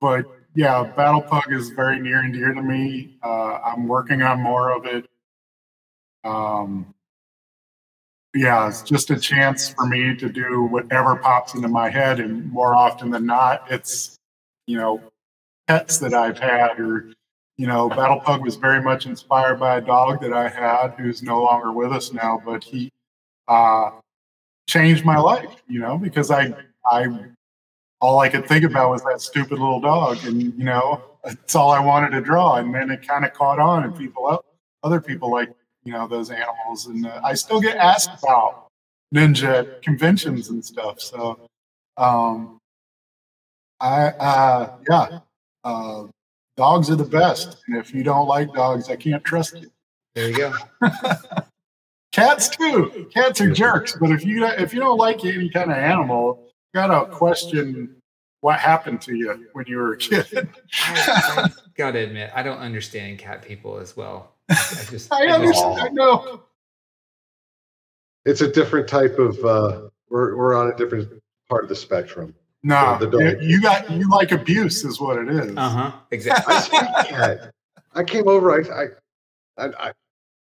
but 0.00 0.24
yeah, 0.54 0.82
Battle 0.96 1.22
Pug 1.22 1.52
is 1.52 1.70
very 1.70 2.00
near 2.00 2.20
and 2.20 2.32
dear 2.32 2.52
to 2.54 2.62
me. 2.62 3.18
Uh, 3.22 3.58
I'm 3.64 3.86
working 3.86 4.22
on 4.22 4.40
more 4.40 4.74
of 4.74 4.86
it. 4.86 5.06
Um, 6.24 6.94
yeah, 8.34 8.68
it's 8.68 8.82
just 8.82 9.10
a 9.10 9.18
chance 9.18 9.68
for 9.68 9.86
me 9.86 10.14
to 10.16 10.28
do 10.28 10.62
whatever 10.64 11.16
pops 11.16 11.54
into 11.54 11.68
my 11.68 11.90
head, 11.90 12.20
and 12.20 12.50
more 12.50 12.74
often 12.74 13.10
than 13.10 13.26
not, 13.26 13.64
it's 13.70 14.16
you 14.66 14.76
know 14.76 15.00
pets 15.66 15.98
that 15.98 16.14
I've 16.14 16.38
had, 16.38 16.78
or 16.80 17.12
you 17.56 17.66
know, 17.66 17.88
Battle 17.88 18.20
Pug 18.20 18.42
was 18.42 18.56
very 18.56 18.82
much 18.82 19.06
inspired 19.06 19.58
by 19.58 19.78
a 19.78 19.80
dog 19.80 20.20
that 20.20 20.32
I 20.32 20.48
had, 20.48 20.94
who's 20.98 21.22
no 21.22 21.42
longer 21.42 21.72
with 21.72 21.92
us 21.92 22.12
now, 22.12 22.40
but 22.44 22.62
he 22.62 22.92
uh, 23.48 23.90
changed 24.66 25.04
my 25.04 25.18
life, 25.18 25.62
you 25.66 25.80
know, 25.80 25.96
because 25.96 26.30
I 26.30 26.54
I 26.90 27.06
all 28.00 28.20
I 28.20 28.28
could 28.28 28.46
think 28.46 28.64
about 28.64 28.90
was 28.90 29.02
that 29.04 29.20
stupid 29.20 29.58
little 29.58 29.80
dog, 29.80 30.18
and 30.24 30.42
you 30.42 30.64
know, 30.64 31.02
that's 31.24 31.54
all 31.54 31.70
I 31.70 31.80
wanted 31.80 32.10
to 32.10 32.20
draw. 32.20 32.56
And 32.56 32.74
then 32.74 32.90
it 32.90 33.06
kind 33.06 33.24
of 33.24 33.32
caught 33.32 33.58
on, 33.58 33.84
and 33.84 33.96
people, 33.96 34.44
other 34.82 35.00
people 35.00 35.30
like 35.30 35.50
you 35.84 35.92
know 35.92 36.06
those 36.06 36.30
animals, 36.30 36.86
and 36.86 37.06
uh, 37.06 37.20
I 37.24 37.34
still 37.34 37.60
get 37.60 37.76
asked 37.76 38.10
about 38.22 38.66
ninja 39.14 39.80
conventions 39.82 40.50
and 40.50 40.64
stuff. 40.64 41.00
So, 41.00 41.48
um, 41.96 42.58
I 43.80 44.08
uh, 44.08 44.76
yeah, 44.88 45.18
uh, 45.64 46.04
dogs 46.56 46.90
are 46.90 46.96
the 46.96 47.04
best, 47.04 47.62
and 47.66 47.76
if 47.76 47.94
you 47.94 48.02
don't 48.02 48.26
like 48.26 48.52
dogs, 48.52 48.90
I 48.90 48.96
can't 48.96 49.24
trust 49.24 49.60
you. 49.60 49.70
There 50.14 50.30
you 50.30 50.36
go. 50.36 50.52
Cats 52.12 52.48
too. 52.48 53.08
Cats 53.12 53.40
are 53.40 53.50
jerks, 53.50 53.96
but 54.00 54.10
if 54.10 54.24
you 54.24 54.46
if 54.46 54.72
you 54.72 54.80
don't 54.80 54.96
like 54.98 55.24
any 55.24 55.50
kind 55.50 55.70
of 55.70 55.76
animal, 55.76 56.45
gotta 56.76 57.10
question 57.10 57.96
what 58.40 58.58
happened 58.60 59.00
to 59.00 59.14
you 59.14 59.48
when 59.54 59.64
you 59.66 59.78
were 59.78 59.94
a 59.94 59.96
kid. 59.96 60.48
I, 60.84 61.44
I 61.44 61.50
gotta 61.76 62.00
admit, 62.00 62.30
I 62.34 62.42
don't 62.42 62.58
understand 62.58 63.18
cat 63.18 63.42
people 63.42 63.78
as 63.78 63.96
well. 63.96 64.34
I 64.50 64.84
just 64.90 65.12
I, 65.12 65.26
I 65.26 65.32
understand. 65.32 65.80
I 65.80 65.88
know. 65.88 66.42
It's 68.24 68.42
a 68.42 68.50
different 68.50 68.88
type 68.88 69.18
of. 69.18 69.42
uh 69.44 69.88
We're 70.10 70.36
we're 70.36 70.54
on 70.54 70.70
a 70.70 70.76
different 70.76 71.10
part 71.48 71.64
of 71.64 71.68
the 71.68 71.76
spectrum. 71.76 72.34
No, 72.62 72.98
nah, 72.98 73.36
you 73.40 73.60
got 73.62 73.90
you 73.90 74.10
like 74.10 74.32
abuse, 74.32 74.84
is 74.84 75.00
what 75.00 75.18
it 75.18 75.28
is. 75.28 75.56
Uh 75.56 75.68
huh. 75.68 75.92
Exactly. 76.10 76.78
I, 76.78 77.36
I 77.94 78.04
came 78.04 78.28
over. 78.28 78.52
I 78.52 78.88
I 79.58 79.66
I, 79.66 79.92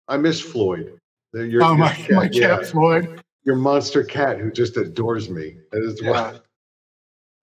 I 0.09 0.17
miss 0.17 0.41
Floyd. 0.41 0.99
Your, 1.35 1.65
oh 1.65 1.77
my, 1.77 1.93
cat, 1.93 2.11
my 2.13 2.29
cat 2.29 2.33
yeah. 2.35 2.63
Floyd 2.63 3.24
your 3.45 3.57
monster 3.57 4.03
cat 4.03 4.39
who 4.39 4.51
just 4.51 4.77
adores 4.77 5.29
me. 5.31 5.57
That 5.71 5.83
is 5.83 6.01
yeah. 6.03 6.11
why 6.11 6.39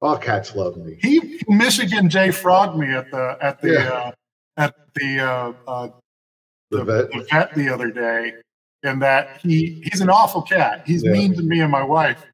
all 0.02 0.18
cats 0.18 0.56
love 0.56 0.78
me. 0.78 0.98
He 1.02 1.42
Michigan 1.48 2.10
J 2.10 2.30
frogged 2.30 2.78
me 2.78 2.94
at 2.94 3.10
the 3.12 3.38
at 3.42 3.62
the 3.62 3.72
yeah. 3.72 3.90
uh, 3.90 4.12
at 4.58 4.76
the 4.96 5.20
uh, 5.20 5.54
uh, 5.68 5.90
the, 6.70 6.78
the, 6.78 6.84
vet. 6.84 7.12
the 7.12 7.28
vet 7.30 7.56
the 7.56 7.70
other 7.70 7.92
day, 7.92 8.34
and 8.84 9.02
that 9.02 9.40
he 9.42 9.82
he's 9.90 10.02
an 10.02 10.10
awful 10.10 10.42
cat. 10.42 10.84
He's 10.86 11.04
yeah. 11.04 11.12
mean 11.12 11.36
to 11.36 11.44
me 11.44 11.62
and 11.62 11.72
my 11.72 11.84
wife. 11.84 12.26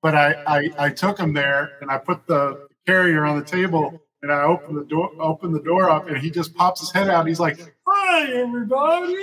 But 0.00 0.14
I, 0.14 0.42
I 0.46 0.70
I 0.78 0.90
took 0.90 1.18
him 1.18 1.32
there 1.32 1.78
and 1.80 1.90
I 1.90 1.98
put 1.98 2.26
the 2.26 2.66
carrier 2.86 3.24
on 3.24 3.38
the 3.38 3.44
table 3.44 4.00
and 4.22 4.32
I 4.32 4.42
open 4.42 4.74
the 4.74 4.84
door 4.84 5.10
open 5.20 5.52
the 5.52 5.60
door 5.60 5.90
up 5.90 6.08
and 6.08 6.18
he 6.18 6.30
just 6.30 6.54
pops 6.54 6.80
his 6.80 6.92
head 6.92 7.08
out. 7.08 7.26
He's 7.26 7.40
like, 7.40 7.74
"Hi, 8.02 8.32
everybody!" 8.32 9.14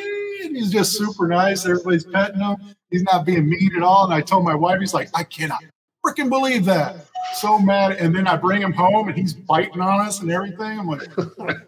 And 0.43 0.55
he's 0.55 0.71
just 0.71 0.93
super 0.93 1.27
nice. 1.27 1.65
Everybody's 1.65 2.05
petting 2.05 2.39
him. 2.39 2.55
He's 2.89 3.03
not 3.03 3.25
being 3.25 3.49
mean 3.49 3.75
at 3.75 3.83
all. 3.83 4.05
And 4.05 4.13
I 4.13 4.21
told 4.21 4.45
my 4.45 4.55
wife, 4.55 4.79
he's 4.79 4.93
like, 4.93 5.09
"I 5.13 5.23
cannot 5.23 5.63
freaking 6.05 6.29
believe 6.29 6.65
that." 6.65 7.07
So 7.35 7.59
mad. 7.59 7.93
And 7.93 8.15
then 8.15 8.27
I 8.27 8.37
bring 8.37 8.61
him 8.61 8.73
home 8.73 9.07
and 9.07 9.17
he's 9.17 9.33
biting 9.33 9.81
on 9.81 10.05
us 10.05 10.21
and 10.21 10.31
everything. 10.31 10.79
I'm 10.79 10.87
like, 10.87 11.09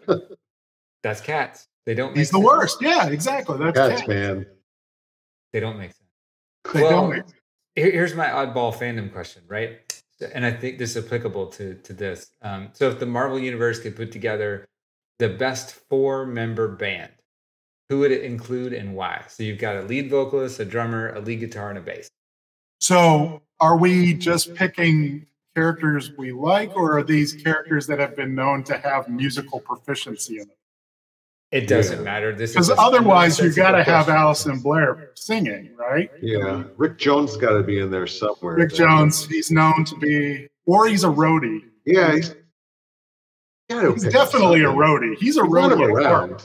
"That's 1.02 1.20
cats. 1.20 1.68
They 1.86 1.94
don't." 1.94 2.16
He's 2.16 2.30
the 2.30 2.38
sense. 2.38 2.46
worst. 2.46 2.78
Yeah, 2.80 3.08
exactly. 3.08 3.58
That's 3.58 3.76
cats, 3.76 4.00
cats. 4.00 4.08
man. 4.08 4.46
They 5.52 5.60
don't 5.60 5.78
make 5.78 5.92
sense. 5.92 5.98
They 6.72 6.82
well, 6.82 6.90
don't 6.90 7.10
make 7.10 7.28
sense. 7.28 7.34
Here's 7.74 8.14
my 8.14 8.26
oddball 8.26 8.74
fandom 8.74 9.12
question, 9.12 9.42
right? 9.48 9.80
and 10.34 10.44
I 10.44 10.52
think 10.52 10.78
this 10.78 10.96
is 10.96 11.04
applicable 11.04 11.46
to 11.48 11.74
to 11.74 11.92
this. 11.92 12.30
Um, 12.42 12.68
so, 12.72 12.88
if 12.88 12.98
the 12.98 13.06
Marvel 13.06 13.38
Universe 13.38 13.80
could 13.80 13.96
put 13.96 14.12
together 14.12 14.66
the 15.22 15.28
best 15.28 15.76
four 15.88 16.26
member 16.26 16.66
band, 16.66 17.12
who 17.88 18.00
would 18.00 18.10
it 18.10 18.24
include 18.24 18.72
and 18.72 18.92
why? 18.96 19.22
So, 19.28 19.44
you've 19.44 19.60
got 19.60 19.76
a 19.76 19.82
lead 19.82 20.10
vocalist, 20.10 20.58
a 20.58 20.64
drummer, 20.64 21.14
a 21.14 21.20
lead 21.20 21.38
guitar, 21.38 21.68
and 21.68 21.78
a 21.78 21.80
bass. 21.80 22.10
So, 22.80 23.40
are 23.60 23.76
we 23.76 24.14
just 24.14 24.52
picking 24.56 25.24
characters 25.54 26.10
we 26.18 26.32
like, 26.32 26.76
or 26.76 26.98
are 26.98 27.04
these 27.04 27.34
characters 27.34 27.86
that 27.86 28.00
have 28.00 28.16
been 28.16 28.34
known 28.34 28.64
to 28.64 28.76
have 28.76 29.08
musical 29.08 29.60
proficiency 29.60 30.40
in 30.40 30.50
it? 30.50 30.58
It 31.52 31.68
doesn't 31.68 31.98
yeah. 31.98 32.04
matter. 32.04 32.34
This 32.34 32.52
because 32.54 32.70
otherwise 32.70 33.38
you 33.38 33.52
got 33.52 33.72
to 33.72 33.84
have 33.84 34.08
Alison 34.08 34.60
Blaire 34.60 35.16
singing, 35.16 35.70
right? 35.76 36.10
Yeah, 36.20 36.64
Rick 36.78 36.98
Jones 36.98 37.36
got 37.36 37.52
to 37.52 37.62
be 37.62 37.78
in 37.78 37.92
there 37.92 38.08
somewhere. 38.08 38.56
Rick 38.56 38.74
Jones, 38.74 39.26
he's 39.26 39.52
known 39.52 39.84
to 39.84 39.96
be, 39.98 40.48
or 40.66 40.88
he's 40.88 41.04
a 41.04 41.08
roadie. 41.08 41.60
Yeah, 41.84 42.16
he's, 42.16 42.34
he's 43.92 44.04
definitely 44.04 44.62
a 44.62 44.68
roadie. 44.68 45.16
He's 45.18 45.36
a 45.36 45.40
you 45.40 45.46
roadie 45.46 45.80
around. 45.80 46.42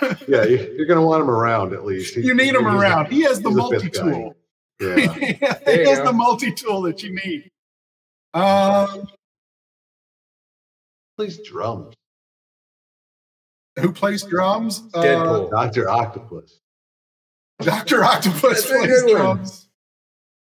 yeah, 0.28 0.44
you, 0.44 0.82
are 0.82 0.86
going 0.86 0.98
to 0.98 1.06
want 1.06 1.22
him 1.22 1.30
around 1.30 1.72
at 1.72 1.84
least. 1.84 2.14
He, 2.14 2.22
you 2.22 2.34
need 2.34 2.54
him 2.54 2.66
around. 2.66 3.06
A, 3.06 3.08
he 3.10 3.22
has 3.22 3.40
the 3.40 3.50
multi 3.50 3.90
tool. 3.90 4.36
Yeah, 4.80 4.96
he 5.12 5.34
has 5.40 5.98
go. 5.98 6.06
the 6.06 6.12
multi 6.12 6.52
tool 6.52 6.82
that 6.82 7.02
you 7.02 7.14
need. 7.14 7.50
Um, 8.34 9.08
plays 11.16 11.38
drums. 11.46 11.94
Who 13.78 13.92
plays 13.92 14.22
drums? 14.22 14.82
Deadpool. 14.92 15.46
Uh, 15.46 15.50
Doctor 15.50 15.88
Octopus. 15.88 16.60
Doctor 17.60 18.04
Octopus 18.04 18.66
plays 18.66 19.02
drums. 19.10 19.68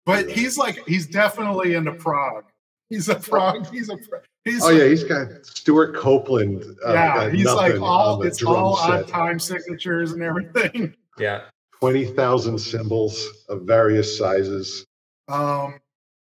But 0.06 0.30
he's 0.30 0.56
like 0.56 0.86
he's 0.86 1.06
definitely 1.06 1.74
into 1.74 1.92
prog. 1.92 2.44
He's 2.88 3.08
a 3.08 3.16
prog. 3.16 3.70
He's 3.70 3.88
a. 3.88 3.96
He's 4.44 4.62
oh 4.62 4.68
like, 4.68 4.78
yeah, 4.78 4.88
he's 4.88 5.04
got 5.04 5.28
Stewart 5.44 5.94
Copeland. 5.94 6.64
Uh, 6.86 6.92
yeah, 6.92 7.30
he's 7.30 7.46
like 7.46 7.80
all 7.80 8.22
it's 8.22 8.42
all 8.42 8.76
odd 8.76 9.06
time 9.06 9.38
signatures 9.38 10.12
and 10.12 10.22
everything. 10.22 10.94
Yeah, 11.18 11.42
twenty 11.78 12.06
thousand 12.06 12.58
cymbals 12.58 13.26
of 13.50 13.62
various 13.62 14.16
sizes. 14.16 14.86
Um, 15.28 15.78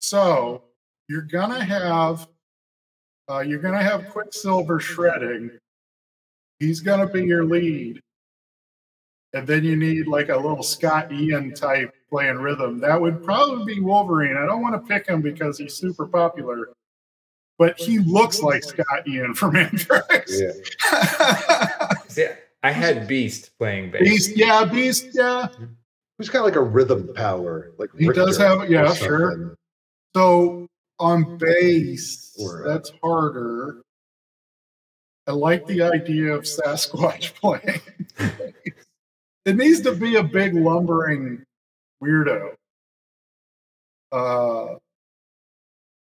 so 0.01 0.63
you're 1.09 1.23
gonna 1.23 1.63
have 1.63 2.27
uh, 3.29 3.41
you're 3.41 3.59
gonna 3.59 3.83
have 3.83 4.09
Quicksilver 4.09 4.81
shredding 4.81 5.51
He's 6.59 6.81
going 6.81 7.01
to 7.01 7.13
be 7.13 7.25
your 7.25 7.45
lead. 7.45 8.01
and 9.35 9.47
then 9.47 9.63
you 9.63 9.77
need 9.77 10.09
like 10.09 10.31
a 10.31 10.37
little 10.37 10.63
Scott 10.63 11.13
Ian 11.13 11.55
type 11.55 11.95
playing 12.11 12.39
rhythm. 12.39 12.79
That 12.81 13.01
would 13.01 13.23
probably 13.23 13.75
be 13.75 13.81
Wolverine. 13.81 14.37
I 14.37 14.47
don't 14.47 14.63
want 14.63 14.75
to 14.75 14.89
pick 14.93 15.07
him 15.07 15.21
because 15.21 15.59
he's 15.59 15.75
super 15.75 16.07
popular, 16.07 16.71
but 17.59 17.79
he 17.79 17.99
looks 17.99 18.41
like 18.41 18.63
Scott 18.63 19.07
Ian 19.07 19.35
from 19.35 19.57
Anthrax. 19.57 20.41
Yeah. 20.41 21.93
See, 22.09 22.27
I 22.63 22.71
had 22.71 23.07
Beast 23.09 23.51
playing 23.59 23.91
bass. 23.91 24.03
Beast, 24.09 24.37
yeah, 24.37 24.65
Beast, 24.65 25.09
yeah. 25.13 25.49
Who's 26.17 26.29
got 26.29 26.45
like 26.45 26.57
a 26.57 26.63
rhythm 26.63 27.13
power? 27.15 27.73
Like 27.79 27.91
He 27.99 28.09
does 28.09 28.39
Richter 28.39 28.59
have- 28.61 28.71
yeah, 28.71 28.93
sure. 28.95 29.55
So 30.17 30.67
on 30.99 31.39
bass, 31.39 32.35
Or, 32.41 32.65
uh, 32.67 32.73
that's 32.73 32.91
harder. 33.03 33.83
I 35.27 35.33
like 35.33 35.67
the 35.67 35.83
idea 35.83 36.33
of 36.35 36.43
Sasquatch 36.45 37.35
playing. 37.41 37.81
it 39.45 39.57
needs 39.57 39.83
to 39.83 39.93
be 39.95 40.17
a 40.17 40.23
big 40.23 40.55
lumbering 40.55 41.45
weirdo. 42.03 42.55
Uh, 44.11 44.77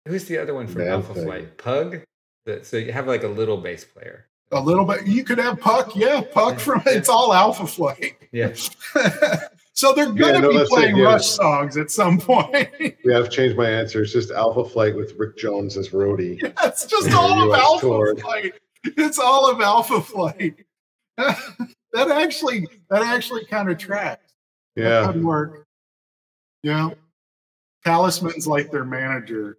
Who's 0.07 0.25
the 0.27 0.39
other 0.39 0.55
one 0.55 0.67
from 0.67 0.83
Man 0.83 0.93
Alpha 0.93 1.15
thing. 1.15 1.25
Flight? 1.25 1.59
Pug. 1.59 2.01
The, 2.47 2.65
so 2.65 2.77
you 2.79 2.93
have 2.93 3.07
like 3.07 3.23
a 3.23 3.29
little 3.29 3.59
bass 3.59 3.85
player. 3.85 4.27
a 4.53 4.61
little 4.61 4.85
bit. 4.85 5.07
You 5.07 5.25
could 5.25 5.39
have 5.39 5.61
Puck, 5.61 5.95
yeah, 5.95 6.23
Puck 6.33 6.59
from 6.59 6.83
it's 6.87 7.09
all 7.09 7.33
Alpha 7.35 7.67
Flight. 7.67 8.17
Yeah. 8.33 8.53
so 9.75 9.93
they're 9.93 10.11
gonna 10.13 10.41
no, 10.41 10.51
be 10.51 10.57
that's 10.59 10.71
it, 10.71 10.75
playing 10.75 10.97
yeah. 10.97 11.05
Rush 11.05 11.27
songs 11.27 11.77
at 11.77 11.91
some 11.91 12.19
point. 12.19 12.69
Yeah, 13.05 13.19
I've 13.19 13.31
changed 13.31 13.57
my 13.57 13.69
answer. 13.69 14.03
It's 14.03 14.13
just 14.13 14.31
Alpha 14.31 14.65
Flight 14.65 14.95
with 14.95 15.15
Rick 15.19 15.37
Jones 15.39 15.77
as 15.77 15.89
roadie. 15.91 16.39
It's 16.65 16.87
just 16.87 17.13
all 17.13 17.51
of 17.51 17.59
Alpha 17.59 17.81
tour. 17.87 18.17
Flight. 18.17 18.55
It's 18.85 19.19
all 19.19 19.51
of 19.51 19.61
Alpha 19.61 20.01
Flight. 20.01 20.55
that 21.17 22.11
actually 22.11 22.67
that 22.89 23.03
actually 23.03 23.45
kind 23.47 23.71
of 23.71 23.79
tracks. 23.79 24.33
That 24.77 24.83
Yeah, 24.83 25.13
could 25.13 25.23
work. 25.25 25.67
Yeah. 26.63 26.91
Talisman's 27.85 28.47
like 28.47 28.71
their 28.71 28.85
manager. 28.85 29.57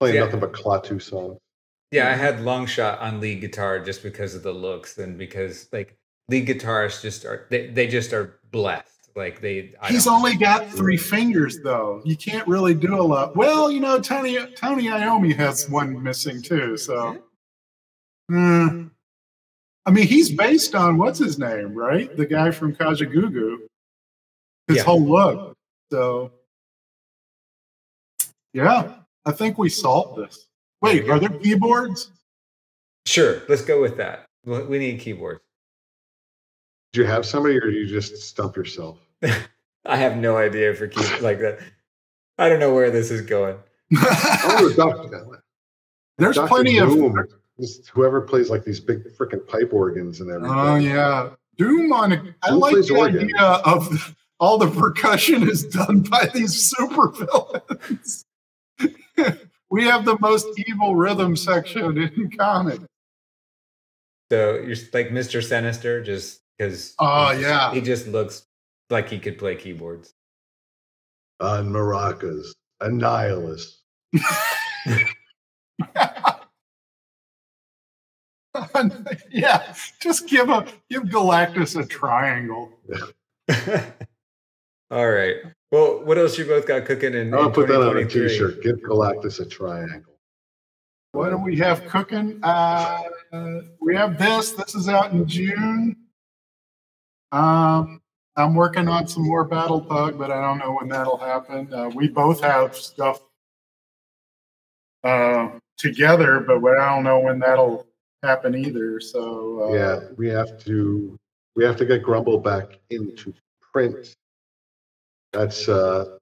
Playing 0.00 0.16
Yeah. 0.16 0.24
nothing 0.24 0.40
but 0.40 0.52
Klaatu 0.52 1.00
songs. 1.00 1.38
Yeah, 1.92 2.08
I 2.08 2.12
had 2.14 2.38
Longshot 2.38 3.00
on 3.02 3.20
lead 3.20 3.40
guitar 3.40 3.80
just 3.84 4.02
because 4.02 4.34
of 4.34 4.42
the 4.42 4.52
looks 4.52 4.96
and 4.98 5.18
because 5.18 5.68
like 5.72 5.96
lead 6.28 6.46
guitarists 6.46 7.02
just 7.02 7.24
are 7.24 7.46
they, 7.50 7.66
they 7.68 7.86
just 7.86 8.12
are 8.12 8.38
blessed. 8.50 9.10
Like 9.16 9.40
they 9.40 9.74
I 9.80 9.88
He's 9.90 10.06
only 10.06 10.36
got 10.36 10.66
three 10.70 10.96
fingers 10.96 11.58
though. 11.62 12.00
You 12.04 12.16
can't 12.16 12.46
really 12.46 12.74
do 12.74 12.94
a 13.00 13.02
lot. 13.02 13.36
Well, 13.36 13.70
you 13.70 13.80
know, 13.80 13.98
Tony 14.00 14.38
Tony 14.54 14.84
Iommi 14.84 15.34
has 15.34 15.68
one 15.68 16.00
missing 16.02 16.40
too. 16.40 16.76
So, 16.76 17.18
Hmm. 18.28 18.86
I 19.86 19.90
mean, 19.90 20.06
he's 20.06 20.30
based 20.30 20.76
on 20.76 20.96
what's 20.98 21.18
his 21.18 21.38
name, 21.38 21.74
right? 21.74 22.16
The 22.16 22.24
guy 22.26 22.52
from 22.52 22.74
Kajagoogoo. 22.76 23.56
His 24.68 24.76
Yeah. 24.76 24.82
whole 24.84 25.02
look. 25.04 25.56
So, 25.90 26.30
yeah, 28.52 28.99
I 29.26 29.32
think 29.32 29.58
we 29.58 29.68
solved 29.68 30.18
this. 30.20 30.46
Wait, 30.82 31.08
are 31.08 31.18
there 31.18 31.28
keyboards? 31.28 32.10
Sure, 33.06 33.42
let's 33.48 33.62
go 33.62 33.80
with 33.80 33.96
that. 33.98 34.26
We 34.44 34.62
we 34.64 34.78
need 34.78 35.00
keyboards. 35.00 35.40
Did 36.92 37.00
you 37.02 37.06
have 37.06 37.24
somebody, 37.24 37.56
or 37.56 37.70
did 37.70 37.74
you 37.74 37.86
just 37.86 38.16
stump 38.16 38.56
yourself? 38.56 38.98
I 39.22 39.96
have 39.96 40.16
no 40.16 40.36
idea 40.36 40.74
for 40.74 40.86
key 40.88 41.04
like 41.20 41.38
that. 41.40 41.60
I 42.38 42.48
don't 42.48 42.60
know 42.60 42.74
where 42.74 42.90
this 42.90 43.10
is 43.10 43.20
going. 43.22 43.56
Oh, 43.96 44.72
Doctor, 44.76 45.42
There's 46.18 46.36
Dr. 46.36 46.48
plenty 46.48 46.78
of. 46.78 46.90
Doom. 46.90 47.26
Just 47.60 47.88
whoever 47.90 48.22
plays 48.22 48.48
like 48.48 48.64
these 48.64 48.80
big 48.80 49.04
freaking 49.18 49.46
pipe 49.46 49.70
organs 49.72 50.20
and 50.20 50.30
everything. 50.30 50.58
Oh 50.58 50.76
yeah, 50.76 51.30
Doom 51.58 51.92
on. 51.92 52.12
A, 52.12 52.34
I 52.42 52.50
Doom 52.50 52.60
like 52.60 52.74
the 52.74 52.96
organ. 52.96 53.24
idea 53.24 53.42
of 53.42 54.16
all 54.40 54.56
the 54.56 54.70
percussion 54.70 55.48
is 55.48 55.64
done 55.64 56.00
by 56.00 56.26
these 56.32 56.54
super 56.70 57.08
villains. 57.08 58.24
We 59.70 59.84
have 59.84 60.04
the 60.04 60.18
most 60.20 60.48
evil 60.68 60.96
rhythm 60.96 61.36
section 61.36 61.96
in 61.96 62.30
comics. 62.36 62.84
So 64.32 64.54
you're 64.54 64.76
like 64.92 65.10
Mr. 65.10 65.42
Sinister 65.42 66.02
just 66.02 66.40
because 66.58 66.94
Oh, 66.98 67.06
ah, 67.06 67.30
yeah. 67.32 67.72
he 67.72 67.80
just 67.80 68.08
looks 68.08 68.46
like 68.90 69.08
he 69.08 69.18
could 69.18 69.38
play 69.38 69.54
keyboards. 69.56 70.12
On 71.40 71.70
maracas, 71.70 72.48
Annihilus. 72.82 73.76
yeah, 79.30 79.74
just 80.00 80.26
give 80.28 80.48
a 80.50 80.66
give 80.90 81.04
Galactus 81.04 81.80
a 81.80 81.86
triangle. 81.86 82.70
All 84.90 85.08
right. 85.08 85.36
Well, 85.70 86.04
what 86.04 86.18
else 86.18 86.36
you 86.36 86.44
both 86.44 86.66
got 86.66 86.84
cooking 86.84 87.14
in, 87.14 87.32
I'll 87.32 87.46
in 87.46 87.52
put 87.52 87.68
that 87.68 87.80
on 87.80 87.96
a 87.96 88.04
2023? 88.04 88.28
t-shirt. 88.28 88.62
Give 88.62 88.76
Galactus 88.76 89.40
a 89.40 89.46
triangle. 89.46 90.14
What 91.12 91.30
do 91.30 91.38
we 91.38 91.56
have 91.56 91.86
cooking? 91.86 92.40
Uh, 92.42 93.02
we 93.80 93.94
have 93.96 94.18
this. 94.18 94.52
This 94.52 94.74
is 94.74 94.88
out 94.88 95.12
in 95.12 95.26
June. 95.26 95.96
Um, 97.32 98.00
I'm 98.36 98.54
working 98.54 98.88
on 98.88 99.06
some 99.06 99.24
more 99.24 99.44
Battle 99.44 99.80
Pug, 99.80 100.18
but 100.18 100.30
I 100.30 100.40
don't 100.40 100.58
know 100.58 100.76
when 100.80 100.88
that'll 100.88 101.16
happen. 101.16 101.72
Uh, 101.72 101.90
we 101.94 102.08
both 102.08 102.40
have 102.40 102.76
stuff 102.76 103.20
uh, 105.04 105.50
together, 105.76 106.40
but 106.40 106.64
I 106.78 106.94
don't 106.94 107.04
know 107.04 107.20
when 107.20 107.38
that'll 107.38 107.86
happen 108.22 108.54
either. 108.54 109.00
So 109.00 109.64
uh, 109.64 109.72
yeah, 109.72 110.00
we 110.16 110.28
have 110.28 110.58
to 110.64 111.18
we 111.56 111.64
have 111.64 111.76
to 111.76 111.84
get 111.84 112.02
Grumble 112.02 112.38
back 112.38 112.78
into 112.90 113.34
print. 113.72 114.14
That's 115.32 115.68
uh 115.68 116.16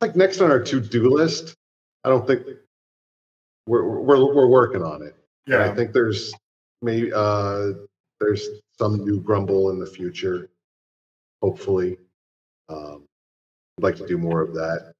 like 0.00 0.16
next 0.16 0.40
on 0.40 0.50
our 0.50 0.60
to-do 0.60 1.10
list. 1.10 1.54
I 2.04 2.08
don't 2.08 2.26
think 2.26 2.42
we're 3.66 3.84
we're 4.00 4.34
we're 4.34 4.46
working 4.48 4.82
on 4.82 5.02
it. 5.02 5.16
And 5.46 5.70
I 5.70 5.74
think 5.74 5.92
there's 5.92 6.32
maybe 6.82 7.12
uh 7.12 7.72
there's 8.20 8.48
some 8.78 9.04
new 9.04 9.20
Grumble 9.20 9.70
in 9.70 9.78
the 9.78 9.86
future. 9.86 10.48
Hopefully, 11.42 11.98
um, 12.68 13.04
I'd 13.78 13.84
like 13.84 13.96
to 13.96 14.06
do 14.06 14.16
more 14.16 14.40
of 14.40 14.54
that. 14.54 14.92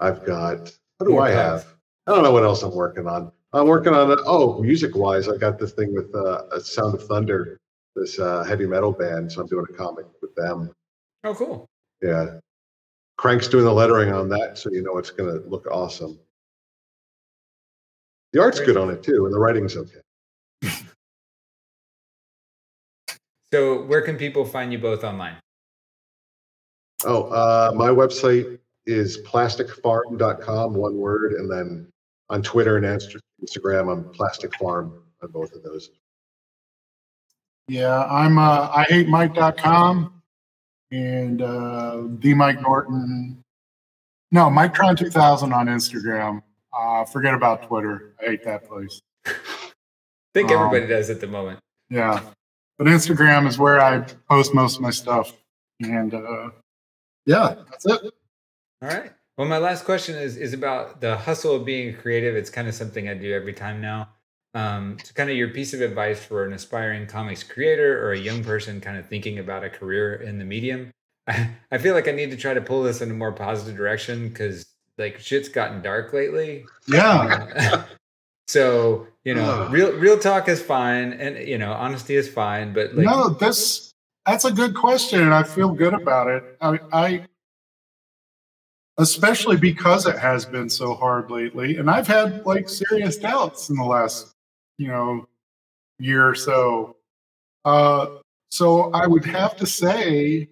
I've 0.00 0.24
got 0.24 0.72
what 0.98 1.08
do 1.08 1.18
I 1.18 1.30
have? 1.30 1.66
I 2.06 2.12
don't 2.12 2.22
know 2.22 2.32
what 2.32 2.44
else 2.44 2.62
I'm 2.62 2.74
working 2.74 3.06
on. 3.08 3.32
I'm 3.52 3.66
working 3.66 3.94
on 3.94 4.16
oh 4.26 4.60
music 4.60 4.94
wise. 4.94 5.28
I 5.28 5.36
got 5.36 5.58
this 5.58 5.72
thing 5.72 5.94
with 5.94 6.14
uh, 6.14 6.42
a 6.52 6.60
Sound 6.60 6.94
of 6.94 7.06
Thunder, 7.06 7.58
this 7.96 8.18
uh, 8.18 8.44
heavy 8.44 8.66
metal 8.66 8.92
band. 8.92 9.30
So 9.32 9.40
I'm 9.40 9.46
doing 9.46 9.66
a 9.68 9.72
comic 9.72 10.06
with 10.20 10.34
them. 10.34 10.70
Oh, 11.24 11.34
cool. 11.34 11.66
Yeah, 12.02 12.38
Crank's 13.16 13.48
doing 13.48 13.64
the 13.64 13.72
lettering 13.72 14.12
on 14.12 14.28
that, 14.30 14.58
so 14.58 14.70
you 14.70 14.82
know 14.82 14.98
it's 14.98 15.10
going 15.10 15.30
to 15.32 15.46
look 15.48 15.66
awesome. 15.70 16.18
The 18.32 18.40
art's 18.40 18.58
Great. 18.58 18.66
good 18.66 18.76
on 18.76 18.90
it 18.90 19.02
too, 19.02 19.26
and 19.26 19.34
the 19.34 19.38
writing's 19.38 19.76
okay. 19.76 20.00
So, 23.52 23.84
where 23.84 24.02
can 24.02 24.16
people 24.16 24.44
find 24.44 24.72
you 24.72 24.80
both 24.80 25.04
online? 25.04 25.36
Oh, 27.04 27.28
uh, 27.30 27.70
my 27.76 27.88
website 27.88 28.58
is 28.84 29.18
plasticfarm.com, 29.22 30.74
one 30.74 30.96
word, 30.96 31.34
and 31.34 31.48
then 31.48 31.86
on 32.30 32.42
Twitter 32.42 32.78
and 32.78 32.84
Instagram, 32.84 33.92
I'm 33.92 34.10
Plastic 34.10 34.52
Farm 34.56 35.04
on 35.22 35.30
both 35.30 35.52
of 35.52 35.62
those. 35.62 35.90
yeah. 37.68 38.04
I'm 38.06 38.38
uh, 38.38 38.70
I 38.74 38.86
hate 38.88 39.08
Mike.com 39.08 40.20
and 40.94 41.42
uh, 41.42 42.02
the 42.20 42.34
Mike 42.34 42.60
Norton. 42.60 43.42
No, 44.30 44.46
MikeTron 44.46 44.96
2000 44.96 45.52
on 45.52 45.66
Instagram. 45.66 46.42
Uh, 46.76 47.04
forget 47.04 47.34
about 47.34 47.64
Twitter. 47.64 48.14
I 48.20 48.30
hate 48.30 48.44
that 48.44 48.66
place. 48.68 49.00
I 49.26 49.32
think 50.34 50.50
Um, 50.50 50.58
everybody 50.58 50.86
does 50.86 51.10
at 51.10 51.20
the 51.20 51.26
moment. 51.26 51.58
Yeah. 51.90 52.20
But 52.78 52.86
Instagram 52.88 53.46
is 53.46 53.58
where 53.58 53.80
I 53.80 54.00
post 54.28 54.54
most 54.54 54.76
of 54.76 54.82
my 54.82 54.90
stuff. 54.90 55.32
And 55.80 56.14
uh, 56.14 56.50
yeah, 57.26 57.56
that's 57.70 57.86
it. 57.86 58.02
All 58.82 58.88
right. 58.88 59.12
Well, 59.36 59.48
my 59.48 59.58
last 59.58 59.84
question 59.84 60.16
is 60.16 60.36
is 60.36 60.52
about 60.52 61.00
the 61.00 61.16
hustle 61.16 61.54
of 61.56 61.64
being 61.64 61.96
creative. 61.96 62.36
It's 62.36 62.50
kind 62.50 62.68
of 62.68 62.74
something 62.74 63.08
I 63.08 63.14
do 63.14 63.32
every 63.32 63.52
time 63.52 63.80
now. 63.80 64.08
Um, 64.54 64.98
so, 65.02 65.12
kind 65.14 65.30
of 65.30 65.36
your 65.36 65.48
piece 65.48 65.74
of 65.74 65.80
advice 65.80 66.24
for 66.24 66.44
an 66.44 66.52
aspiring 66.52 67.06
comics 67.06 67.42
creator 67.42 68.04
or 68.06 68.12
a 68.12 68.18
young 68.18 68.44
person 68.44 68.80
kind 68.80 68.96
of 68.96 69.06
thinking 69.06 69.38
about 69.38 69.64
a 69.64 69.70
career 69.70 70.14
in 70.14 70.38
the 70.38 70.44
medium. 70.44 70.90
I, 71.26 71.50
I 71.72 71.78
feel 71.78 71.94
like 71.94 72.08
I 72.08 72.12
need 72.12 72.30
to 72.30 72.36
try 72.36 72.54
to 72.54 72.60
pull 72.60 72.82
this 72.82 73.00
in 73.00 73.10
a 73.10 73.14
more 73.14 73.32
positive 73.32 73.76
direction 73.76 74.28
because 74.28 74.64
like 74.96 75.18
shit's 75.18 75.48
gotten 75.48 75.82
dark 75.82 76.12
lately. 76.12 76.64
Yeah. 76.86 77.48
Uh, 77.56 77.82
so 78.48 79.06
you 79.24 79.34
know, 79.34 79.68
real 79.70 79.92
real 79.92 80.18
talk 80.18 80.48
is 80.48 80.62
fine, 80.62 81.14
and 81.14 81.48
you 81.48 81.58
know, 81.58 81.72
honesty 81.72 82.14
is 82.14 82.28
fine. 82.28 82.72
But 82.72 82.94
like, 82.94 83.06
no, 83.06 83.30
this 83.30 83.92
that's 84.26 84.44
a 84.44 84.52
good 84.52 84.74
question, 84.74 85.20
and 85.20 85.34
I 85.34 85.42
feel 85.42 85.70
good 85.70 85.94
about 85.94 86.28
it. 86.28 86.44
I, 86.60 86.78
I 86.92 87.26
especially 88.98 89.56
because 89.56 90.06
it 90.06 90.18
has 90.18 90.44
been 90.44 90.68
so 90.68 90.94
hard 90.94 91.30
lately, 91.30 91.78
and 91.78 91.90
I've 91.90 92.06
had 92.06 92.44
like 92.46 92.68
serious 92.68 93.16
doubts 93.16 93.70
in 93.70 93.76
the 93.76 93.84
last, 93.84 94.33
you 94.78 94.88
know, 94.88 95.26
year 95.98 96.28
or 96.28 96.34
so. 96.34 96.96
Uh, 97.64 98.18
so 98.50 98.90
I 98.92 99.06
would 99.06 99.24
have 99.24 99.56
to 99.56 99.66
say 99.66 100.48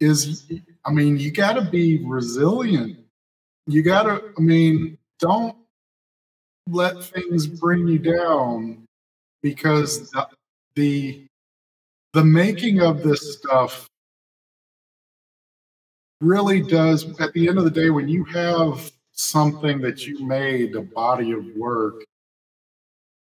is 0.00 0.52
I 0.84 0.90
mean, 0.92 1.18
you 1.18 1.30
got 1.30 1.54
to 1.54 1.62
be 1.62 2.04
resilient. 2.04 2.98
You 3.66 3.82
got 3.82 4.04
to 4.04 4.32
I 4.36 4.40
mean, 4.40 4.98
don't 5.18 5.56
let 6.68 7.02
things 7.02 7.46
bring 7.46 7.86
you 7.86 7.98
down 7.98 8.84
because 9.42 10.10
the, 10.10 10.26
the 10.74 11.26
the 12.12 12.24
making 12.24 12.80
of 12.80 13.02
this 13.02 13.38
stuff 13.38 13.86
really 16.20 16.62
does 16.62 17.18
at 17.20 17.32
the 17.34 17.48
end 17.48 17.58
of 17.58 17.64
the 17.64 17.70
day 17.70 17.90
when 17.90 18.08
you 18.08 18.24
have 18.24 18.90
something 19.12 19.80
that 19.80 20.06
you 20.06 20.26
made 20.26 20.74
a 20.74 20.82
body 20.82 21.32
of 21.32 21.44
work 21.56 22.02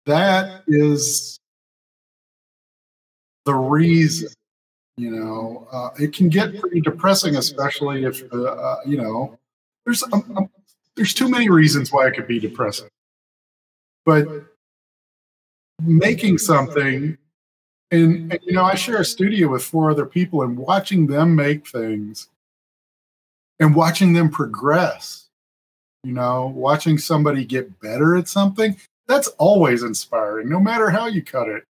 that 0.09 0.63
is 0.67 1.39
the 3.45 3.55
reason 3.55 4.29
you 4.97 5.11
know 5.11 5.69
uh, 5.71 5.91
it 5.99 6.13
can 6.13 6.29
get 6.29 6.59
pretty 6.61 6.81
depressing 6.81 7.37
especially 7.37 8.05
if 8.05 8.23
uh, 8.33 8.43
uh, 8.43 8.77
you 8.85 8.97
know 8.97 9.39
there's 9.85 10.03
um, 10.13 10.25
um, 10.37 10.51
there's 10.97 11.15
too 11.15 11.29
many 11.29 11.49
reasons 11.49 11.93
why 11.93 12.09
it 12.09 12.15
could 12.15 12.27
be 12.27 12.41
depressing. 12.41 12.89
But 14.05 14.27
making 15.81 16.39
something 16.39 17.17
and, 17.91 18.33
and, 18.33 18.39
you 18.43 18.53
know 18.53 18.65
i 18.65 18.75
share 18.75 19.01
a 19.01 19.05
studio 19.05 19.49
with 19.49 19.63
four 19.63 19.91
other 19.91 20.05
people 20.05 20.43
and 20.43 20.59
watching 20.59 21.07
them 21.07 21.37
make 21.37 21.69
things 21.69 22.29
and 23.61 23.75
watching 23.75 24.13
them 24.13 24.29
progress 24.29 25.29
you 26.03 26.13
know 26.13 26.53
watching 26.55 26.99
somebody 26.99 27.45
get 27.45 27.79
better 27.81 28.17
at 28.17 28.27
something 28.27 28.77
that's 29.09 29.29
always 29.39 29.83
inspiring 29.83 30.49
no 30.49 30.61
matter 30.61 30.91
how 30.91 31.07
you 31.07 31.23
cut 31.23 31.49
it. 31.49 31.65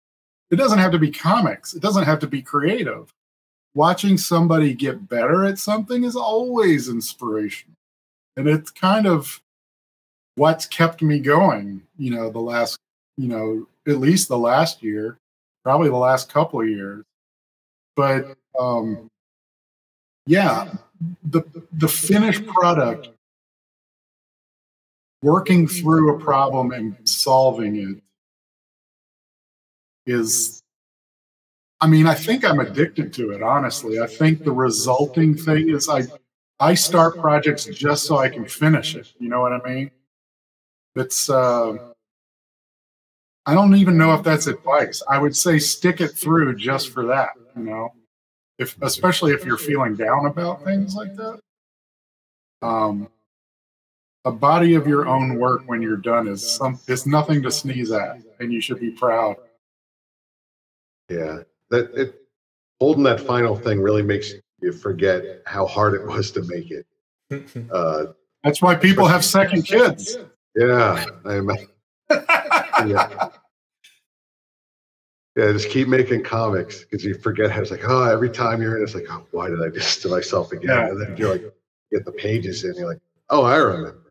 It 0.50 0.56
doesn't 0.56 0.78
have 0.78 0.92
to 0.92 0.98
be 0.98 1.10
comics. 1.10 1.74
It 1.74 1.82
doesn't 1.82 2.04
have 2.04 2.18
to 2.20 2.26
be 2.26 2.42
creative. 2.42 3.12
Watching 3.74 4.18
somebody 4.18 4.74
get 4.74 5.08
better 5.08 5.44
at 5.44 5.58
something 5.58 6.04
is 6.04 6.16
always 6.16 6.88
inspirational. 6.88 7.76
And 8.36 8.48
it's 8.48 8.70
kind 8.70 9.06
of 9.06 9.40
what's 10.34 10.66
kept 10.66 11.02
me 11.02 11.18
going 11.18 11.82
you 11.98 12.12
know 12.12 12.30
the 12.30 12.38
last 12.38 12.78
you 13.16 13.26
know 13.26 13.66
at 13.88 13.98
least 13.98 14.28
the 14.28 14.38
last 14.38 14.84
year 14.84 15.18
probably 15.64 15.88
the 15.88 15.96
last 15.96 16.32
couple 16.32 16.60
of 16.60 16.68
years. 16.68 17.04
But 17.96 18.36
um 18.58 19.08
yeah 20.26 20.72
the 21.24 21.42
the 21.72 21.88
finished 21.88 22.46
product 22.46 23.08
working 25.22 25.66
through 25.66 26.16
a 26.16 26.20
problem 26.20 26.72
and 26.72 26.96
solving 27.04 27.76
it 27.76 28.02
is 30.06 30.62
I 31.80 31.86
mean, 31.86 32.06
I 32.08 32.14
think 32.14 32.44
I'm 32.44 32.58
addicted 32.58 33.12
to 33.14 33.30
it, 33.30 33.42
honestly. 33.42 34.00
I 34.00 34.06
think 34.06 34.42
the 34.42 34.50
resulting 34.50 35.36
thing 35.36 35.70
is 35.70 35.88
I 35.88 36.02
I 36.60 36.74
start 36.74 37.18
projects 37.18 37.66
just 37.66 38.04
so 38.04 38.18
I 38.18 38.28
can 38.28 38.44
finish 38.46 38.96
it. 38.96 39.12
You 39.18 39.28
know 39.28 39.40
what 39.40 39.52
I 39.52 39.60
mean? 39.68 39.90
It's 40.96 41.30
uh 41.30 41.92
I 43.46 43.54
don't 43.54 43.76
even 43.76 43.96
know 43.96 44.12
if 44.14 44.22
that's 44.24 44.46
advice. 44.46 45.02
I 45.08 45.18
would 45.18 45.36
say 45.36 45.58
stick 45.58 46.00
it 46.00 46.08
through 46.08 46.56
just 46.56 46.90
for 46.90 47.06
that, 47.06 47.30
you 47.56 47.62
know. 47.62 47.92
If 48.58 48.76
especially 48.82 49.32
if 49.32 49.44
you're 49.44 49.56
feeling 49.56 49.94
down 49.94 50.26
about 50.26 50.64
things 50.64 50.96
like 50.96 51.14
that. 51.16 51.38
Um 52.62 53.08
a 54.28 54.32
body 54.32 54.74
of 54.74 54.86
your 54.86 55.08
own 55.08 55.38
work 55.38 55.62
when 55.66 55.82
you're 55.82 55.96
done 55.96 56.28
is 56.28 56.48
some 56.48 56.78
is 56.86 57.06
nothing 57.06 57.42
to 57.42 57.50
sneeze 57.50 57.90
at 57.90 58.18
and 58.40 58.52
you 58.52 58.60
should 58.60 58.80
be 58.80 58.90
proud. 58.90 59.36
Yeah 61.08 61.40
that 61.70 61.92
it 61.94 62.22
holding 62.80 63.02
that 63.04 63.20
final 63.20 63.56
thing 63.56 63.80
really 63.80 64.02
makes 64.02 64.32
you 64.60 64.72
forget 64.72 65.42
how 65.46 65.66
hard 65.66 65.94
it 65.94 66.06
was 66.06 66.30
to 66.32 66.42
make 66.42 66.70
it. 66.70 66.86
Uh, 67.70 68.06
That's 68.42 68.62
why 68.62 68.74
people 68.74 69.06
have 69.06 69.22
second 69.22 69.64
kids. 69.64 70.16
Yeah, 70.56 71.04
I 71.26 71.34
yeah. 72.86 73.28
Yeah, 75.36 75.52
just 75.52 75.68
keep 75.68 75.88
making 75.88 76.24
comics 76.24 76.84
because 76.84 77.04
you 77.04 77.14
forget 77.14 77.50
how 77.50 77.60
it's 77.60 77.70
like, 77.70 77.84
oh, 77.86 78.04
every 78.04 78.30
time 78.30 78.62
you're 78.62 78.78
in, 78.78 78.82
it's 78.82 78.94
like, 78.94 79.04
oh, 79.10 79.26
why 79.32 79.48
did 79.48 79.60
I 79.60 79.66
do 79.66 79.72
this 79.72 79.98
to 79.98 80.08
myself 80.08 80.52
again? 80.52 80.70
Yeah. 80.70 80.88
And 80.88 81.00
then 81.00 81.16
you're 81.18 81.32
like, 81.32 81.54
get 81.92 82.06
the 82.06 82.12
pages 82.12 82.64
in, 82.64 82.74
you're 82.76 82.88
like, 82.88 83.00
oh, 83.28 83.44
I 83.44 83.56
remember 83.56 84.07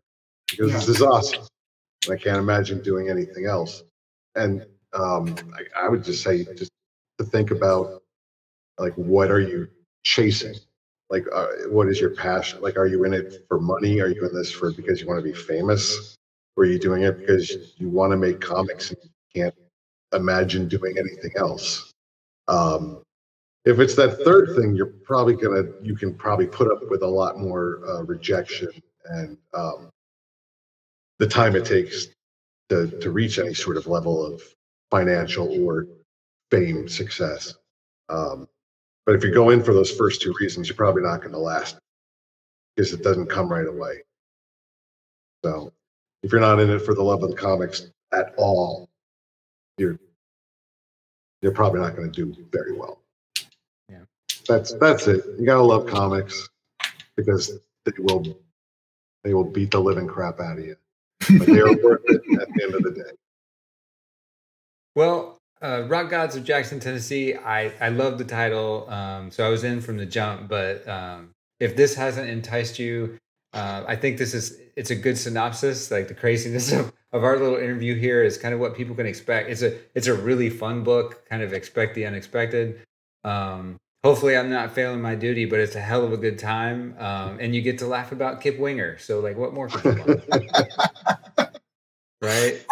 because 0.50 0.70
yeah. 0.70 0.78
this 0.78 0.88
is 0.88 1.02
awesome. 1.02 1.44
I 2.10 2.16
can't 2.16 2.38
imagine 2.38 2.82
doing 2.82 3.10
anything 3.10 3.46
else. 3.46 3.82
And 4.34 4.64
um, 4.94 5.34
I, 5.54 5.84
I 5.84 5.88
would 5.88 6.04
just 6.04 6.22
say, 6.22 6.44
just 6.54 6.70
to 7.18 7.24
think 7.24 7.50
about 7.50 8.02
like 8.78 8.94
what 8.94 9.30
are 9.30 9.40
you 9.40 9.68
chasing 10.04 10.54
like 11.10 11.24
uh, 11.34 11.46
what 11.68 11.88
is 11.88 12.00
your 12.00 12.10
passion 12.10 12.60
like 12.60 12.76
are 12.76 12.86
you 12.86 13.04
in 13.04 13.12
it 13.12 13.44
for 13.48 13.60
money 13.60 14.00
are 14.00 14.08
you 14.08 14.26
in 14.26 14.34
this 14.34 14.50
for 14.50 14.72
because 14.72 15.00
you 15.00 15.06
want 15.06 15.18
to 15.18 15.22
be 15.22 15.32
famous 15.32 16.16
or 16.56 16.64
are 16.64 16.66
you 16.66 16.78
doing 16.78 17.02
it 17.02 17.18
because 17.18 17.74
you 17.76 17.88
want 17.88 18.10
to 18.10 18.16
make 18.16 18.40
comics 18.40 18.90
and 18.90 18.98
you 19.02 19.42
can't 19.42 19.54
imagine 20.12 20.68
doing 20.68 20.96
anything 20.98 21.32
else 21.36 21.92
um, 22.46 23.02
if 23.64 23.80
it's 23.80 23.94
that 23.94 24.18
third 24.24 24.54
thing 24.56 24.74
you're 24.74 24.94
probably 25.04 25.34
gonna 25.34 25.64
you 25.82 25.96
can 25.96 26.14
probably 26.14 26.46
put 26.46 26.70
up 26.70 26.80
with 26.88 27.02
a 27.02 27.06
lot 27.06 27.38
more 27.38 27.80
uh, 27.88 28.02
rejection 28.04 28.70
and 29.06 29.36
um, 29.54 29.90
the 31.18 31.26
time 31.26 31.56
it 31.56 31.64
takes 31.64 32.08
to, 32.68 32.88
to 33.00 33.10
reach 33.10 33.38
any 33.38 33.54
sort 33.54 33.76
of 33.76 33.86
level 33.86 34.24
of 34.24 34.42
financial 34.90 35.48
or 35.64 35.86
fame, 36.50 36.88
success. 36.88 37.54
Um, 38.08 38.48
but 39.06 39.14
if 39.14 39.24
you 39.24 39.32
go 39.32 39.50
in 39.50 39.62
for 39.62 39.72
those 39.72 39.90
first 39.90 40.20
two 40.20 40.34
reasons, 40.40 40.68
you're 40.68 40.76
probably 40.76 41.02
not 41.02 41.20
going 41.20 41.32
to 41.32 41.38
last 41.38 41.78
because 42.76 42.92
it 42.92 43.02
doesn't 43.02 43.26
come 43.26 43.50
right 43.50 43.66
away. 43.66 44.02
So 45.44 45.72
if 46.22 46.32
you're 46.32 46.40
not 46.40 46.60
in 46.60 46.70
it 46.70 46.80
for 46.80 46.94
the 46.94 47.02
love 47.02 47.22
of 47.22 47.30
the 47.30 47.36
comics 47.36 47.86
at 48.12 48.34
all, 48.36 48.88
you're 49.78 49.98
you're 51.42 51.52
probably 51.52 51.80
not 51.80 51.94
going 51.96 52.10
to 52.10 52.24
do 52.24 52.46
very 52.52 52.72
well. 52.72 53.00
Yeah, 53.88 54.02
that's 54.48 54.74
that's 54.74 55.06
it. 55.06 55.24
You 55.38 55.46
gotta 55.46 55.62
love 55.62 55.86
comics 55.86 56.48
because 57.16 57.58
they 57.84 57.92
will 57.98 58.24
they 59.24 59.34
will 59.34 59.44
beat 59.44 59.70
the 59.70 59.80
living 59.80 60.06
crap 60.06 60.40
out 60.40 60.58
of 60.58 60.64
you, 60.64 60.76
but 61.36 61.46
they 61.46 61.60
are 61.60 61.76
worth 61.82 62.02
it 62.06 62.22
at 62.40 62.48
the 62.54 62.62
end 62.62 62.74
of 62.74 62.82
the 62.82 62.90
day. 62.90 63.10
Well, 64.94 65.38
uh, 65.60 65.84
Rock 65.88 66.10
Gods 66.10 66.36
of 66.36 66.44
Jackson, 66.44 66.80
Tennessee. 66.80 67.34
I 67.34 67.72
I 67.80 67.88
love 67.88 68.18
the 68.18 68.24
title. 68.24 68.88
Um, 68.90 69.30
so 69.30 69.46
I 69.46 69.48
was 69.48 69.64
in 69.64 69.80
from 69.80 69.96
the 69.96 70.06
jump. 70.06 70.48
But 70.48 70.86
um, 70.88 71.30
if 71.60 71.76
this 71.76 71.94
hasn't 71.94 72.28
enticed 72.28 72.78
you, 72.78 73.18
uh, 73.52 73.84
I 73.86 73.96
think 73.96 74.18
this 74.18 74.34
is 74.34 74.58
it's 74.76 74.90
a 74.90 74.96
good 74.96 75.18
synopsis. 75.18 75.90
Like 75.90 76.08
the 76.08 76.14
craziness 76.14 76.72
of, 76.78 76.92
of 77.12 77.24
our 77.24 77.38
little 77.38 77.56
interview 77.56 77.94
here 77.94 78.22
is 78.22 78.38
kind 78.38 78.54
of 78.54 78.60
what 78.60 78.76
people 78.76 78.94
can 78.94 79.06
expect. 79.06 79.50
It's 79.50 79.62
a 79.62 79.76
it's 79.94 80.06
a 80.06 80.14
really 80.14 80.50
fun 80.50 80.84
book. 80.84 81.28
Kind 81.28 81.42
of 81.42 81.52
expect 81.52 81.94
the 81.94 82.06
unexpected. 82.06 82.80
Um, 83.24 83.76
hopefully, 84.08 84.38
I'm 84.38 84.48
not 84.48 84.72
failing 84.72 85.02
my 85.02 85.14
duty, 85.14 85.44
but 85.44 85.60
it's 85.60 85.74
a 85.74 85.80
hell 85.80 86.02
of 86.02 86.14
a 86.14 86.16
good 86.16 86.38
time. 86.38 86.96
Um, 86.98 87.38
and 87.40 87.54
you 87.54 87.60
get 87.60 87.78
to 87.80 87.86
laugh 87.86 88.10
about 88.10 88.40
Kip 88.40 88.58
Winger. 88.58 88.96
So 88.96 89.20
like, 89.20 89.36
what 89.36 89.52
more 89.52 89.68
could 89.68 89.98
you 89.98 90.04
want? 90.04 91.60
right? 92.22 92.64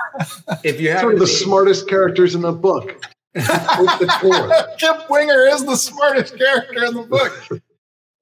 If 0.64 0.80
you 0.80 0.91
have 0.91 1.01
sort 1.01 1.14
of 1.14 1.20
the 1.20 1.26
smartest 1.26 1.89
characters 1.89 2.34
in 2.34 2.41
the 2.41 2.53
book. 2.53 3.05
Kip 3.34 5.11
Winger 5.11 5.47
is 5.49 5.66
the 5.66 5.76
smartest 5.76 6.39
character 6.39 6.87
in 6.87 6.95
the 6.95 7.03
book. 7.03 7.62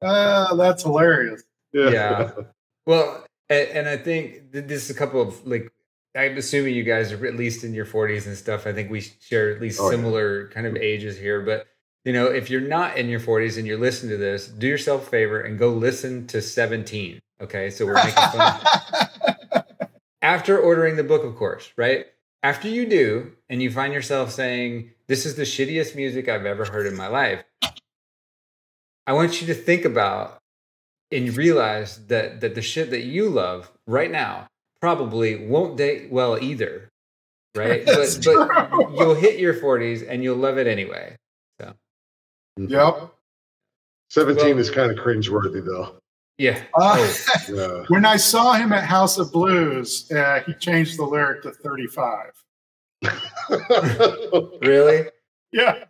Uh, 0.02 0.56
that's 0.56 0.82
hilarious. 0.82 1.44
Yeah. 1.72 1.90
yeah. 1.90 2.30
Well, 2.84 3.24
and, 3.48 3.68
and, 3.68 3.88
I 3.88 3.96
think 3.96 4.50
this 4.50 4.84
is 4.84 4.90
a 4.90 4.94
couple 4.94 5.22
of 5.22 5.46
like. 5.46 5.70
I'm 6.16 6.36
assuming 6.36 6.74
you 6.74 6.82
guys 6.82 7.12
are 7.12 7.26
at 7.26 7.36
least 7.36 7.64
in 7.64 7.74
your 7.74 7.86
40s 7.86 8.26
and 8.26 8.36
stuff. 8.36 8.66
I 8.66 8.72
think 8.72 8.90
we 8.90 9.00
share 9.00 9.50
at 9.50 9.60
least 9.60 9.80
oh, 9.80 9.90
similar 9.90 10.46
yeah. 10.46 10.54
kind 10.54 10.66
of 10.66 10.76
ages 10.76 11.18
here. 11.18 11.40
But 11.40 11.66
you 12.04 12.12
know, 12.12 12.26
if 12.26 12.50
you're 12.50 12.60
not 12.60 12.96
in 12.98 13.08
your 13.08 13.20
40s 13.20 13.56
and 13.56 13.66
you're 13.66 13.78
listening 13.78 14.10
to 14.10 14.16
this, 14.18 14.46
do 14.46 14.66
yourself 14.66 15.06
a 15.06 15.10
favor 15.10 15.40
and 15.40 15.58
go 15.58 15.70
listen 15.70 16.26
to 16.28 16.42
17. 16.42 17.20
Okay, 17.40 17.70
so 17.70 17.86
we're 17.86 17.94
making 17.94 18.12
fun. 18.12 18.60
after 20.22 20.58
ordering 20.58 20.96
the 20.96 21.04
book, 21.04 21.24
of 21.24 21.34
course, 21.36 21.72
right? 21.76 22.06
After 22.42 22.68
you 22.68 22.86
do, 22.86 23.32
and 23.48 23.62
you 23.62 23.70
find 23.70 23.94
yourself 23.94 24.30
saying, 24.30 24.90
This 25.06 25.24
is 25.24 25.34
the 25.34 25.42
shittiest 25.42 25.96
music 25.96 26.28
I've 26.28 26.46
ever 26.46 26.66
heard 26.66 26.86
in 26.86 26.94
my 26.94 27.06
life, 27.06 27.42
I 29.06 29.12
want 29.12 29.40
you 29.40 29.46
to 29.48 29.54
think 29.54 29.84
about 29.84 30.40
and 31.10 31.36
realize 31.36 32.06
that 32.06 32.40
that 32.40 32.54
the 32.54 32.62
shit 32.62 32.90
that 32.90 33.04
you 33.04 33.28
love 33.28 33.70
right 33.86 34.10
now 34.10 34.46
probably 34.80 35.46
won't 35.46 35.76
date 35.76 36.10
well 36.10 36.38
either. 36.42 36.90
Right? 37.54 37.84
but 37.86 38.20
but 38.24 38.98
you'll 38.98 39.14
hit 39.14 39.38
your 39.38 39.54
40s 39.54 40.06
and 40.08 40.22
you'll 40.22 40.36
love 40.36 40.58
it 40.58 40.66
anyway. 40.66 41.16
So 42.58 42.64
Yep. 42.68 43.14
17 44.10 44.44
well, 44.44 44.58
is 44.58 44.70
kind 44.70 44.90
of 44.90 45.04
cringeworthy 45.04 45.64
though. 45.64 45.96
Yeah. 46.38 46.62
Uh, 46.74 47.12
yeah. 47.48 47.84
When 47.88 48.04
I 48.04 48.16
saw 48.16 48.54
him 48.54 48.72
at 48.72 48.84
House 48.84 49.18
of 49.18 49.32
Blues, 49.32 50.10
uh, 50.10 50.40
he 50.46 50.54
changed 50.54 50.98
the 50.98 51.04
lyric 51.04 51.42
to 51.42 51.52
35. 51.52 52.32
really? 54.62 55.08
Yeah. 55.52 55.84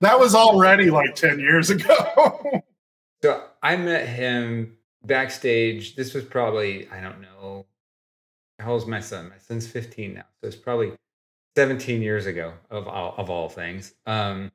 that 0.00 0.18
was 0.18 0.34
already 0.34 0.90
like 0.90 1.14
10 1.14 1.40
years 1.40 1.70
ago. 1.70 2.62
so 3.22 3.44
I 3.62 3.76
met 3.76 4.08
him 4.08 4.76
backstage. 5.04 5.96
This 5.96 6.14
was 6.14 6.24
probably, 6.24 6.88
I 6.90 7.00
don't 7.00 7.20
know, 7.20 7.66
how 8.58 8.72
old's 8.72 8.86
my 8.86 9.00
son? 9.00 9.28
My 9.28 9.38
son's 9.38 9.66
15 9.66 10.14
now. 10.14 10.24
So 10.40 10.46
it's 10.46 10.56
probably 10.56 10.92
17 11.56 12.02
years 12.02 12.26
ago 12.26 12.54
of 12.70 12.86
all, 12.86 13.14
of 13.18 13.30
all 13.30 13.48
things. 13.48 13.94
Um, 14.06 14.52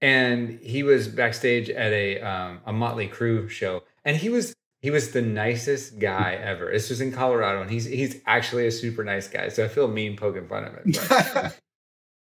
and 0.00 0.58
he 0.60 0.82
was 0.82 1.08
backstage 1.08 1.70
at 1.70 1.92
a 1.92 2.20
um, 2.20 2.60
a 2.66 2.72
Motley 2.72 3.08
Crue 3.08 3.48
show, 3.48 3.82
and 4.04 4.16
he 4.16 4.28
was 4.28 4.54
he 4.80 4.90
was 4.90 5.12
the 5.12 5.22
nicest 5.22 5.98
guy 5.98 6.34
ever. 6.34 6.70
This 6.70 6.90
was 6.90 7.00
in 7.00 7.12
Colorado, 7.12 7.62
and 7.62 7.70
he's 7.70 7.86
he's 7.86 8.20
actually 8.26 8.66
a 8.66 8.70
super 8.70 9.04
nice 9.04 9.28
guy. 9.28 9.48
So 9.48 9.64
I 9.64 9.68
feel 9.68 9.88
mean 9.88 10.16
poking 10.16 10.48
fun 10.48 10.64
of 10.64 10.74
him. 10.74 11.52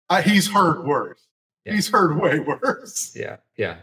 uh, 0.09 0.23
he's 0.23 0.51
heard 0.51 0.85
worse. 0.85 1.27
Yeah. 1.65 1.75
He's 1.75 1.89
heard 1.89 2.21
way 2.21 2.41
worse. 2.41 3.17
Yeah, 3.17 3.39
yeah. 3.57 3.77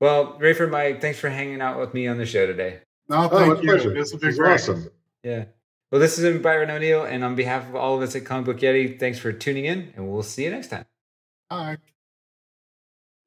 Well, 0.00 0.38
Rafer 0.40 0.68
Mike, 0.68 1.00
thanks 1.00 1.20
for 1.20 1.30
hanging 1.30 1.60
out 1.60 1.78
with 1.78 1.94
me 1.94 2.08
on 2.08 2.18
the 2.18 2.26
show 2.26 2.46
today. 2.46 2.80
No, 3.08 3.28
oh, 3.30 3.38
thank 3.38 3.58
oh, 3.58 3.60
you. 3.60 3.68
Pleasure. 3.70 3.94
This 3.94 4.10
has 4.10 4.20
been 4.20 4.34
great. 4.34 4.54
Awesome. 4.54 4.88
Yeah. 5.22 5.44
Well, 5.92 6.00
this 6.00 6.16
has 6.16 6.24
been 6.24 6.42
Byron 6.42 6.70
O'Neill, 6.70 7.04
and 7.04 7.22
on 7.22 7.34
behalf 7.36 7.68
of 7.68 7.76
all 7.76 7.96
of 7.96 8.02
us 8.02 8.16
at 8.16 8.24
Comic 8.24 8.46
Book 8.46 8.58
Yeti, 8.58 8.98
thanks 8.98 9.18
for 9.18 9.32
tuning 9.32 9.66
in, 9.66 9.92
and 9.94 10.10
we'll 10.10 10.22
see 10.22 10.44
you 10.44 10.50
next 10.50 10.68
time. 10.68 10.86
Bye. 11.48 11.76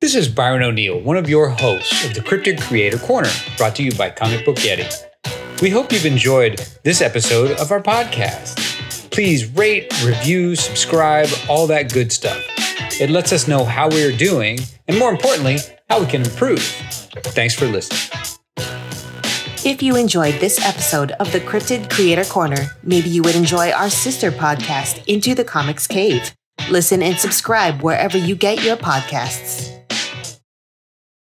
This 0.01 0.13
is 0.13 0.27
Byron 0.27 0.61
O'Neill, 0.61 0.99
one 0.99 1.15
of 1.15 1.29
your 1.29 1.47
hosts 1.47 2.03
of 2.05 2.13
the 2.13 2.19
Cryptid 2.19 2.61
Creator 2.61 2.97
Corner, 2.97 3.29
brought 3.55 3.77
to 3.77 3.83
you 3.83 3.93
by 3.93 4.09
Comic 4.09 4.43
Book 4.43 4.57
Yeti. 4.57 4.91
We 5.61 5.69
hope 5.69 5.93
you've 5.93 6.05
enjoyed 6.05 6.59
this 6.83 7.01
episode 7.01 7.57
of 7.59 7.71
our 7.71 7.81
podcast. 7.81 9.09
Please 9.09 9.45
rate, 9.55 9.89
review, 10.03 10.57
subscribe, 10.57 11.29
all 11.49 11.65
that 11.67 11.93
good 11.93 12.11
stuff. 12.11 12.43
It 12.99 13.09
lets 13.09 13.31
us 13.31 13.47
know 13.47 13.63
how 13.63 13.87
we 13.87 14.03
are 14.03 14.15
doing, 14.15 14.59
and 14.89 14.99
more 14.99 15.09
importantly, 15.09 15.59
how 15.89 16.01
we 16.01 16.07
can 16.07 16.23
improve. 16.23 16.59
Thanks 16.59 17.55
for 17.55 17.65
listening. 17.65 18.21
If 19.63 19.81
you 19.81 19.95
enjoyed 19.95 20.35
this 20.41 20.63
episode 20.63 21.11
of 21.11 21.31
the 21.31 21.39
Cryptid 21.39 21.89
Creator 21.89 22.25
Corner, 22.25 22.69
maybe 22.83 23.09
you 23.09 23.23
would 23.23 23.35
enjoy 23.35 23.71
our 23.71 23.89
sister 23.89 24.29
podcast, 24.29 25.03
Into 25.07 25.33
the 25.33 25.45
Comics 25.45 25.87
Cave. 25.87 26.35
Listen 26.69 27.01
and 27.01 27.17
subscribe 27.17 27.81
wherever 27.81 28.17
you 28.17 28.35
get 28.35 28.61
your 28.61 28.75
podcasts. 28.75 29.74